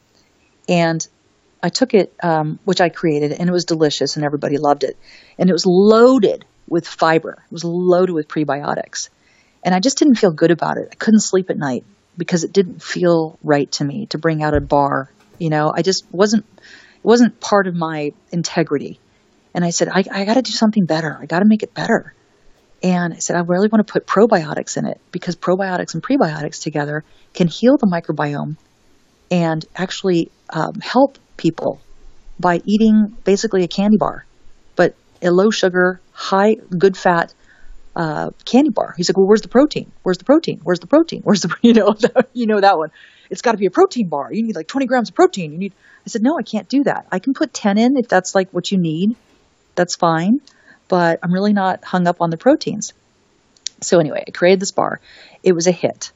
And 0.69 1.07
I 1.63 1.69
took 1.69 1.95
it, 1.95 2.13
um, 2.23 2.59
which 2.65 2.81
I 2.81 2.89
created, 2.89 3.33
and 3.33 3.49
it 3.49 3.53
was 3.53 3.65
delicious 3.65 4.17
and 4.17 4.25
everybody 4.25 4.59
loved 4.59 4.85
it. 4.85 4.99
And 5.39 5.49
it 5.49 5.53
was 5.53 5.65
loaded 5.65 6.45
with 6.69 6.87
fiber. 6.87 7.43
It 7.45 7.53
was 7.53 7.65
loaded 7.65 8.13
with 8.13 8.29
prebiotics. 8.29 9.09
And 9.65 9.75
I 9.75 9.81
just 9.81 9.99
didn't 9.99 10.17
feel 10.17 10.31
good 10.31 10.51
about 10.51 10.77
it. 10.77 10.89
I 10.93 10.95
couldn't 10.95 11.21
sleep 11.21 11.51
at 11.51 11.57
night 11.57 11.85
because 12.17 12.45
it 12.45 12.53
didn't 12.53 12.83
feel 12.83 13.39
right 13.43 13.71
to 13.73 13.85
me 13.85 14.07
to 14.07 14.19
bring 14.19 14.43
out 14.43 14.55
a 14.55 14.61
bar. 14.61 15.11
You 15.39 15.51
know, 15.51 15.73
I 15.75 15.83
just 15.83 16.05
wasn't 16.13 16.45
it 16.59 17.05
wasn't 17.05 17.41
part 17.41 17.67
of 17.67 17.75
my 17.75 18.13
integrity. 18.31 18.99
And 19.55 19.65
I 19.65 19.71
said, 19.71 19.89
I, 19.89 20.05
I 20.11 20.25
got 20.25 20.35
to 20.35 20.43
do 20.43 20.53
something 20.53 20.85
better. 20.85 21.17
I 21.21 21.27
got 21.27 21.41
to 21.41 21.45
make 21.47 21.63
it 21.63 21.75
better. 21.75 22.13
And 22.83 23.15
I 23.15 23.19
said, 23.19 23.37
I 23.37 23.41
really 23.41 23.69
want 23.69 23.87
to 23.87 23.93
put 23.93 24.07
probiotics 24.07 24.77
in 24.77 24.87
it 24.87 25.01
because 25.11 25.37
probiotics 25.37 25.95
and 25.95 26.03
prebiotics 26.03 26.61
together 26.61 27.05
can 27.33 27.47
heal 27.49 27.77
the 27.79 27.87
microbiome 27.87 28.57
and 29.31 29.65
actually 29.75 30.31
um, 30.51 30.75
help 30.83 31.19
people 31.37 31.81
by 32.39 32.61
eating 32.65 33.17
basically 33.25 33.65
a 33.65 33.69
candy 33.69 33.97
bar, 33.97 34.27
but 34.77 34.95
a 35.23 35.31
low 35.31 35.51
sugar, 35.51 36.01
high, 36.15 36.55
good 36.55 36.97
fat 36.97 37.35
uh, 37.95 38.31
candy 38.45 38.71
bar. 38.71 38.95
He's 38.97 39.11
like, 39.11 39.17
well, 39.17 39.27
where's 39.27 39.43
the 39.43 39.49
protein? 39.49 39.93
Where's 40.03 40.19
the 40.19 40.25
protein? 40.25 40.61
Where's 40.63 40.81
the 40.81 40.87
protein? 40.87 41.21
Where's 41.23 41.43
the, 41.43 41.55
you 41.63 41.75
know, 41.75 41.95
you 42.33 42.47
know 42.47 42.61
that 42.61 42.79
one. 42.79 42.91
It's 43.31 43.43
got 43.43 43.53
to 43.53 43.59
be 43.59 43.67
a 43.67 43.71
protein 43.71 44.09
bar. 44.09 44.33
You 44.33 44.43
need 44.43 44.57
like 44.57 44.69
20 44.69 44.87
grams 44.87 45.09
of 45.09 45.15
protein. 45.15 45.53
You 45.53 45.59
need, 45.59 45.73
I 46.07 46.09
said, 46.09 46.23
no, 46.23 46.39
I 46.39 46.43
can't 46.43 46.69
do 46.69 46.85
that. 46.85 47.07
I 47.11 47.19
can 47.19 47.35
put 47.35 47.53
10 47.53 47.79
in 47.79 47.97
if 47.97 48.09
that's 48.09 48.35
like 48.35 48.51
what 48.51 48.71
you 48.71 48.79
need. 48.79 49.17
That's 49.75 49.97
fine. 49.97 50.41
But 50.89 51.21
I'm 51.23 51.33
really 51.33 51.53
not 51.53 51.85
hung 51.85 52.07
up 52.07 52.21
on 52.21 52.31
the 52.31 52.37
proteins. 52.37 52.93
So 53.83 53.99
anyway, 53.99 54.25
I 54.27 54.31
created 54.31 54.61
this 54.61 54.71
bar. 54.71 55.01
It 55.43 55.53
was 55.53 55.67
a 55.67 55.73
hit. 55.73 56.13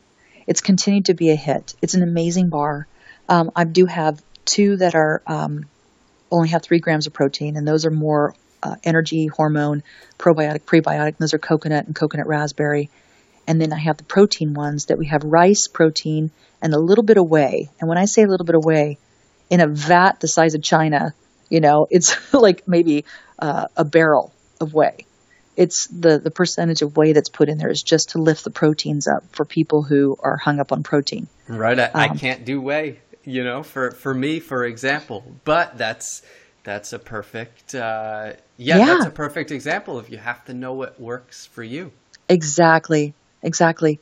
It's 0.46 0.60
continued 0.60 1.06
to 1.06 1.14
be 1.14 1.30
a 1.30 1.36
hit. 1.36 1.74
It's 1.82 1.94
an 1.94 2.02
amazing 2.02 2.50
bar. 2.50 2.86
Um, 3.28 3.50
I 3.56 3.64
do 3.64 3.86
have 3.86 4.22
two 4.44 4.76
that 4.76 4.94
are 4.94 5.22
um, 5.26 5.64
only 6.30 6.48
have 6.48 6.62
three 6.62 6.78
grams 6.78 7.06
of 7.06 7.12
protein, 7.12 7.56
and 7.56 7.66
those 7.66 7.84
are 7.84 7.90
more 7.90 8.34
uh, 8.62 8.76
energy, 8.84 9.26
hormone, 9.26 9.82
probiotic, 10.18 10.62
prebiotic. 10.62 11.16
Those 11.18 11.34
are 11.34 11.38
coconut 11.38 11.86
and 11.86 11.94
coconut 11.94 12.26
raspberry. 12.26 12.90
And 13.46 13.60
then 13.60 13.72
I 13.72 13.78
have 13.78 13.96
the 13.96 14.04
protein 14.04 14.54
ones 14.54 14.86
that 14.86 14.98
we 14.98 15.06
have 15.06 15.24
rice 15.24 15.68
protein 15.68 16.30
and 16.60 16.74
a 16.74 16.78
little 16.78 17.04
bit 17.04 17.16
of 17.16 17.28
whey. 17.28 17.70
And 17.80 17.88
when 17.88 17.98
I 17.98 18.04
say 18.04 18.22
a 18.22 18.26
little 18.26 18.46
bit 18.46 18.54
of 18.54 18.64
whey, 18.64 18.98
in 19.50 19.60
a 19.60 19.66
vat 19.66 20.20
the 20.20 20.28
size 20.28 20.54
of 20.54 20.62
China, 20.62 21.14
you 21.48 21.60
know, 21.60 21.86
it's 21.90 22.16
like 22.34 22.68
maybe 22.68 23.04
uh, 23.38 23.66
a 23.76 23.84
barrel 23.84 24.32
of 24.60 24.74
whey. 24.74 25.06
It's 25.56 25.88
the, 25.88 26.18
the 26.18 26.30
percentage 26.30 26.82
of 26.82 26.96
whey 26.96 27.12
that's 27.14 27.30
put 27.30 27.48
in 27.48 27.58
there 27.58 27.70
is 27.70 27.82
just 27.82 28.10
to 28.10 28.18
lift 28.18 28.44
the 28.44 28.50
proteins 28.50 29.08
up 29.08 29.24
for 29.32 29.44
people 29.44 29.82
who 29.82 30.16
are 30.20 30.36
hung 30.36 30.60
up 30.60 30.70
on 30.70 30.84
protein. 30.84 31.26
Right. 31.48 31.78
I, 31.78 31.84
um, 31.84 31.90
I 31.94 32.08
can't 32.08 32.44
do 32.44 32.60
whey, 32.60 33.00
you 33.24 33.42
know, 33.42 33.64
for, 33.64 33.90
for 33.90 34.14
me, 34.14 34.38
for 34.38 34.64
example, 34.64 35.24
but 35.44 35.76
that's 35.76 36.22
that's 36.68 36.92
a 36.92 36.98
perfect, 36.98 37.74
uh, 37.74 38.32
yeah, 38.56 38.78
yeah, 38.78 38.86
that's 38.86 39.06
a 39.06 39.10
perfect 39.10 39.50
example 39.50 39.98
of 39.98 40.10
you 40.10 40.18
have 40.18 40.44
to 40.44 40.54
know 40.54 40.74
what 40.74 41.00
works 41.00 41.46
for 41.46 41.62
you. 41.62 41.92
Exactly, 42.28 43.14
exactly. 43.42 44.00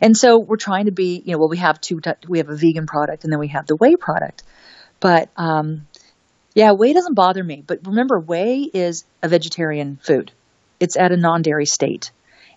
And 0.00 0.16
so 0.16 0.38
we're 0.38 0.56
trying 0.56 0.86
to 0.86 0.92
be, 0.92 1.22
you 1.24 1.32
know, 1.32 1.38
well, 1.38 1.48
we 1.48 1.58
have 1.58 1.80
two, 1.80 2.00
we 2.28 2.38
have 2.38 2.48
a 2.48 2.56
vegan 2.56 2.86
product 2.86 3.24
and 3.24 3.32
then 3.32 3.38
we 3.38 3.48
have 3.48 3.66
the 3.66 3.76
whey 3.76 3.96
product. 3.96 4.42
But, 5.00 5.28
um, 5.36 5.86
yeah, 6.54 6.72
whey 6.72 6.92
doesn't 6.92 7.14
bother 7.14 7.44
me. 7.44 7.62
But 7.64 7.86
remember, 7.86 8.18
whey 8.18 8.62
is 8.62 9.04
a 9.22 9.28
vegetarian 9.28 9.98
food. 10.02 10.32
It's 10.80 10.96
at 10.96 11.12
a 11.12 11.16
non-dairy 11.16 11.66
state. 11.66 12.10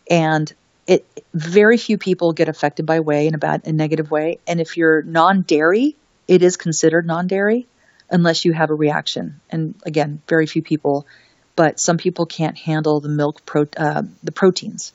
And 0.09 0.51
it, 0.87 1.05
very 1.33 1.77
few 1.77 1.97
people 1.97 2.33
get 2.33 2.49
affected 2.49 2.85
by 2.85 3.01
whey 3.01 3.27
in 3.27 3.35
a 3.35 3.37
bad, 3.37 3.67
a 3.67 3.71
negative 3.71 4.09
way. 4.09 4.39
And 4.47 4.59
if 4.59 4.77
you're 4.77 5.03
non-dairy, 5.03 5.95
it 6.27 6.41
is 6.41 6.57
considered 6.57 7.05
non-dairy 7.05 7.67
unless 8.11 8.45
you 8.45 8.53
have 8.53 8.69
a 8.69 8.75
reaction. 8.75 9.39
And 9.49 9.75
again, 9.85 10.21
very 10.27 10.45
few 10.45 10.61
people, 10.61 11.07
but 11.55 11.79
some 11.79 11.97
people 11.97 12.25
can't 12.25 12.57
handle 12.57 12.99
the 12.99 13.09
milk 13.09 13.45
pro, 13.45 13.67
uh, 13.77 14.03
the 14.23 14.31
proteins, 14.31 14.93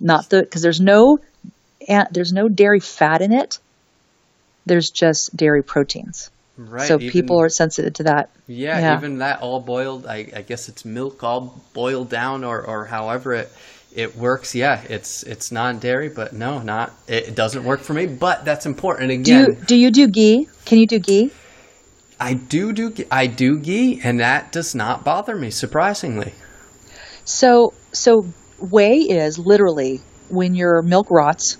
not 0.00 0.30
the 0.30 0.42
because 0.42 0.62
there's 0.62 0.80
no 0.80 1.20
there's 2.10 2.32
no 2.32 2.48
dairy 2.48 2.80
fat 2.80 3.22
in 3.22 3.32
it. 3.32 3.58
There's 4.66 4.90
just 4.90 5.34
dairy 5.36 5.62
proteins. 5.62 6.30
Right. 6.58 6.88
So 6.88 6.96
even, 6.96 7.10
people 7.10 7.40
are 7.40 7.48
sensitive 7.48 7.94
to 7.94 8.02
that. 8.04 8.30
Yeah, 8.48 8.78
yeah, 8.78 8.96
even 8.96 9.18
that 9.18 9.40
all 9.40 9.60
boiled. 9.60 10.06
I, 10.06 10.30
I 10.34 10.42
guess 10.42 10.68
it's 10.68 10.84
milk 10.84 11.22
all 11.22 11.62
boiled 11.72 12.10
down, 12.10 12.42
or 12.42 12.60
or 12.60 12.84
however 12.84 13.32
it 13.34 13.52
it 13.94 14.16
works. 14.16 14.54
Yeah, 14.54 14.82
it's 14.88 15.22
it's 15.22 15.52
non 15.52 15.78
dairy, 15.78 16.08
but 16.08 16.32
no, 16.32 16.58
not 16.60 16.92
it 17.06 17.36
doesn't 17.36 17.62
work 17.62 17.80
for 17.80 17.94
me. 17.94 18.06
But 18.06 18.44
that's 18.44 18.66
important. 18.66 19.12
Again, 19.12 19.22
do 19.22 19.52
you, 19.52 19.64
do 19.66 19.76
you 19.76 19.90
do 19.92 20.08
ghee? 20.08 20.48
Can 20.64 20.78
you 20.78 20.86
do 20.86 20.98
ghee? 20.98 21.30
I 22.20 22.34
do 22.34 22.72
do 22.72 22.92
I 23.10 23.26
do 23.26 23.58
ghee, 23.58 24.00
and 24.02 24.20
that 24.20 24.52
does 24.52 24.74
not 24.74 25.04
bother 25.04 25.36
me 25.36 25.50
surprisingly. 25.50 26.32
So 27.24 27.72
so 27.92 28.26
whey 28.58 28.96
is 28.98 29.38
literally 29.38 30.00
when 30.28 30.54
your 30.54 30.82
milk 30.82 31.10
rots, 31.10 31.56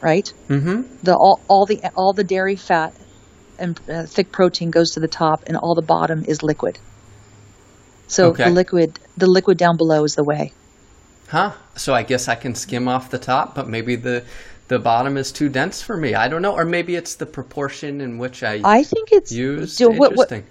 right? 0.00 0.30
Mm-hmm. 0.48 0.82
The 1.02 1.14
all, 1.14 1.40
all 1.48 1.66
the 1.66 1.80
all 1.96 2.12
the 2.12 2.24
dairy 2.24 2.56
fat 2.56 2.94
and 3.58 3.80
uh, 3.88 4.04
thick 4.04 4.30
protein 4.30 4.70
goes 4.70 4.92
to 4.92 5.00
the 5.00 5.08
top, 5.08 5.44
and 5.46 5.56
all 5.56 5.74
the 5.74 5.82
bottom 5.82 6.24
is 6.26 6.42
liquid. 6.42 6.78
So 8.08 8.28
Okay. 8.30 8.44
the 8.44 8.50
liquid 8.50 8.98
the 9.16 9.26
liquid 9.26 9.58
down 9.58 9.76
below 9.76 10.04
is 10.04 10.14
the 10.14 10.24
whey. 10.24 10.52
Huh. 11.28 11.52
So 11.76 11.94
I 11.94 12.02
guess 12.02 12.28
I 12.28 12.34
can 12.34 12.54
skim 12.54 12.88
off 12.88 13.10
the 13.10 13.18
top, 13.18 13.54
but 13.54 13.68
maybe 13.68 13.96
the 13.96 14.24
the 14.68 14.78
bottom 14.78 15.16
is 15.16 15.32
too 15.32 15.48
dense 15.48 15.82
for 15.82 15.96
me. 15.96 16.14
I 16.14 16.28
don't 16.28 16.42
know, 16.42 16.54
or 16.54 16.64
maybe 16.64 16.94
it's 16.94 17.14
the 17.16 17.26
proportion 17.26 18.00
in 18.00 18.18
which 18.18 18.42
I, 18.42 18.60
I 18.64 18.84
think 18.84 19.10
it's 19.12 19.32
use. 19.32 19.76
so 19.76 19.88
what- 19.88 20.14
what- 20.14 20.30
Interesting. 20.30 20.44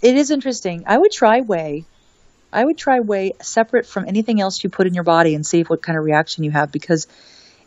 It 0.00 0.16
is 0.16 0.30
interesting. 0.30 0.84
I 0.86 0.96
would 0.96 1.10
try 1.10 1.40
whey. 1.40 1.84
I 2.52 2.64
would 2.64 2.78
try 2.78 3.00
whey 3.00 3.32
separate 3.42 3.84
from 3.84 4.06
anything 4.06 4.40
else 4.40 4.62
you 4.62 4.70
put 4.70 4.86
in 4.86 4.94
your 4.94 5.02
body 5.02 5.34
and 5.34 5.44
see 5.44 5.58
if 5.60 5.68
what 5.68 5.82
kind 5.82 5.98
of 5.98 6.04
reaction 6.04 6.44
you 6.44 6.52
have. 6.52 6.70
Because 6.70 7.08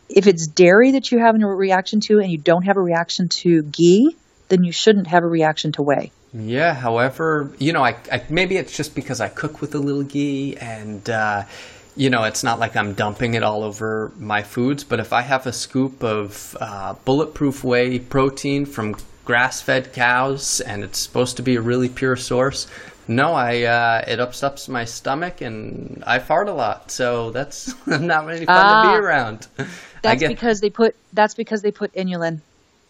if 0.08 0.26
it's 0.26 0.46
dairy 0.46 0.92
that 0.92 1.12
you 1.12 1.18
have 1.18 1.34
a 1.40 1.46
reaction 1.46 2.00
to 2.00 2.20
and 2.20 2.32
you 2.32 2.38
don't 2.38 2.62
have 2.62 2.78
a 2.78 2.80
reaction 2.80 3.28
to 3.28 3.62
ghee, 3.64 4.16
then 4.48 4.64
you 4.64 4.72
shouldn't 4.72 5.08
have 5.08 5.24
a 5.24 5.26
reaction 5.26 5.72
to 5.72 5.82
whey. 5.82 6.10
Yeah. 6.32 6.72
However, 6.72 7.52
you 7.58 7.74
know, 7.74 7.84
I, 7.84 7.96
I 8.10 8.22
maybe 8.30 8.56
it's 8.56 8.74
just 8.74 8.94
because 8.94 9.20
I 9.20 9.28
cook 9.28 9.60
with 9.60 9.74
a 9.74 9.78
little 9.78 10.02
ghee, 10.02 10.56
and 10.56 11.08
uh, 11.10 11.44
you 11.96 12.10
know, 12.10 12.24
it's 12.24 12.42
not 12.42 12.58
like 12.58 12.76
I'm 12.76 12.94
dumping 12.94 13.34
it 13.34 13.42
all 13.42 13.62
over 13.62 14.12
my 14.18 14.42
foods. 14.42 14.84
But 14.84 15.00
if 15.00 15.12
I 15.12 15.20
have 15.22 15.46
a 15.46 15.52
scoop 15.52 16.02
of 16.02 16.56
uh, 16.60 16.94
bulletproof 17.04 17.64
whey 17.64 17.98
protein 17.98 18.66
from 18.66 18.96
grass-fed 19.24 19.92
cows, 19.92 20.60
and 20.60 20.82
it's 20.84 20.98
supposed 20.98 21.36
to 21.36 21.42
be 21.42 21.56
a 21.56 21.60
really 21.60 21.88
pure 21.88 22.16
source. 22.16 22.66
No, 23.08 23.34
I 23.34 23.62
uh, 23.62 24.04
it 24.06 24.20
upsets 24.20 24.68
my 24.68 24.84
stomach 24.84 25.40
and 25.40 26.02
I 26.06 26.18
fart 26.20 26.48
a 26.48 26.52
lot, 26.52 26.90
so 26.90 27.30
that's 27.30 27.74
not 27.86 28.26
really 28.26 28.46
fun 28.46 28.56
to 28.64 28.88
Ah. 28.88 28.92
be 28.92 28.98
around. 29.04 29.46
That's 30.02 30.18
get- 30.20 30.28
because 30.30 30.60
they 30.60 30.70
put 30.70 30.96
that's 31.12 31.34
because 31.34 31.62
they 31.62 31.70
put 31.70 31.92
inulin. 31.94 32.40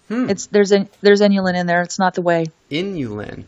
Hmm. 0.08 0.30
It's 0.30 0.46
there's 0.46 0.72
in, 0.72 0.88
there's 1.02 1.20
inulin 1.20 1.54
in 1.58 1.66
there. 1.66 1.82
It's 1.82 1.98
not 1.98 2.14
the 2.14 2.22
whey. 2.22 2.46
inulin. 2.70 3.44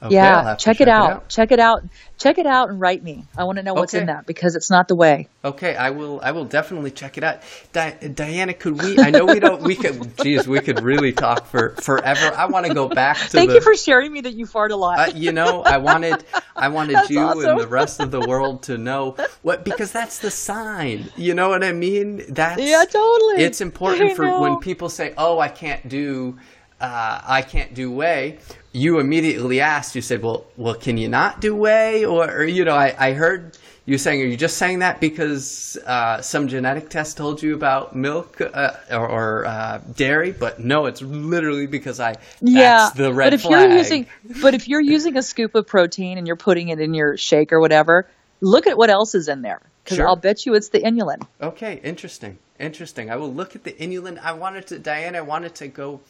Okay, 0.00 0.14
yeah, 0.14 0.36
I'll 0.38 0.44
have 0.44 0.58
to 0.58 0.64
check, 0.64 0.80
it, 0.80 0.86
out. 0.86 1.28
Check 1.28 1.50
it 1.50 1.58
out. 1.58 1.82
Check 2.18 2.38
it 2.38 2.46
out 2.46 2.68
and 2.70 2.80
write 2.80 3.02
me. 3.02 3.24
I 3.36 3.42
want 3.44 3.58
to 3.58 3.64
know 3.64 3.74
what's 3.74 3.94
in 3.94 4.06
that 4.06 4.26
because 4.26 4.54
it's 4.54 4.70
not 4.70 4.86
the 4.86 4.94
whey. 4.94 5.26
Okay, 5.44 5.74
I 5.74 5.90
will. 5.90 6.20
I 6.22 6.30
will 6.30 6.44
definitely 6.44 6.92
check 6.92 7.18
it 7.18 7.24
out. 7.24 7.40
Di- 7.72 7.96
Diana, 8.14 8.54
could 8.54 8.80
we? 8.80 8.96
I 9.00 9.10
know 9.10 9.24
we 9.24 9.40
don't. 9.40 9.60
We 9.62 9.74
could. 9.74 10.16
Geez, 10.22 10.46
we 10.46 10.60
could 10.60 10.82
really 10.82 11.12
talk 11.12 11.46
for 11.46 11.70
forever. 11.80 12.32
I 12.36 12.46
want 12.46 12.66
to 12.66 12.74
go 12.74 12.88
back 12.88 13.16
to 13.16 13.28
Thank 13.28 13.48
the. 13.50 13.56
you 13.56 13.60
for 13.60 13.74
sharing 13.74 14.12
me 14.12 14.20
that 14.20 14.34
you 14.34 14.46
fart 14.46 14.70
a 14.70 14.76
lot. 14.76 14.98
uh, 15.00 15.12
you 15.16 15.32
know, 15.32 15.62
I 15.62 15.78
wanted, 15.78 16.24
I 16.54 16.68
wanted 16.78 16.94
That's 16.94 17.10
you 17.10 17.18
awesome. 17.20 17.50
and 17.50 17.60
the 17.60 17.66
rest 17.68 17.98
of 17.98 18.12
the 18.12 18.20
world 18.20 18.62
to 18.64 18.78
know 18.78 19.16
what 19.42 19.64
because 19.64 19.90
that's 19.90 20.20
the 20.20 20.30
sign. 20.30 21.10
You 21.16 21.34
know 21.34 21.48
what 21.48 21.64
I 21.64 21.72
mean? 21.72 22.22
That's 22.28 22.62
Yeah, 22.62 22.84
totally. 22.88 23.42
It's 23.42 23.60
important 23.60 24.12
I 24.12 24.14
for 24.14 24.26
know. 24.26 24.40
when 24.42 24.58
people 24.60 24.88
say, 24.90 25.12
"Oh, 25.18 25.40
I 25.40 25.48
can't 25.48 25.88
do, 25.88 26.38
uh, 26.80 27.20
I 27.24 27.42
can't 27.42 27.74
do 27.74 27.90
whey." 27.90 28.38
You 28.72 29.00
immediately 29.00 29.60
asked. 29.60 29.94
You 29.94 30.02
said, 30.02 30.22
"Well, 30.22 30.46
well, 30.56 30.74
can 30.74 30.98
you 30.98 31.08
not 31.08 31.40
do 31.40 31.54
whey?" 31.54 32.04
Or, 32.04 32.30
or 32.30 32.44
you 32.44 32.64
know, 32.64 32.74
I, 32.74 32.94
I 32.98 33.12
heard 33.12 33.56
you 33.86 33.98
saying, 33.98 34.20
"Are 34.22 34.26
you 34.26 34.36
just 34.36 34.58
saying 34.58 34.80
that 34.80 35.00
because 35.00 35.78
uh, 35.86 36.20
some 36.20 36.48
genetic 36.48 36.90
test 36.90 37.16
told 37.16 37.42
you 37.42 37.54
about 37.54 37.96
milk 37.96 38.40
uh, 38.40 38.72
or, 38.90 39.08
or 39.08 39.46
uh, 39.46 39.80
dairy?" 39.96 40.32
But 40.32 40.60
no, 40.60 40.86
it's 40.86 41.02
literally 41.02 41.66
because 41.66 41.98
I. 41.98 42.16
yeah, 42.40 42.78
that's 42.78 42.96
the 42.96 43.12
red 43.12 43.26
but 43.26 43.32
if 43.34 43.42
flag. 43.42 43.68
you're 43.70 43.78
using, 43.78 44.06
but 44.42 44.54
if 44.54 44.68
you're 44.68 44.80
using 44.80 45.16
a 45.16 45.22
scoop 45.22 45.54
of 45.54 45.66
protein 45.66 46.18
and 46.18 46.26
you're 46.26 46.36
putting 46.36 46.68
it 46.68 46.80
in 46.80 46.94
your 46.94 47.16
shake 47.16 47.52
or 47.52 47.60
whatever, 47.60 48.06
look 48.40 48.66
at 48.66 48.76
what 48.76 48.90
else 48.90 49.14
is 49.14 49.28
in 49.28 49.42
there 49.42 49.62
because 49.88 49.96
Sure. 49.96 50.06
I'll 50.06 50.16
bet 50.16 50.44
you 50.44 50.54
it's 50.54 50.68
the 50.68 50.80
inulin. 50.80 51.26
Okay, 51.40 51.80
interesting. 51.82 52.38
Interesting. 52.60 53.10
I 53.10 53.16
will 53.16 53.32
look 53.32 53.56
at 53.56 53.64
the 53.64 53.72
inulin. 53.72 54.18
I 54.18 54.32
wanted 54.32 54.66
to, 54.66 54.78
Diane, 54.78 55.16
I 55.16 55.22
wanted 55.22 55.54
to 55.56 55.68
go. 55.68 56.00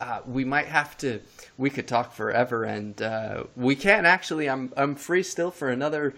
Uh, 0.00 0.20
we 0.26 0.44
might 0.44 0.66
have 0.66 0.96
to, 0.98 1.20
we 1.56 1.70
could 1.70 1.88
talk 1.88 2.12
forever, 2.12 2.64
and 2.64 3.00
uh, 3.02 3.44
we 3.56 3.74
can 3.74 4.06
actually. 4.06 4.48
I'm, 4.48 4.72
I'm 4.76 4.94
free 4.94 5.22
still 5.22 5.50
for 5.50 5.70
another, 5.70 6.14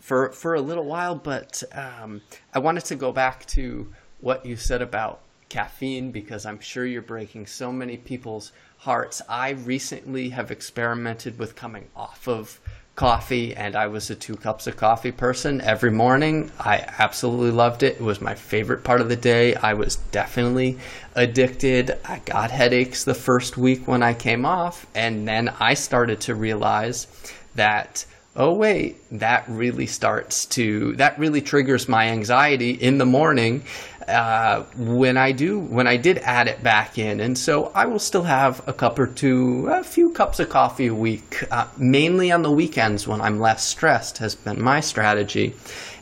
for, 0.00 0.32
for 0.32 0.54
a 0.54 0.60
little 0.60 0.84
while, 0.84 1.14
but 1.14 1.62
um, 1.72 2.22
I 2.52 2.58
wanted 2.58 2.84
to 2.86 2.96
go 2.96 3.12
back 3.12 3.46
to 3.46 3.92
what 4.20 4.44
you 4.44 4.56
said 4.56 4.82
about 4.82 5.20
caffeine 5.48 6.10
because 6.10 6.46
I'm 6.46 6.60
sure 6.60 6.86
you're 6.86 7.02
breaking 7.02 7.46
so 7.46 7.70
many 7.70 7.96
people's 7.96 8.52
hearts. 8.78 9.20
I 9.28 9.50
recently 9.50 10.30
have 10.30 10.50
experimented 10.50 11.38
with 11.38 11.54
coming 11.56 11.88
off 11.94 12.26
of 12.26 12.60
coffee 13.00 13.56
and 13.56 13.76
I 13.76 13.86
was 13.86 14.10
a 14.10 14.14
two 14.14 14.36
cups 14.36 14.66
of 14.66 14.76
coffee 14.76 15.10
person 15.10 15.62
every 15.62 15.90
morning. 15.90 16.52
I 16.60 16.84
absolutely 16.98 17.50
loved 17.50 17.82
it. 17.82 17.94
It 17.94 18.02
was 18.02 18.20
my 18.20 18.34
favorite 18.34 18.84
part 18.84 19.00
of 19.00 19.08
the 19.08 19.16
day. 19.16 19.54
I 19.54 19.72
was 19.72 19.96
definitely 20.12 20.78
addicted. 21.14 21.96
I 22.04 22.18
got 22.18 22.50
headaches 22.50 23.04
the 23.04 23.14
first 23.14 23.56
week 23.56 23.88
when 23.88 24.02
I 24.02 24.12
came 24.12 24.44
off 24.44 24.86
and 24.94 25.26
then 25.26 25.48
I 25.48 25.72
started 25.72 26.20
to 26.22 26.34
realize 26.34 27.06
that 27.54 28.04
oh 28.36 28.52
wait 28.52 28.98
that 29.10 29.44
really 29.48 29.86
starts 29.86 30.44
to 30.46 30.94
that 30.96 31.18
really 31.18 31.40
triggers 31.40 31.88
my 31.88 32.08
anxiety 32.08 32.72
in 32.72 32.98
the 32.98 33.06
morning 33.06 33.64
uh, 34.08 34.62
when 34.76 35.16
i 35.16 35.32
do 35.32 35.58
when 35.58 35.86
i 35.86 35.96
did 35.96 36.18
add 36.18 36.48
it 36.48 36.62
back 36.62 36.98
in 36.98 37.20
and 37.20 37.36
so 37.36 37.70
i 37.74 37.86
will 37.86 37.98
still 37.98 38.22
have 38.22 38.66
a 38.68 38.72
cup 38.72 38.98
or 38.98 39.06
two 39.06 39.68
a 39.70 39.84
few 39.84 40.10
cups 40.12 40.40
of 40.40 40.48
coffee 40.48 40.86
a 40.86 40.94
week 40.94 41.44
uh, 41.50 41.66
mainly 41.76 42.30
on 42.32 42.42
the 42.42 42.50
weekends 42.50 43.06
when 43.06 43.20
i'm 43.20 43.38
less 43.38 43.64
stressed 43.64 44.18
has 44.18 44.34
been 44.34 44.60
my 44.60 44.80
strategy 44.80 45.54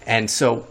and 0.07 0.30
so 0.30 0.66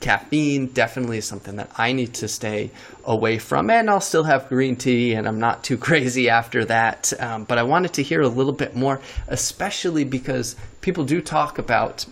caffeine 0.00 0.66
definitely 0.66 1.18
is 1.18 1.24
something 1.24 1.56
that 1.56 1.70
I 1.76 1.92
need 1.92 2.14
to 2.14 2.28
stay 2.28 2.70
away 3.04 3.38
from. 3.38 3.70
And 3.70 3.90
I'll 3.90 4.00
still 4.00 4.24
have 4.24 4.48
green 4.48 4.76
tea, 4.76 5.14
and 5.14 5.26
I'm 5.26 5.40
not 5.40 5.64
too 5.64 5.76
crazy 5.88 6.28
after 6.28 6.64
that. 6.66 7.12
Um, 7.18 7.44
but 7.44 7.58
I 7.58 7.62
wanted 7.62 7.94
to 7.94 8.02
hear 8.02 8.20
a 8.20 8.28
little 8.28 8.52
bit 8.52 8.76
more, 8.76 9.00
especially 9.26 10.04
because 10.04 10.56
people 10.80 11.04
do 11.04 11.20
talk 11.20 11.58
about 11.58 12.06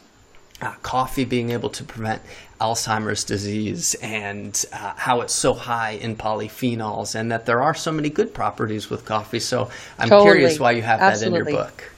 uh, 0.61 0.73
coffee 0.83 1.25
being 1.25 1.51
able 1.51 1.69
to 1.71 1.85
prevent 1.85 2.23
Alzheimer's 2.61 3.25
disease 3.25 3.95
and 4.01 4.65
uh, 4.73 4.95
how 4.97 5.21
it's 5.21 5.35
so 5.35 5.53
high 5.53 5.91
in 5.93 6.17
polyphenols, 6.17 7.15
and 7.15 7.31
that 7.31 7.45
there 7.47 7.63
are 7.63 7.75
so 7.75 7.93
many 7.93 8.09
good 8.09 8.33
properties 8.33 8.89
with 8.89 9.05
coffee. 9.05 9.41
So 9.41 9.71
I'm 9.99 10.09
Totally. 10.09 10.39
curious 10.39 10.59
why 10.59 10.73
you 10.73 10.83
have 10.83 11.01
that 11.01 11.23
in 11.23 11.35
your 11.35 11.45
book. 11.45 11.93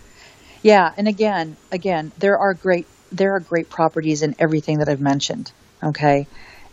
Yeah, 0.62 0.92
and 0.96 1.06
again, 1.06 1.56
again, 1.70 2.10
there 2.18 2.38
are 2.38 2.54
great 2.54 2.86
there 3.10 3.34
are 3.34 3.40
great 3.40 3.70
properties 3.70 4.22
in 4.22 4.34
everything 4.38 4.78
that 4.78 4.88
I've 4.88 5.00
mentioned. 5.00 5.52
Okay, 5.82 6.26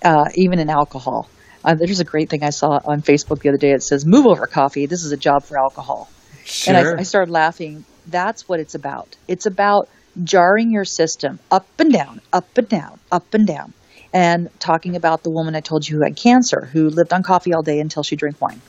uh, 0.04 0.30
even 0.36 0.60
in 0.60 0.70
alcohol. 0.70 1.30
Uh, 1.64 1.74
there's 1.74 2.00
a 2.00 2.06
great 2.06 2.30
thing 2.30 2.44
I 2.44 2.52
saw 2.52 2.80
on 2.86 3.02
Facebook 3.02 3.40
the 3.40 3.50
other 3.50 3.58
day. 3.58 3.72
It 3.72 3.84
says, 3.84 4.06
"Move 4.06 4.26
over, 4.26 4.48
coffee. 4.48 4.88
This 4.88 5.04
is 5.04 5.12
a 5.12 5.18
job 5.18 5.44
for 5.44 5.58
alcohol." 5.58 6.10
Sure. 6.44 6.76
And 6.76 6.88
I, 6.88 7.00
I 7.00 7.04
started 7.04 7.32
laughing. 7.32 7.86
That's 8.08 8.48
what 8.48 8.60
it's 8.60 8.76
about. 8.76 9.16
It's 9.28 9.46
about 9.46 9.88
jarring 10.24 10.72
your 10.72 10.86
system 10.86 11.40
up 11.52 11.68
and 11.80 11.92
down, 11.92 12.22
up 12.32 12.58
and 12.58 12.70
down, 12.70 13.00
up 13.12 13.34
and 13.34 13.48
down. 13.48 13.74
And 14.14 14.50
talking 14.60 14.96
about 14.96 15.24
the 15.24 15.30
woman 15.30 15.56
I 15.56 15.60
told 15.60 15.88
you 15.88 15.98
who 15.98 16.04
had 16.04 16.16
cancer, 16.16 16.70
who 16.72 16.90
lived 16.90 17.12
on 17.12 17.22
coffee 17.22 17.54
all 17.54 17.64
day 17.64 17.80
until 17.80 18.02
she 18.02 18.16
drank 18.16 18.40
wine. 18.40 18.62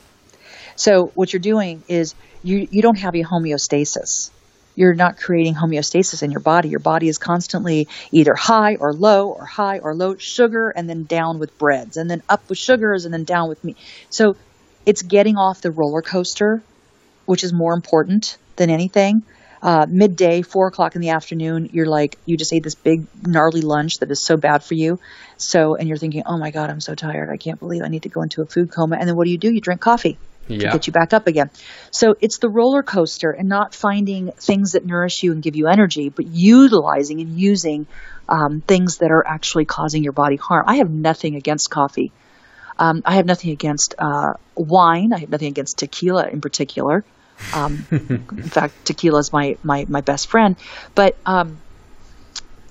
So 0.75 1.07
what 1.15 1.33
you're 1.33 1.41
doing 1.41 1.83
is 1.89 2.15
you 2.43 2.67
you 2.71 2.83
don't 2.83 2.99
have 2.99 3.15
a 3.15 3.23
homeostasis. 3.23 4.31
You're 4.75 4.95
not 4.95 5.17
creating 5.17 5.55
homeostasis 5.55 6.23
in 6.23 6.31
your 6.31 6.41
body. 6.41 6.69
Your 6.69 6.81
body 6.81 7.09
is 7.09 7.17
constantly 7.17 7.89
either 8.13 8.35
high 8.35 8.77
or 8.77 8.93
low 8.93 9.31
or 9.31 9.47
high 9.47 9.79
or 9.79 9.95
low 9.95 10.17
sugar 10.17 10.69
and 10.69 10.89
then 10.89 11.05
down 11.05 11.39
with 11.39 11.57
breads 11.59 11.97
and 11.97 12.11
then 12.11 12.23
up 12.29 12.49
with 12.49 12.59
sugars 12.59 13.07
and 13.07 13.15
then 13.15 13.25
down 13.25 13.49
with 13.49 13.65
meat. 13.65 13.79
So 14.11 14.37
it's 14.85 15.03
getting 15.03 15.37
off 15.37 15.63
the 15.63 15.71
roller 15.71 16.03
coaster, 16.03 16.63
which 17.25 17.43
is 17.43 17.53
more 17.55 17.73
important 17.73 18.37
than 18.57 18.69
anything. 18.69 19.23
Uh, 19.63 19.87
midday, 19.89 20.43
four 20.43 20.69
o'clock 20.69 20.95
in 20.95 21.01
the 21.01 21.11
afternoon, 21.11 21.69
you're 21.73 21.87
like, 21.87 22.19
you 22.27 22.37
just 22.37 22.53
ate 22.53 22.63
this 22.63 22.75
big 22.75 23.07
gnarly 23.23 23.63
lunch 23.63 23.99
that 24.01 24.11
is 24.11 24.25
so 24.25 24.37
bad 24.37 24.63
for 24.63 24.75
you. 24.75 24.99
So, 25.39 25.75
and 25.75 25.89
you're 25.89 25.97
thinking, 25.97 26.23
oh 26.27 26.39
my 26.39 26.51
God, 26.51 26.71
I'm 26.71 26.81
so 26.81 26.95
tired. 26.95 27.31
I 27.31 27.37
can't 27.37 27.59
believe 27.59 27.83
I 27.83 27.89
need 27.89 28.03
to 28.03 28.09
go 28.09 28.23
into 28.23 28.43
a 28.43 28.47
food 28.47 28.71
coma. 28.71 28.97
And 28.97 29.09
then 29.09 29.17
what 29.17 29.25
do 29.25 29.31
you 29.31 29.39
do? 29.39 29.53
You 29.53 29.61
drink 29.61 29.81
coffee 29.81 30.19
to 30.49 30.69
get 30.73 30.87
you 30.87 30.93
back 30.93 31.13
up 31.13 31.27
again. 31.27 31.51
So 31.91 32.15
it's 32.21 32.39
the 32.39 32.49
roller 32.49 32.83
coaster 32.83 33.31
and 33.31 33.49
not 33.49 33.75
finding 33.75 34.31
things 34.41 34.73
that 34.73 34.87
nourish 34.87 35.23
you 35.23 35.33
and 35.33 35.43
give 35.43 35.57
you 35.57 35.67
energy, 35.67 36.09
but 36.09 36.27
utilizing 36.27 37.21
and 37.21 37.31
using 37.31 37.87
um, 38.29 38.61
things 38.61 38.99
that 38.99 39.11
are 39.11 39.27
actually 39.27 39.65
causing 39.65 40.03
your 40.03 40.13
body 40.13 40.37
harm. 40.37 40.65
I 40.67 40.77
have 40.77 40.91
nothing 40.91 41.35
against 41.35 41.71
coffee. 41.71 42.13
Um, 42.79 43.03
I 43.05 43.15
have 43.15 43.27
nothing 43.27 43.51
against 43.51 43.95
uh, 43.99 44.35
wine. 44.55 45.13
I 45.13 45.19
have 45.19 45.31
nothing 45.31 45.49
against 45.49 45.79
tequila 45.79 46.29
in 46.29 46.41
particular. 46.41 47.05
Um, 47.53 47.87
in 47.91 48.49
fact, 48.49 48.85
tequila 48.85 49.19
is 49.19 49.33
my, 49.33 49.57
my, 49.63 49.87
my 49.89 50.01
best 50.01 50.29
friend. 50.29 50.57
But 50.95 51.17
um, 51.27 51.59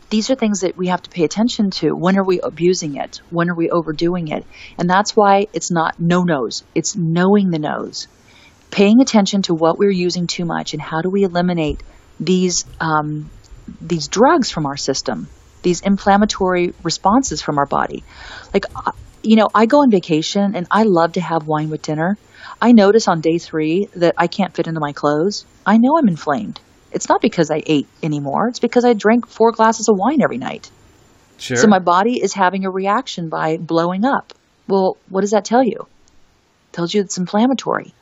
these 0.10 0.30
are 0.30 0.36
things 0.36 0.62
that 0.62 0.78
we 0.78 0.88
have 0.88 1.02
to 1.04 1.10
pay 1.10 1.24
attention 1.24 1.72
to. 1.72 1.92
When 1.92 2.18
are 2.18 2.24
we 2.24 2.40
abusing 2.40 2.96
it? 2.96 3.22
When 3.30 3.50
are 3.50 3.56
we 3.56 3.70
overdoing 3.70 4.28
it? 4.30 4.46
And 4.78 4.90
that's 4.90 5.16
why 5.16 5.48
it's 5.54 5.72
not 5.72 6.00
no 6.00 6.24
nos, 6.24 6.64
it's 6.74 6.96
knowing 6.96 7.50
the 7.50 7.60
nos. 7.60 8.08
Paying 8.72 9.02
attention 9.02 9.42
to 9.44 9.54
what 9.54 9.78
we're 9.78 9.92
using 9.92 10.28
too 10.28 10.46
much 10.46 10.74
and 10.74 10.82
how 10.82 11.02
do 11.02 11.10
we 11.10 11.24
eliminate 11.24 11.82
these 12.20 12.66
um, 12.80 13.30
these 13.82 14.08
drugs 14.08 14.52
from 14.52 14.66
our 14.66 14.78
system, 14.78 15.28
these 15.64 15.82
inflammatory 15.82 16.74
responses 16.84 17.42
from 17.42 17.58
our 17.58 17.66
body. 17.66 18.04
Like 18.54 18.66
uh, 18.76 18.92
you 19.24 19.38
know, 19.38 19.50
I 19.54 19.66
go 19.66 19.82
on 19.82 19.90
vacation 19.90 20.56
and 20.56 20.68
I 20.70 20.84
love 20.84 21.14
to 21.14 21.22
have 21.22 21.48
wine 21.48 21.70
with 21.70 21.82
dinner. 21.82 22.18
I 22.66 22.72
notice 22.72 23.08
on 23.08 23.22
day 23.22 23.38
three 23.38 23.90
that 23.96 24.16
I 24.18 24.26
can't 24.26 24.56
fit 24.56 24.66
into 24.66 24.80
my 24.80 24.92
clothes. 24.92 25.46
I 25.68 25.78
know 25.78 26.00
I'm 26.00 26.08
inflamed. 26.08 26.60
It's 26.92 27.08
not 27.08 27.22
because 27.22 27.52
I 27.52 27.62
ate 27.64 27.88
anymore. 28.02 28.48
It's 28.48 28.58
because 28.58 28.84
I 28.84 28.94
drank 28.94 29.28
four 29.28 29.52
glasses 29.52 29.88
of 29.88 29.98
wine 30.00 30.20
every 30.24 30.40
night. 30.40 30.72
Sure. 31.38 31.58
So 31.58 31.68
my 31.68 31.78
body 31.78 32.20
is 32.20 32.34
having 32.34 32.66
a 32.66 32.72
reaction 32.72 33.30
by 33.30 33.58
blowing 33.58 34.04
up. 34.04 34.34
Well, 34.68 34.98
what 35.10 35.22
does 35.22 35.30
that 35.30 35.46
tell 35.46 35.64
you? 35.64 35.78
It 35.82 36.74
tells 36.74 36.92
you 36.92 37.02
it's 37.02 37.20
inflammatory. 37.20 37.94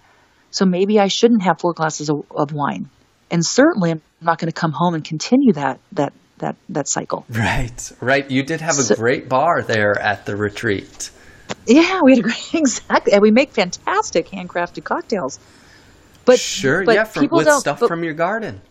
So 0.51 0.63
maybe 0.63 0.97
I 0.97 1.09
shouldn't 1.09 1.43
have 1.43 1.59
four 1.59 1.73
glasses 1.73 2.09
of, 2.09 2.23
of 2.31 2.53
wine. 2.53 2.89
And 3.29 3.45
certainly 3.45 3.91
I'm 3.91 4.01
not 4.21 4.39
going 4.39 4.49
to 4.49 4.57
come 4.57 4.71
home 4.71 4.93
and 4.93 5.03
continue 5.03 5.51
that 5.53 5.81
that 5.91 6.13
that 6.37 6.55
that 6.69 6.87
cycle. 6.87 7.25
Right. 7.29 7.91
Right. 7.99 8.31
You 8.31 8.43
did 8.43 8.61
have 8.61 8.79
a 8.79 8.83
So- 8.83 8.95
great 8.95 9.27
bar 9.27 9.61
there 9.61 9.99
at 9.99 10.25
the 10.25 10.37
retreat. 10.37 11.09
Yeah, 11.65 12.01
we 12.03 12.11
had 12.11 12.19
a 12.19 12.23
great 12.23 12.53
exactly, 12.53 13.13
and 13.13 13.21
we 13.21 13.31
make 13.31 13.51
fantastic 13.51 14.27
handcrafted 14.27 14.83
cocktails. 14.83 15.39
But 16.25 16.39
sure, 16.39 16.85
but 16.85 16.95
yeah, 16.95 17.03
from, 17.03 17.23
people 17.23 17.37
with 17.37 17.47
don't- 17.47 17.59
stuff 17.59 17.79
but- 17.79 17.87
from 17.87 18.03
your 18.03 18.13
garden. 18.13 18.61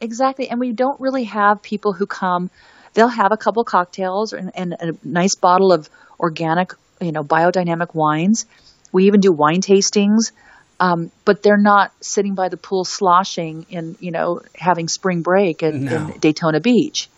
Exactly. 0.00 0.48
And 0.48 0.60
we 0.60 0.70
don't 0.72 1.00
really 1.00 1.24
have 1.24 1.60
people 1.60 1.92
who 1.92 2.06
come, 2.06 2.50
they'll 2.94 3.08
have 3.08 3.32
a 3.32 3.36
couple 3.36 3.64
cocktails 3.64 4.32
and, 4.32 4.52
and 4.54 4.72
a 4.80 4.92
nice 5.02 5.34
bottle 5.34 5.72
of 5.72 5.90
organic, 6.20 6.72
you 7.00 7.10
know, 7.10 7.24
biodynamic 7.24 7.96
wines. 7.96 8.46
We 8.92 9.06
even 9.08 9.18
do 9.18 9.32
wine 9.32 9.60
tastings. 9.60 10.30
Um, 10.78 11.10
but 11.24 11.42
they're 11.42 11.56
not 11.58 11.90
sitting 12.00 12.36
by 12.36 12.48
the 12.48 12.56
pool 12.56 12.84
sloshing 12.84 13.66
and, 13.72 13.96
you 13.98 14.12
know, 14.12 14.40
having 14.54 14.86
spring 14.86 15.22
break 15.22 15.64
at, 15.64 15.74
No. 15.74 16.10
in 16.12 16.20
Daytona 16.20 16.60
Beach. 16.60 17.08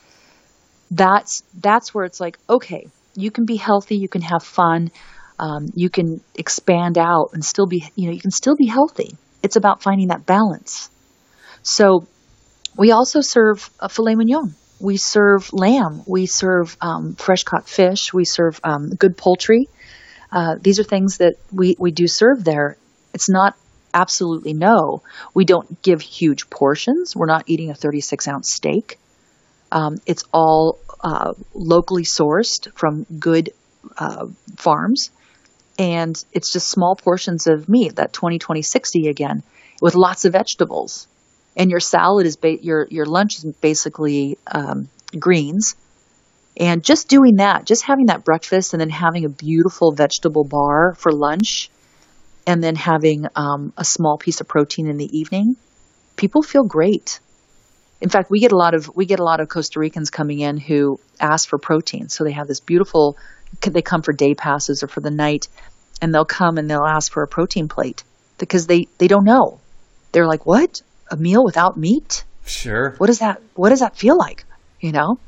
That's, 0.91 1.43
that's 1.61 1.95
where 1.95 2.07
it's 2.07 2.19
like, 2.19 2.39
okay, 2.49 2.87
you 3.21 3.31
can 3.31 3.45
be 3.45 3.57
healthy, 3.57 3.97
you 3.97 4.09
can 4.09 4.23
have 4.23 4.43
fun, 4.43 4.91
um, 5.39 5.67
you 5.75 5.91
can 5.91 6.21
expand 6.35 6.99
out 6.99 7.31
and 7.33 7.45
still 7.45 7.67
be, 7.67 7.85
you 7.95 8.07
know, 8.07 8.13
you 8.13 8.21
can 8.21 8.31
still 8.31 8.57
be 8.57 8.67
healthy. 8.67 9.17
It's 9.43 9.57
about 9.57 9.83
finding 9.83 10.09
that 10.09 10.27
balance. 10.27 10.91
So, 11.63 12.07
we 12.77 12.93
also 12.93 13.21
serve 13.21 13.69
a 13.81 13.89
filet 13.89 14.15
mignon. 14.15 14.55
We 14.81 14.97
serve 14.97 15.53
lamb. 15.53 16.03
We 16.07 16.27
serve 16.27 16.77
um, 16.81 17.15
fresh 17.15 17.45
caught 17.45 17.69
fish. 17.69 18.13
We 18.13 18.25
serve 18.25 18.61
um, 18.65 18.91
good 18.91 19.17
poultry. 19.17 19.69
Uh, 20.33 20.57
these 20.61 20.79
are 20.79 20.85
things 20.85 21.19
that 21.19 21.35
we, 21.53 21.77
we 21.79 21.91
do 21.91 22.07
serve 22.07 22.45
there. 22.45 22.77
It's 23.13 23.29
not 23.29 23.57
absolutely 23.93 24.55
no. 24.55 25.03
We 25.35 25.45
don't 25.45 25.83
give 25.83 26.01
huge 26.01 26.49
portions. 26.49 27.15
We're 27.17 27.27
not 27.27 27.45
eating 27.47 27.71
a 27.71 27.75
36 27.75 28.29
ounce 28.29 28.55
steak. 28.55 28.99
Um, 29.73 29.99
it's 30.07 30.25
all 30.33 30.79
uh, 31.03 31.35
locally 31.55 32.05
sourced 32.05 32.73
from 32.77 33.07
good 33.19 33.51
uh, 33.97 34.27
farms. 34.57 35.11
And 35.79 36.23
it's 36.33 36.53
just 36.53 36.69
small 36.69 36.97
portions 36.97 37.47
of 37.47 37.69
meat, 37.69 37.97
that 37.97 38.13
20, 38.13 38.39
20, 38.39 38.63
60 38.63 39.09
again, 39.09 39.43
with 39.81 39.95
lots 39.95 40.25
of 40.25 40.33
vegetables. 40.33 41.07
And 41.57 41.71
your 41.71 41.81
salad 41.81 42.27
is 42.27 42.37
ba- 42.37 42.63
your 42.63 42.87
your 42.91 43.07
lunch 43.07 43.39
is 43.39 43.45
basically 43.61 44.39
um, 44.47 44.89
greens. 45.19 45.75
And 46.57 46.85
just 46.85 47.09
doing 47.09 47.37
that 47.37 47.65
just 47.65 47.83
having 47.83 48.07
that 48.07 48.25
breakfast 48.25 48.75
and 48.75 48.81
then 48.81 48.91
having 48.91 49.25
a 49.25 49.29
beautiful 49.29 49.93
vegetable 49.93 50.45
bar 50.45 50.95
for 50.95 51.13
lunch 51.13 51.71
and 52.47 52.63
then 52.63 52.77
having 52.77 53.27
um, 53.35 53.73
a 53.77 53.85
small 53.85 54.19
piece 54.19 54.41
of 54.41 54.49
protein 54.49 54.89
in 54.89 54.97
the 54.97 55.19
evening 55.19 55.57
people 56.21 56.43
feel 56.43 56.65
great 56.65 57.19
in 58.01 58.09
fact 58.09 58.31
we 58.31 58.41
get 58.41 58.53
a 58.53 58.57
lot 58.57 58.75
of 58.75 58.91
we 58.95 59.07
get 59.07 59.21
a 59.21 59.25
lot 59.25 59.41
of 59.41 59.49
costa 59.49 59.79
ricans 59.79 60.11
coming 60.11 60.41
in 60.41 60.57
who 60.57 60.99
ask 61.21 61.49
for 61.49 61.59
protein. 61.59 62.09
So 62.09 62.25
they 62.25 62.33
have 62.33 62.49
this 62.49 62.61
beautiful 62.61 63.17
they 63.63 63.83
come 63.83 64.03
for 64.03 64.13
day 64.13 64.35
passes 64.35 64.83
or 64.83 64.87
for 64.87 65.01
the 65.01 65.11
night 65.11 65.49
and 66.01 66.15
they'll 66.15 66.25
come 66.25 66.57
and 66.57 66.71
they'll 66.71 66.87
ask 66.87 67.13
for 67.13 67.23
a 67.23 67.29
protein 67.29 67.69
plate 67.69 68.05
because 68.39 68.67
they 68.67 68.87
they 68.99 69.09
don't 69.09 69.25
know. 69.25 69.61
They're 70.13 70.27
like 70.27 70.47
what? 70.47 70.83
A 71.11 71.17
meal 71.17 71.45
without 71.45 71.77
meat? 71.77 72.25
Sure. 72.47 72.95
what 72.99 73.07
does 73.07 73.21
that 73.21 73.41
what 73.55 73.69
does 73.69 73.81
that 73.81 73.97
feel 73.97 74.17
like? 74.17 74.45
You 74.81 74.93
know? 74.93 75.19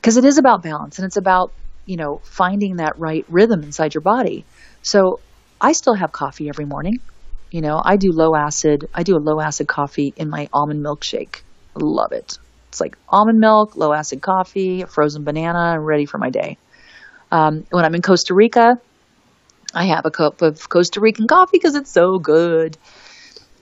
Because 0.00 0.16
it 0.16 0.24
is 0.24 0.38
about 0.38 0.62
balance 0.62 0.98
and 0.98 1.06
it's 1.06 1.16
about 1.16 1.52
you 1.86 1.96
know 1.96 2.20
finding 2.24 2.76
that 2.76 2.98
right 2.98 3.24
rhythm 3.28 3.62
inside 3.62 3.94
your 3.94 4.02
body. 4.02 4.44
So 4.82 5.20
i 5.60 5.72
still 5.72 5.94
have 5.94 6.12
coffee 6.12 6.48
every 6.48 6.64
morning. 6.64 6.98
You 7.50 7.62
know 7.62 7.80
i 7.82 7.96
do 7.96 8.10
low 8.12 8.34
acid 8.34 8.88
i 8.92 9.02
do 9.04 9.16
a 9.16 9.22
low 9.22 9.40
acid 9.40 9.68
coffee 9.68 10.12
in 10.16 10.28
my 10.28 10.48
almond 10.52 10.84
milkshake 10.84 11.42
love 11.82 12.12
it 12.12 12.38
it's 12.68 12.80
like 12.80 12.96
almond 13.08 13.40
milk 13.40 13.76
low 13.76 13.92
acid 13.92 14.20
coffee 14.20 14.82
a 14.82 14.86
frozen 14.86 15.24
banana 15.24 15.74
and 15.74 15.86
ready 15.86 16.06
for 16.06 16.18
my 16.18 16.30
day 16.30 16.56
um, 17.32 17.66
when 17.70 17.84
i'm 17.84 17.94
in 17.94 18.02
costa 18.02 18.34
rica 18.34 18.78
i 19.74 19.84
have 19.86 20.06
a 20.06 20.10
cup 20.10 20.42
of 20.42 20.68
costa 20.68 21.00
rican 21.00 21.26
coffee 21.26 21.50
because 21.58 21.74
it's 21.74 21.90
so 21.90 22.18
good 22.18 22.76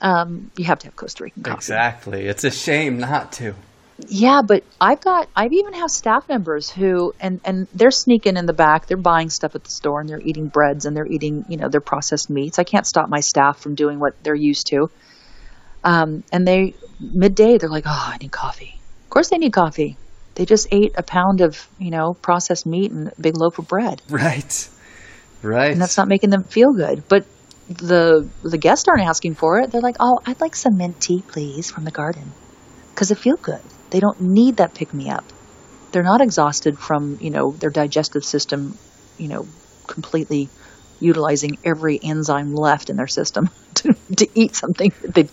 um, 0.01 0.51
you 0.55 0.65
have 0.65 0.79
to 0.79 0.87
have 0.87 0.95
costa 0.95 1.23
rican 1.23 1.43
coffee 1.43 1.57
Exactly. 1.57 2.25
It's 2.27 2.43
a 2.43 2.51
shame 2.51 2.99
not 2.99 3.31
to. 3.33 3.55
yeah, 4.07 4.41
but 4.45 4.63
I've 4.79 5.01
got 5.01 5.27
I've 5.35 5.53
even 5.53 5.73
have 5.73 5.89
staff 5.89 6.29
members 6.29 6.69
who 6.69 7.15
and 7.19 7.41
and 7.43 7.67
they're 7.73 7.89
sneaking 7.91 8.37
in 8.37 8.45
the 8.45 8.53
back. 8.53 8.85
They're 8.85 8.97
buying 8.97 9.29
stuff 9.31 9.55
at 9.55 9.63
the 9.63 9.71
store 9.71 9.99
and 9.99 10.07
they're 10.07 10.21
eating 10.21 10.47
breads 10.49 10.85
and 10.85 10.95
they're 10.95 11.07
eating 11.07 11.45
you 11.49 11.57
know 11.57 11.67
their 11.69 11.81
processed 11.81 12.29
meats. 12.29 12.59
I 12.59 12.63
can't 12.63 12.85
stop 12.85 13.09
my 13.09 13.21
staff 13.21 13.59
from 13.59 13.73
doing 13.73 13.99
what 13.99 14.13
they're 14.23 14.35
used 14.35 14.67
to. 14.67 14.91
Um, 15.83 16.23
and 16.31 16.47
they 16.47 16.73
midday 16.99 17.57
they're 17.57 17.69
like, 17.69 17.85
oh, 17.85 18.11
I 18.13 18.17
need 18.17 18.31
coffee. 18.31 18.73
Of 19.03 19.09
course 19.09 19.29
they 19.29 19.37
need 19.37 19.53
coffee. 19.53 19.97
They 20.35 20.45
just 20.45 20.67
ate 20.71 20.93
a 20.97 21.03
pound 21.03 21.41
of 21.41 21.67
you 21.79 21.91
know 21.91 22.13
processed 22.13 22.65
meat 22.65 22.91
and 22.91 23.07
a 23.07 23.21
big 23.21 23.37
loaf 23.37 23.57
of 23.59 23.67
bread, 23.67 24.01
Right. 24.09 24.69
Right. 25.43 25.71
and 25.71 25.81
that's 25.81 25.97
not 25.97 26.07
making 26.07 26.29
them 26.31 26.43
feel 26.43 26.73
good. 26.73 27.03
But 27.07 27.25
the 27.69 28.27
the 28.43 28.57
guests 28.57 28.87
aren't 28.87 29.07
asking 29.07 29.35
for 29.35 29.59
it. 29.59 29.71
They're 29.71 29.81
like, 29.81 29.97
oh, 29.99 30.19
I'd 30.25 30.41
like 30.41 30.55
some 30.55 30.77
mint 30.77 30.99
tea, 31.01 31.23
please, 31.27 31.69
from 31.71 31.85
the 31.85 31.91
garden, 31.91 32.31
because 32.93 33.11
it 33.11 33.17
feels 33.17 33.39
good. 33.41 33.61
They 33.91 33.99
don't 33.99 34.19
need 34.19 34.57
that 34.57 34.73
pick 34.75 34.93
me 34.93 35.09
up. 35.09 35.25
They're 35.91 36.03
not 36.03 36.21
exhausted 36.21 36.77
from 36.77 37.17
you 37.21 37.29
know 37.29 37.51
their 37.51 37.69
digestive 37.69 38.23
system, 38.25 38.77
you 39.17 39.27
know, 39.27 39.47
completely 39.87 40.49
utilizing 40.99 41.57
every 41.63 41.99
enzyme 42.01 42.53
left 42.53 42.89
in 42.89 42.97
their 42.97 43.07
system 43.07 43.49
to, 43.75 43.95
to 44.15 44.27
eat 44.35 44.55
something 44.55 44.91
that 45.03 45.29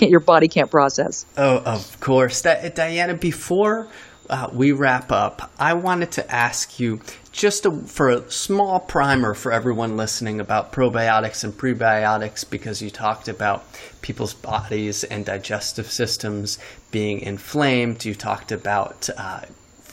your 0.00 0.20
body 0.20 0.48
can't 0.48 0.70
process. 0.70 1.26
Oh, 1.36 1.58
of 1.58 2.00
course. 2.00 2.42
Di- 2.42 2.70
Diana, 2.74 3.14
before 3.14 3.88
uh, 4.30 4.50
we 4.52 4.72
wrap 4.72 5.10
up, 5.10 5.50
I 5.58 5.74
wanted 5.74 6.12
to 6.12 6.34
ask 6.34 6.78
you 6.78 7.00
just 7.32 7.66
a, 7.66 7.70
for 7.70 8.08
a 8.08 8.30
small 8.30 8.80
primer 8.80 9.32
for 9.32 9.52
everyone 9.52 9.96
listening 9.96 10.40
about 10.40 10.72
probiotics 10.72 11.44
and 11.44 11.52
prebiotics 11.52 12.48
because 12.48 12.82
you 12.82 12.90
talked 12.90 13.28
about 13.28 13.64
people's 14.02 14.34
bodies 14.34 15.04
and 15.04 15.24
digestive 15.24 15.90
systems 15.90 16.58
being 16.90 17.20
inflamed. 17.20 18.04
You 18.04 18.14
talked 18.14 18.50
about 18.52 19.08
uh, 19.16 19.42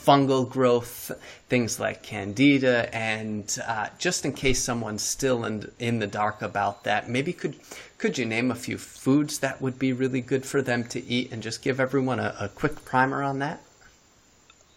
fungal 0.06 0.48
growth, 0.48 1.10
things 1.48 1.80
like 1.80 2.02
candida, 2.02 2.94
and 2.94 3.58
uh, 3.66 3.88
just 3.98 4.24
in 4.24 4.32
case 4.32 4.62
someone's 4.62 5.02
still 5.02 5.44
in, 5.44 5.70
in 5.78 5.98
the 5.98 6.06
dark 6.06 6.42
about 6.42 6.84
that, 6.84 7.08
maybe 7.08 7.32
could 7.32 7.56
could 7.98 8.18
you 8.18 8.24
name 8.26 8.50
a 8.50 8.54
few 8.54 8.78
foods 8.78 9.38
that 9.40 9.60
would 9.60 9.78
be 9.78 9.92
really 9.92 10.20
good 10.20 10.44
for 10.46 10.62
them 10.62 10.84
to 10.84 11.04
eat, 11.04 11.32
and 11.32 11.42
just 11.42 11.62
give 11.62 11.80
everyone 11.80 12.20
a, 12.20 12.34
a 12.40 12.48
quick 12.48 12.84
primer 12.84 13.22
on 13.22 13.38
that? 13.40 13.60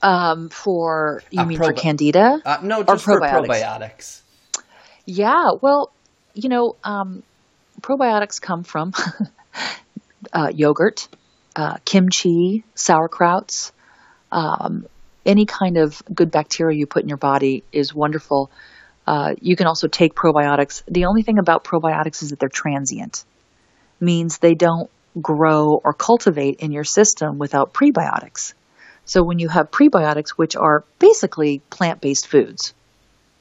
Um, 0.01 0.49
for 0.49 1.21
you 1.31 1.41
Uh, 1.41 1.45
mean 1.45 1.61
for 1.61 1.73
candida? 1.73 2.41
Uh, 2.45 2.57
no, 2.63 2.83
Or 2.87 2.95
just 2.95 3.05
for 3.05 3.21
probiotics. 3.21 3.47
probiotics. 3.47 4.21
Yeah, 5.05 5.51
well, 5.61 5.91
you 6.33 6.49
know, 6.49 6.75
um, 6.83 7.23
probiotics 7.81 8.41
come 8.41 8.63
from 8.63 8.93
uh, 10.33 10.51
yogurt, 10.53 11.07
uh, 11.55 11.77
kimchi, 11.85 12.63
sauerkrauts. 12.75 13.71
Um, 14.31 14.85
any 15.25 15.45
kind 15.45 15.77
of 15.77 16.01
good 16.13 16.31
bacteria 16.31 16.77
you 16.77 16.87
put 16.87 17.03
in 17.03 17.09
your 17.09 17.17
body 17.17 17.63
is 17.71 17.93
wonderful. 17.93 18.51
Uh, 19.05 19.35
you 19.41 19.55
can 19.55 19.67
also 19.67 19.87
take 19.87 20.13
probiotics. 20.13 20.83
The 20.87 21.05
only 21.05 21.23
thing 21.23 21.39
about 21.39 21.63
probiotics 21.63 22.21
is 22.21 22.29
that 22.29 22.39
they're 22.39 22.49
transient, 22.49 23.25
means 23.99 24.37
they 24.37 24.55
don't 24.55 24.89
grow 25.19 25.81
or 25.83 25.93
cultivate 25.93 26.59
in 26.59 26.71
your 26.71 26.83
system 26.83 27.37
without 27.37 27.73
prebiotics. 27.73 28.53
So 29.05 29.23
when 29.23 29.39
you 29.39 29.49
have 29.49 29.71
prebiotics, 29.71 30.29
which 30.31 30.55
are 30.55 30.83
basically 30.99 31.59
plant-based 31.71 32.27
foods, 32.27 32.73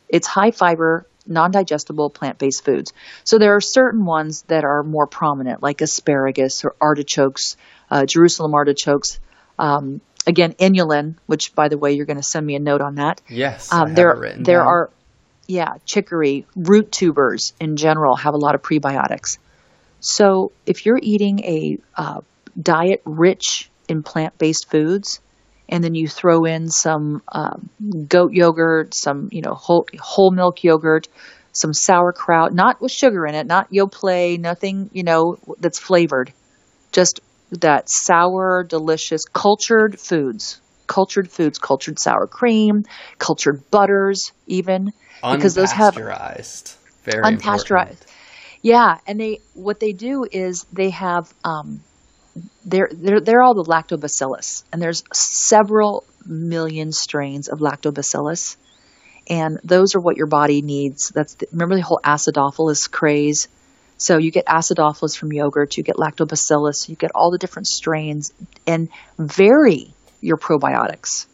it's 0.08 0.26
high 0.26 0.50
fiber, 0.50 1.06
non 1.26 1.50
digestible 1.50 2.08
plant 2.08 2.38
based 2.38 2.64
foods. 2.64 2.92
So 3.24 3.38
there 3.38 3.54
are 3.54 3.60
certain 3.60 4.04
ones 4.06 4.42
that 4.48 4.64
are 4.64 4.82
more 4.82 5.06
prominent, 5.06 5.62
like 5.62 5.82
asparagus 5.82 6.64
or 6.64 6.74
artichokes, 6.80 7.56
uh, 7.90 8.06
Jerusalem 8.06 8.54
artichokes. 8.54 9.20
Um, 9.58 10.00
again, 10.26 10.52
inulin, 10.54 11.16
which 11.26 11.54
by 11.54 11.68
the 11.68 11.78
way, 11.78 11.92
you're 11.92 12.06
going 12.06 12.18
to 12.18 12.22
send 12.22 12.46
me 12.46 12.54
a 12.54 12.60
note 12.60 12.80
on 12.80 12.96
that. 12.96 13.20
Yes, 13.28 13.72
Um, 13.72 13.94
there, 13.94 14.34
there 14.38 14.58
down. 14.58 14.66
are, 14.66 14.90
yeah, 15.46 15.74
chicory, 15.86 16.46
root 16.56 16.92
tubers 16.92 17.52
in 17.60 17.76
general 17.76 18.16
have 18.16 18.34
a 18.34 18.38
lot 18.38 18.54
of 18.54 18.62
prebiotics. 18.62 19.38
So 20.00 20.52
if 20.66 20.86
you're 20.86 21.00
eating 21.02 21.40
a 21.40 21.78
uh, 21.96 22.20
diet 22.60 23.02
rich 23.04 23.70
in 23.88 24.02
plant 24.02 24.36
based 24.38 24.70
foods, 24.70 25.20
and 25.68 25.82
then 25.84 25.94
you 25.94 26.08
throw 26.08 26.44
in 26.44 26.68
some 26.68 27.22
um, 27.30 27.68
goat 28.08 28.32
yogurt, 28.32 28.94
some 28.94 29.28
you 29.32 29.42
know 29.42 29.52
whole 29.54 29.86
whole 29.98 30.30
milk 30.30 30.62
yogurt, 30.64 31.08
some 31.52 31.72
sauerkraut, 31.72 32.54
not 32.54 32.80
with 32.80 32.92
sugar 32.92 33.26
in 33.26 33.34
it, 33.34 33.46
not 33.46 33.70
Yoplait, 33.70 34.38
nothing 34.38 34.88
you 34.92 35.02
know 35.02 35.36
that's 35.58 35.78
flavored, 35.78 36.32
just 36.92 37.20
that 37.50 37.88
sour, 37.88 38.64
delicious, 38.68 39.24
cultured 39.24 39.98
foods, 39.98 40.60
cultured 40.86 41.30
foods, 41.30 41.58
cultured 41.58 41.98
sour 41.98 42.26
cream, 42.26 42.84
cultured 43.18 43.70
butters, 43.70 44.32
even 44.46 44.92
because 45.22 45.54
those 45.54 45.72
have 45.72 45.94
unpasteurized, 45.94 46.76
very 47.04 47.22
unpasteurized. 47.22 47.90
Important. 47.90 48.06
Yeah, 48.62 48.98
and 49.06 49.20
they 49.20 49.38
what 49.54 49.80
they 49.80 49.92
do 49.92 50.26
is 50.30 50.66
they 50.72 50.90
have 50.90 51.32
um, 51.44 51.80
they're 52.64 52.90
they're 52.92 53.20
they're 53.20 53.42
all 53.42 53.54
the 53.54 53.64
lactobacillus, 53.64 54.64
and 54.72 54.82
there's 54.82 55.04
several 55.12 56.04
million 56.26 56.92
strains 56.92 57.48
of 57.48 57.60
lactobacillus, 57.60 58.56
and 59.28 59.58
those 59.62 59.94
are 59.94 60.00
what 60.00 60.16
your 60.16 60.26
body 60.26 60.62
needs. 60.62 61.10
That's 61.14 61.34
the, 61.34 61.46
remember 61.52 61.76
the 61.76 61.82
whole 61.82 62.00
acidophilus 62.04 62.90
craze. 62.90 63.48
So 63.98 64.16
you 64.16 64.30
get 64.30 64.46
acidophilus 64.46 65.16
from 65.16 65.32
yogurt, 65.32 65.76
you 65.76 65.82
get 65.82 65.96
lactobacillus, 65.96 66.88
you 66.88 66.94
get 66.96 67.10
all 67.14 67.30
the 67.30 67.38
different 67.38 67.66
strains, 67.66 68.32
and 68.66 68.88
vary 69.18 69.92
your 70.20 70.36
probiotics. 70.36 71.26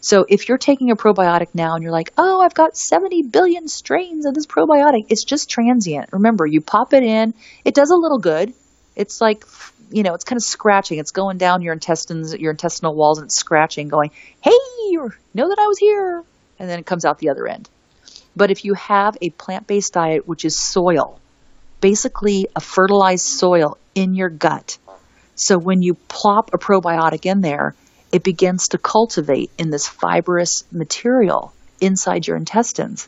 So 0.00 0.26
if 0.28 0.48
you're 0.48 0.58
taking 0.58 0.90
a 0.90 0.96
probiotic 0.96 1.54
now 1.54 1.74
and 1.74 1.82
you're 1.82 1.92
like, 1.92 2.12
oh, 2.18 2.42
I've 2.42 2.52
got 2.52 2.76
70 2.76 3.22
billion 3.22 3.68
strains 3.68 4.26
of 4.26 4.34
this 4.34 4.46
probiotic, 4.46 5.06
it's 5.08 5.24
just 5.24 5.48
transient. 5.48 6.10
Remember, 6.12 6.44
you 6.44 6.60
pop 6.60 6.92
it 6.92 7.02
in, 7.02 7.32
it 7.64 7.74
does 7.74 7.90
a 7.90 7.96
little 7.96 8.18
good. 8.18 8.52
It's 8.96 9.22
like, 9.22 9.46
you 9.90 10.02
know, 10.02 10.12
it's 10.12 10.24
kind 10.24 10.36
of 10.36 10.42
scratching. 10.42 10.98
It's 10.98 11.10
going 11.10 11.38
down 11.38 11.62
your 11.62 11.72
intestines, 11.72 12.34
your 12.34 12.50
intestinal 12.50 12.94
walls, 12.94 13.18
and 13.18 13.26
it's 13.26 13.40
scratching, 13.40 13.88
going, 13.88 14.10
hey, 14.42 14.52
know 15.32 15.48
that 15.48 15.58
I 15.58 15.66
was 15.66 15.78
here. 15.78 16.22
And 16.58 16.68
then 16.68 16.78
it 16.78 16.84
comes 16.84 17.06
out 17.06 17.18
the 17.18 17.30
other 17.30 17.48
end. 17.48 17.68
But 18.36 18.50
if 18.50 18.66
you 18.66 18.74
have 18.74 19.16
a 19.22 19.30
plant 19.30 19.66
based 19.66 19.94
diet, 19.94 20.28
which 20.28 20.44
is 20.44 20.54
soil, 20.54 21.18
basically 21.84 22.48
a 22.56 22.60
fertilized 22.60 23.26
soil 23.26 23.76
in 23.94 24.14
your 24.14 24.30
gut, 24.30 24.78
so 25.34 25.58
when 25.58 25.82
you 25.82 25.92
plop 26.08 26.54
a 26.54 26.58
probiotic 26.58 27.26
in 27.26 27.42
there, 27.42 27.74
it 28.10 28.24
begins 28.24 28.68
to 28.68 28.78
cultivate 28.78 29.50
in 29.58 29.68
this 29.68 29.86
fibrous 29.86 30.64
material 30.72 31.52
inside 31.82 32.26
your 32.26 32.38
intestines 32.38 33.06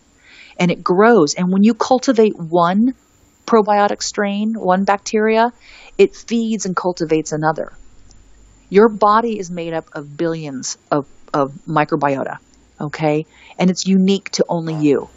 and 0.60 0.70
it 0.70 0.84
grows. 0.84 1.32
And 1.32 1.50
when 1.50 1.62
you 1.62 1.72
cultivate 1.72 2.38
one 2.38 2.92
probiotic 3.46 4.02
strain, 4.02 4.52
one 4.52 4.84
bacteria, 4.84 5.54
it 5.96 6.14
feeds 6.14 6.66
and 6.66 6.76
cultivates 6.76 7.32
another. 7.32 7.72
Your 8.68 8.90
body 8.90 9.38
is 9.38 9.50
made 9.50 9.72
up 9.72 9.86
of 9.94 10.18
billions 10.18 10.76
of, 10.90 11.06
of 11.32 11.54
microbiota, 11.66 12.36
okay? 12.78 13.24
And 13.58 13.70
it's 13.70 13.86
unique 13.86 14.28
to 14.32 14.44
only 14.50 14.74
you. 14.74 15.08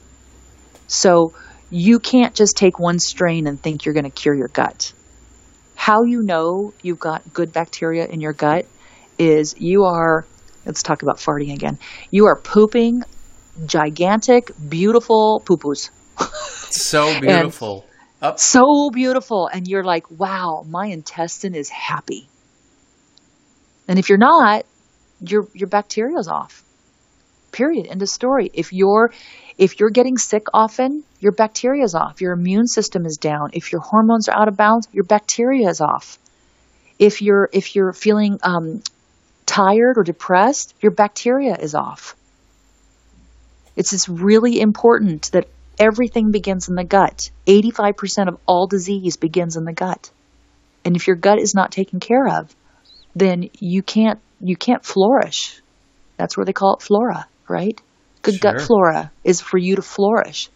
So 0.88 1.34
you 1.70 1.99
can't 1.99 2.34
just 2.34 2.57
take 2.57 2.80
one 2.80 2.99
strain 2.99 3.47
and 3.47 3.61
think 3.61 3.86
you're 3.86 3.93
going 3.93 4.05
to 4.05 4.09
cure 4.09 4.36
your 4.36 4.47
gut. 4.47 4.93
How 5.76 6.03
you 6.03 6.22
know 6.22 6.74
you've 6.82 6.99
got 6.99 7.34
good 7.34 7.53
bacteria 7.53 8.05
in 8.05 8.22
your 8.22 8.34
gut 8.34 8.65
is 9.17 9.55
you 9.57 9.84
are, 9.84 10.26
let's 10.65 10.84
talk 10.84 11.03
about 11.03 11.17
farting 11.17 11.53
again. 11.53 11.78
You 12.11 12.26
are 12.26 12.36
pooping 12.36 13.03
gigantic, 13.65 14.51
beautiful 14.67 15.41
poo 15.45 15.57
poos. 15.57 15.89
so 16.72 17.20
beautiful. 17.20 17.86
Up. 18.22 18.39
So 18.39 18.89
beautiful. 18.91 19.47
And 19.47 19.67
you're 19.67 19.84
like, 19.84 20.09
wow, 20.11 20.65
my 20.67 20.88
intestine 20.88 21.55
is 21.55 21.70
happy. 21.70 22.28
And 23.88 23.97
if 23.97 24.09
you're 24.09 24.17
not, 24.17 24.65
your 25.22 25.47
your 25.53 25.67
bacteria's 25.67 26.28
off. 26.28 26.63
Period. 27.51 27.88
End 27.88 28.01
of 28.01 28.09
story. 28.09 28.49
If 28.53 28.72
you're 28.72 29.11
if 29.60 29.78
you're 29.78 29.89
getting 29.89 30.18
sick 30.18 30.45
often, 30.53 31.03
your 31.20 31.34
bacteria 31.34 31.84
is 31.84 31.93
off. 31.93 32.22
Your 32.22 32.32
immune 32.32 32.66
system 32.66 33.05
is 33.05 33.18
down. 33.18 33.49
If 33.51 33.74
your 33.74 33.82
hormones 33.82 34.30
are 34.30 34.41
out 34.41 34.47
of 34.47 34.55
balance, 34.55 34.88
your 34.93 35.03
bacteria 35.03 35.68
is 35.68 35.82
off. 35.82 36.18
If 36.97 37.22
you're 37.22 37.49
if 37.51 37.76
you're 37.76 37.91
feeling 37.91 38.39
um, 38.41 38.82
tired 39.45 39.97
or 39.97 40.03
depressed, 40.03 40.74
your 40.80 40.93
bacteria 40.93 41.57
is 41.57 41.76
off. 41.76 42.16
It's 43.76 43.89
just 43.89 44.07
really 44.07 44.62
important 44.62 45.30
that 45.34 45.49
everything 45.78 46.32
begins 46.32 46.70
in 46.70 46.76
the 46.76 46.86
gut. 46.86 47.30
85% 47.45 48.30
of 48.30 48.38
all 48.45 48.66
disease 48.66 49.18
begins 49.18 49.57
in 49.57 49.66
the 49.66 49.74
gut. 49.74 50.10
And 50.86 50.95
if 50.95 51.05
your 51.05 51.18
gut 51.18 51.38
is 51.38 51.53
not 51.53 51.74
taken 51.74 51.99
care 51.99 52.30
of, 52.30 52.55
then 53.14 53.49
you 53.60 53.84
can't 53.84 54.22
you 54.39 54.55
can't 54.55 54.86
flourish. 54.86 55.62
That's 56.16 56.38
where 56.38 56.45
they 56.45 56.53
call 56.53 56.76
it 56.76 56.82
flora, 56.82 57.28
right? 57.49 57.82
Good 58.22 58.36
sure. 58.36 58.53
gut 58.53 58.61
flora 58.61 59.11
is 59.24 59.41
for 59.41 59.57
you 59.57 59.76
to 59.76 59.82
flourish. 59.82 60.49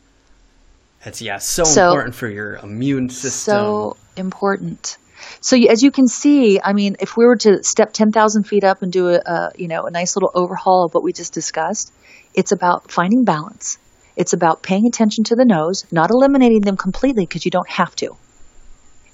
That's 1.04 1.22
yeah, 1.22 1.38
so, 1.38 1.64
so 1.64 1.90
important 1.90 2.16
for 2.16 2.30
your 2.30 2.56
immune 2.56 3.10
system. 3.10 3.54
So 3.54 3.98
important. 4.16 4.98
So 5.42 5.58
as 5.58 5.82
you 5.84 5.92
can 5.92 6.08
see, 6.08 6.60
I 6.64 6.74
mean, 6.74 6.96
if 7.00 7.18
we 7.18 7.26
were 7.26 7.36
to 7.38 7.64
step 7.64 7.94
10,000 7.94 8.44
feet 8.44 8.64
up 8.64 8.82
and 8.82 8.92
do 8.92 9.10
a, 9.10 9.16
a, 9.16 9.52
you 9.56 9.68
know, 9.68 9.84
a 9.84 9.92
nice 9.92 10.16
little 10.16 10.32
overhaul 10.34 10.86
of 10.86 10.94
what 10.94 11.04
we 11.04 11.14
just 11.14 11.34
discussed, 11.34 11.94
it's 12.34 12.52
about 12.52 12.92
finding 12.92 13.24
balance. 13.24 13.78
It's 14.16 14.34
about 14.34 14.62
paying 14.62 14.86
attention 14.88 15.24
to 15.26 15.36
the 15.36 15.46
no's, 15.46 15.86
not 15.92 16.10
eliminating 16.12 16.62
them 16.62 16.78
completely 16.78 17.26
because 17.26 17.46
you 17.46 17.52
don't 17.52 17.70
have 17.70 17.96
to. 17.98 18.16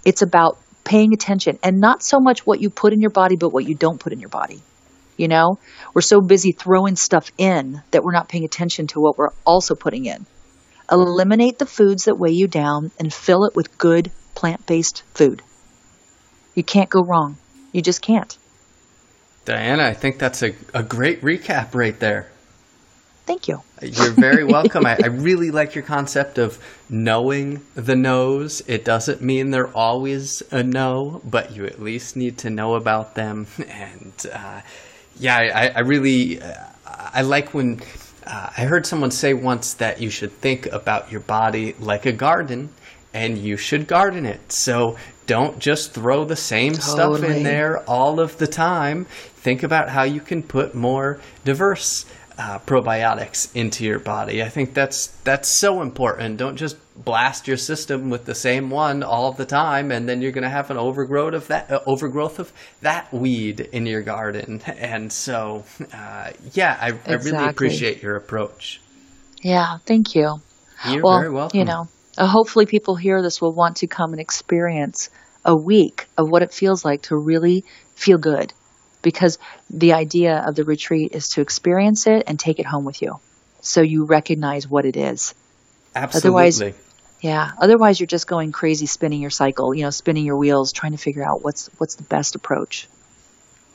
It's 0.05 0.21
about 0.21 0.57
paying 0.83 1.13
attention 1.13 1.59
and 1.63 1.79
not 1.79 2.03
so 2.03 2.19
much 2.19 2.45
what 2.45 2.61
you 2.61 2.69
put 2.69 2.93
in 2.93 3.01
your 3.01 3.11
body, 3.11 3.35
but 3.35 3.53
what 3.53 3.65
you 3.65 3.75
don't 3.75 3.99
put 3.99 4.13
in 4.13 4.19
your 4.19 4.29
body. 4.29 4.61
You 5.19 5.27
know, 5.27 5.59
we're 5.93 5.99
so 5.99 6.21
busy 6.21 6.53
throwing 6.53 6.95
stuff 6.95 7.29
in 7.37 7.81
that 7.91 8.05
we're 8.05 8.13
not 8.13 8.29
paying 8.29 8.45
attention 8.45 8.87
to 8.87 9.01
what 9.01 9.17
we're 9.17 9.33
also 9.45 9.75
putting 9.75 10.05
in. 10.05 10.25
Eliminate 10.89 11.59
the 11.59 11.65
foods 11.65 12.05
that 12.05 12.17
weigh 12.17 12.31
you 12.31 12.47
down 12.47 12.91
and 12.97 13.13
fill 13.13 13.43
it 13.43 13.53
with 13.53 13.77
good 13.77 14.11
plant 14.33 14.65
based 14.65 15.03
food. 15.13 15.41
You 16.55 16.63
can't 16.63 16.89
go 16.89 17.01
wrong. 17.03 17.35
You 17.73 17.81
just 17.81 18.01
can't. 18.01 18.37
Diana, 19.43 19.83
I 19.83 19.93
think 19.93 20.19
that's 20.19 20.41
a, 20.41 20.53
a 20.73 20.83
great 20.83 21.21
recap 21.21 21.75
right 21.75 21.99
there. 21.99 22.29
Thank 23.25 23.49
you. 23.49 23.61
You're 23.81 24.13
very 24.13 24.43
welcome. 24.45 24.85
I, 24.85 24.97
I, 25.03 25.07
really 25.07 25.51
like 25.51 25.75
your 25.75 25.83
concept 25.83 26.37
of 26.37 26.57
knowing 26.89 27.61
the 27.75 27.95
no's. 27.95 28.61
It 28.67 28.85
doesn't 28.85 29.21
mean 29.21 29.51
they're 29.51 29.75
always 29.75 30.41
a 30.49 30.63
no, 30.63 31.21
but 31.25 31.55
you 31.55 31.65
at 31.65 31.81
least 31.81 32.15
need 32.15 32.37
to 32.39 32.49
know 32.49 32.75
about 32.75 33.15
them. 33.15 33.47
And 33.69 34.13
uh, 34.33 34.61
yeah, 35.19 35.35
I, 35.37 35.67
I 35.75 35.79
really 35.81 36.41
uh, 36.41 36.53
I 36.85 37.21
like 37.21 37.53
when 37.53 37.81
uh, 38.25 38.49
I 38.57 38.65
heard 38.65 38.85
someone 38.85 39.11
say 39.11 39.33
once 39.33 39.73
that 39.75 40.01
you 40.01 40.09
should 40.09 40.31
think 40.31 40.65
about 40.67 41.11
your 41.11 41.21
body 41.21 41.75
like 41.79 42.05
a 42.05 42.11
garden 42.11 42.69
and 43.13 43.37
you 43.37 43.57
should 43.57 43.87
garden 43.87 44.25
it. 44.25 44.51
So 44.51 44.97
don't 45.25 45.59
just 45.59 45.93
throw 45.93 46.25
the 46.25 46.35
same 46.35 46.73
totally. 46.73 47.19
stuff 47.19 47.29
in 47.29 47.43
there 47.43 47.79
all 47.83 48.19
of 48.19 48.37
the 48.37 48.47
time. 48.47 49.05
Think 49.05 49.63
about 49.63 49.89
how 49.89 50.03
you 50.03 50.21
can 50.21 50.43
put 50.43 50.75
more 50.75 51.19
diverse 51.45 52.05
uh, 52.37 52.59
probiotics 52.59 53.53
into 53.55 53.83
your 53.83 53.99
body. 53.99 54.41
I 54.41 54.49
think 54.49 54.73
that's 54.73 55.07
that's 55.23 55.49
so 55.49 55.81
important. 55.81 56.37
Don't 56.37 56.55
just 56.55 56.77
blast 57.03 57.47
your 57.47 57.57
system 57.57 58.09
with 58.09 58.25
the 58.25 58.35
same 58.35 58.69
one 58.69 59.03
all 59.03 59.31
the 59.31 59.45
time, 59.45 59.91
and 59.91 60.07
then 60.07 60.21
you're 60.21 60.31
going 60.31 60.43
to 60.43 60.49
have 60.49 60.69
an 60.69 60.77
overgrowth 60.77 61.33
of 61.33 61.47
that 61.47 61.71
uh, 61.71 61.79
overgrowth 61.85 62.39
of 62.39 62.51
that 62.81 63.11
weed 63.13 63.59
in 63.59 63.85
your 63.85 64.01
garden. 64.01 64.61
And 64.79 65.11
so, 65.11 65.65
uh, 65.93 66.31
yeah, 66.53 66.77
I, 66.79 66.89
exactly. 66.89 67.13
I, 67.13 67.15
really 67.15 67.49
appreciate 67.49 68.01
your 68.01 68.15
approach. 68.15 68.81
Yeah, 69.41 69.77
thank 69.85 70.15
you. 70.15 70.41
You're 70.87 71.03
well, 71.03 71.19
very 71.19 71.31
welcome. 71.31 71.59
You 71.59 71.65
know, 71.65 71.87
uh, 72.17 72.27
hopefully, 72.27 72.65
people 72.65 72.95
hear 72.95 73.21
this 73.21 73.41
will 73.41 73.53
want 73.53 73.77
to 73.77 73.87
come 73.87 74.11
and 74.11 74.21
experience 74.21 75.09
a 75.43 75.55
week 75.55 76.07
of 76.17 76.29
what 76.29 76.43
it 76.43 76.53
feels 76.53 76.85
like 76.85 77.03
to 77.03 77.17
really 77.17 77.65
feel 77.95 78.17
good. 78.17 78.53
Because 79.01 79.37
the 79.69 79.93
idea 79.93 80.43
of 80.45 80.55
the 80.55 80.63
retreat 80.63 81.13
is 81.13 81.29
to 81.29 81.41
experience 81.41 82.07
it 82.07 82.23
and 82.27 82.39
take 82.39 82.59
it 82.59 82.65
home 82.65 82.85
with 82.85 83.01
you. 83.01 83.19
So 83.61 83.81
you 83.81 84.05
recognize 84.05 84.67
what 84.67 84.85
it 84.85 84.97
is. 84.97 85.33
Absolutely. 85.95 86.29
Otherwise, 86.29 86.88
yeah. 87.21 87.51
Otherwise, 87.57 87.99
you're 87.99 88.07
just 88.07 88.27
going 88.27 88.51
crazy, 88.51 88.85
spinning 88.85 89.21
your 89.21 89.29
cycle. 89.29 89.73
You 89.73 89.83
know, 89.83 89.89
spinning 89.89 90.25
your 90.25 90.37
wheels, 90.37 90.71
trying 90.71 90.93
to 90.93 90.97
figure 90.97 91.23
out 91.23 91.43
what's 91.43 91.69
what's 91.77 91.95
the 91.95 92.03
best 92.03 92.35
approach. 92.35 92.87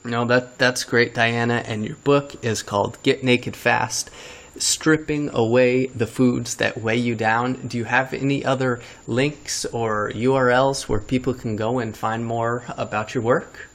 No, 0.04 0.24
that 0.26 0.58
that's 0.58 0.84
great, 0.84 1.14
Diana. 1.14 1.62
And 1.66 1.84
your 1.84 1.96
book 1.96 2.44
is 2.44 2.62
called 2.62 2.98
"Get 3.02 3.22
Naked 3.22 3.56
Fast." 3.56 4.10
stripping 4.56 5.30
away 5.34 5.86
the 5.86 6.06
foods 6.06 6.56
that 6.56 6.80
weigh 6.80 6.96
you 6.96 7.14
down. 7.14 7.54
Do 7.66 7.78
you 7.78 7.84
have 7.84 8.14
any 8.14 8.44
other 8.44 8.80
links 9.06 9.64
or 9.64 10.10
URLs 10.12 10.88
where 10.88 11.00
people 11.00 11.34
can 11.34 11.56
go 11.56 11.78
and 11.78 11.96
find 11.96 12.24
more 12.24 12.64
about 12.76 13.14
your 13.14 13.24
work? 13.24 13.68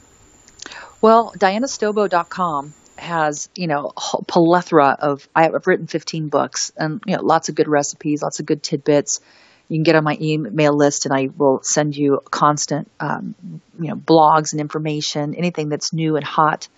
Well, 1.00 1.32
dianastobo.com 1.38 2.74
has, 2.96 3.48
you 3.54 3.66
know, 3.66 3.92
a 3.96 4.24
plethora 4.24 4.96
of, 5.00 5.28
I've 5.34 5.66
written 5.66 5.86
15 5.86 6.28
books 6.28 6.72
and, 6.76 7.02
you 7.06 7.16
know, 7.16 7.22
lots 7.22 7.48
of 7.48 7.54
good 7.54 7.68
recipes, 7.68 8.22
lots 8.22 8.40
of 8.40 8.46
good 8.46 8.62
tidbits. 8.62 9.20
You 9.70 9.76
can 9.78 9.84
get 9.84 9.94
on 9.96 10.04
my 10.04 10.18
email 10.20 10.76
list 10.76 11.06
and 11.06 11.14
I 11.14 11.30
will 11.38 11.62
send 11.62 11.96
you 11.96 12.20
constant, 12.30 12.90
um, 13.00 13.36
you 13.80 13.88
know, 13.88 13.96
blogs 13.96 14.52
and 14.52 14.60
information, 14.60 15.34
anything 15.36 15.70
that's 15.70 15.94
new 15.94 16.16
and 16.16 16.24
hot 16.26 16.68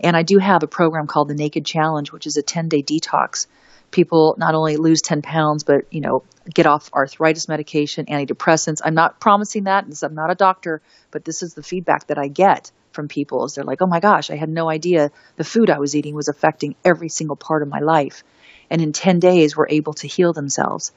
And 0.00 0.16
I 0.16 0.24
do 0.24 0.38
have 0.38 0.62
a 0.64 0.68
program 0.68 1.06
called 1.06 1.28
the 1.28 1.34
Naked 1.34 1.66
Challenge, 1.66 2.12
which 2.12 2.26
is 2.26 2.36
a 2.38 2.42
10 2.42 2.68
day 2.68 2.82
detox. 2.82 3.46
People 3.90 4.34
not 4.38 4.54
only 4.54 4.76
lose 4.78 5.02
10 5.02 5.22
pounds, 5.22 5.64
but, 5.64 5.84
you 5.92 6.00
know, 6.00 6.24
get 6.52 6.66
off 6.66 6.90
arthritis 6.94 7.48
medication, 7.48 8.06
antidepressants. 8.06 8.80
I'm 8.84 8.94
not 8.94 9.20
promising 9.20 9.64
that. 9.64 9.86
I'm 10.02 10.14
not 10.14 10.30
a 10.30 10.34
doctor, 10.34 10.82
but 11.10 11.24
this 11.24 11.42
is 11.42 11.54
the 11.54 11.62
feedback 11.62 12.08
that 12.08 12.18
I 12.18 12.28
get 12.28 12.72
from 12.92 13.08
people 13.08 13.44
is 13.44 13.54
they're 13.54 13.64
like, 13.64 13.82
oh 13.82 13.86
my 13.86 14.00
gosh, 14.00 14.30
I 14.30 14.36
had 14.36 14.48
no 14.48 14.70
idea 14.70 15.10
the 15.36 15.44
food 15.44 15.70
I 15.70 15.80
was 15.80 15.96
eating 15.96 16.14
was 16.14 16.28
affecting 16.28 16.76
every 16.84 17.10
single 17.10 17.36
part 17.36 17.62
of 17.62 17.68
my 17.68 17.80
life. 17.80 18.24
And 18.70 18.82
in 18.82 18.92
10 18.92 19.20
days, 19.20 19.56
were 19.56 19.68
able 19.70 19.94
to 19.94 20.08
heal 20.08 20.32
themselves. 20.32 20.92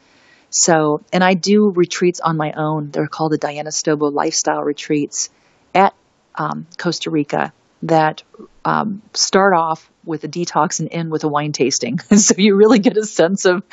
So, 0.50 1.02
and 1.12 1.24
I 1.24 1.34
do 1.34 1.72
retreats 1.76 2.20
on 2.20 2.38
my 2.38 2.54
own. 2.56 2.90
They're 2.92 3.08
called 3.08 3.32
the 3.32 3.38
Diana 3.38 3.70
Stobo 3.70 4.12
Lifestyle 4.12 4.62
Retreats 4.62 5.30
at 5.74 5.94
um, 6.36 6.68
Costa 6.78 7.10
Rica 7.10 7.54
that 7.84 8.24
um, 8.64 9.02
start 9.14 9.54
off 9.56 9.90
with 10.06 10.24
a 10.24 10.28
detox 10.28 10.80
and 10.80 10.90
end 10.92 11.12
with 11.12 11.24
a 11.24 11.28
wine 11.28 11.52
tasting. 11.52 12.00
so 12.16 12.36
you 12.38 12.56
really 12.56 12.80
get 12.80 12.98
a 12.98 13.06
sense 13.06 13.46
of 13.46 13.64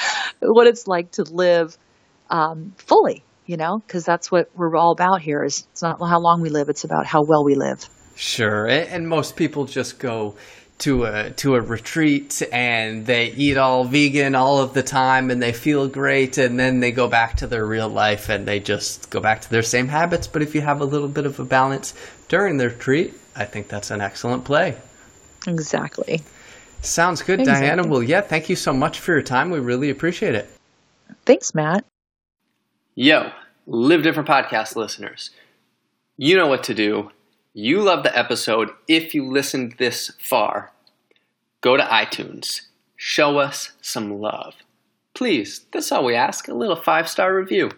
what 0.41 0.67
it's 0.67 0.87
like 0.87 1.13
to 1.13 1.23
live 1.23 1.77
um, 2.31 2.73
fully, 2.77 3.25
you 3.47 3.57
know, 3.57 3.79
because 3.79 4.05
that's 4.05 4.31
what 4.31 4.51
we're 4.55 4.77
all 4.77 4.93
about 4.93 5.23
here. 5.23 5.45
Is 5.45 5.67
it's 5.73 5.83
not 5.83 5.99
how 6.01 6.21
long 6.21 6.41
we 6.41 6.49
live; 6.49 6.69
it's 6.69 6.85
about 6.85 7.07
how 7.07 7.23
well 7.23 7.45
we 7.45 7.55
live. 7.55 7.89
Sure, 8.15 8.67
and 8.67 9.09
most 9.09 9.37
people 9.37 9.65
just 9.65 9.99
go 9.99 10.37
to 10.79 11.05
a 11.05 11.31
to 11.31 11.55
a 11.55 11.61
retreat 11.61 12.43
and 12.53 13.07
they 13.07 13.27
eat 13.33 13.57
all 13.57 13.85
vegan 13.85 14.35
all 14.35 14.59
of 14.59 14.75
the 14.75 14.83
time 14.83 15.31
and 15.31 15.41
they 15.41 15.53
feel 15.53 15.87
great 15.87 16.39
and 16.39 16.59
then 16.59 16.81
they 16.81 16.91
go 16.91 17.07
back 17.07 17.37
to 17.37 17.47
their 17.47 17.65
real 17.65 17.89
life 17.89 18.29
and 18.29 18.47
they 18.47 18.59
just 18.59 19.09
go 19.11 19.21
back 19.21 19.41
to 19.41 19.51
their 19.51 19.63
same 19.63 19.89
habits. 19.89 20.27
But 20.27 20.43
if 20.43 20.55
you 20.55 20.61
have 20.61 20.81
a 20.81 20.85
little 20.85 21.09
bit 21.09 21.25
of 21.25 21.39
a 21.39 21.45
balance 21.45 21.95
during 22.29 22.57
the 22.57 22.69
retreat 22.69 23.15
i 23.37 23.45
think 23.45 23.69
that's 23.69 23.91
an 23.91 24.01
excellent 24.01 24.45
play. 24.45 24.77
Exactly. 25.47 26.21
Sounds 26.81 27.23
good 27.23 27.41
exactly. 27.41 27.67
diana. 27.67 27.87
Well 27.87 28.03
yeah 28.03 28.21
thank 28.21 28.49
you 28.49 28.57
so 28.57 28.73
much 28.73 28.99
for 28.99 29.13
your 29.13 29.23
time. 29.23 29.51
We 29.51 29.61
really 29.61 29.91
appreciate 29.91 30.35
it. 30.35 30.51
Thanks 31.25 31.55
matt. 31.55 31.85
Yo 32.95 33.31
live 33.67 34.03
different 34.03 34.29
podcast 34.29 34.75
listeners. 34.75 35.31
You 36.17 36.37
know 36.37 36.49
what 36.49 36.65
to 36.65 36.75
do 36.75 37.11
you 37.55 37.83
love 37.83 38.03
the 38.03 38.17
episode 38.19 38.71
if 38.89 39.15
you 39.15 39.29
listened 39.29 39.75
this 39.79 40.13
far, 40.19 40.73
go 41.61 41.77
to 41.77 41.83
iTunes. 41.83 42.63
Show 42.97 43.39
us 43.39 43.73
some 43.83 44.21
love. 44.21 44.55
Please, 45.15 45.67
that's 45.73 45.93
all 45.93 46.05
we 46.05 46.15
ask 46.15 46.49
a 46.49 46.55
little 46.55 46.77
five 46.77 47.09
star 47.09 47.35
review. 47.35 47.71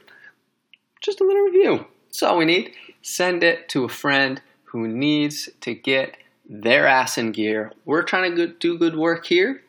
Just 1.01 1.21
a 1.21 1.25
little 1.25 1.43
review. 1.43 1.87
That's 2.07 2.23
all 2.23 2.39
we 2.39 2.45
need. 2.45 2.73
Send 3.03 3.43
it 3.43 3.69
to 3.71 3.85
a 3.85 3.89
friend 3.89 4.41
who 4.67 4.87
needs 4.87 5.49
to 5.63 5.75
get 5.75 6.17
their 6.49 6.87
ass 6.87 7.19
in 7.19 7.33
gear. 7.33 7.73
We're 7.85 8.03
trying 8.03 8.37
to 8.37 8.47
do 8.47 8.79
good 8.79 8.97
work 8.97 9.27
here, 9.27 9.63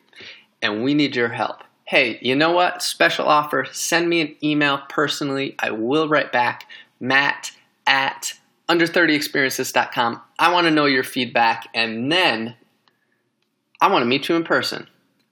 and 0.62 0.84
we 0.84 0.94
need 0.94 1.16
your 1.16 1.30
help. 1.30 1.64
Hey, 1.84 2.18
you 2.22 2.36
know 2.36 2.52
what? 2.52 2.82
Special 2.82 3.26
offer. 3.26 3.66
Send 3.72 4.08
me 4.08 4.20
an 4.20 4.36
email 4.42 4.78
personally. 4.88 5.56
I 5.58 5.70
will 5.70 6.08
write 6.08 6.32
back. 6.32 6.68
Matt 7.00 7.52
at 7.86 8.35
under30experiences.com. 8.68 10.20
I 10.38 10.52
want 10.52 10.66
to 10.66 10.70
know 10.70 10.86
your 10.86 11.04
feedback 11.04 11.68
and 11.74 12.10
then 12.10 12.56
I 13.80 13.90
want 13.90 14.02
to 14.02 14.06
meet 14.06 14.28
you 14.28 14.36
in 14.36 14.44
person. 14.44 14.88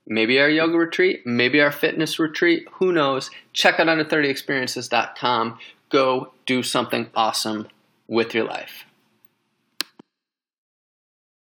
Maybe 0.07 0.39
our 0.39 0.51
yoga 0.51 0.77
retreat, 0.77 1.27
maybe 1.27 1.61
our 1.61 1.73
fitness 1.73 2.19
retreat, 2.19 2.69
who 2.73 2.93
knows? 2.93 3.31
Check 3.53 3.81
out 3.81 3.87
under30experiences.com. 3.87 5.59
Go 5.89 6.33
do 6.45 6.63
something 6.63 7.09
awesome 7.15 7.69
with 8.07 8.35
your 8.35 8.45
life. 8.45 8.85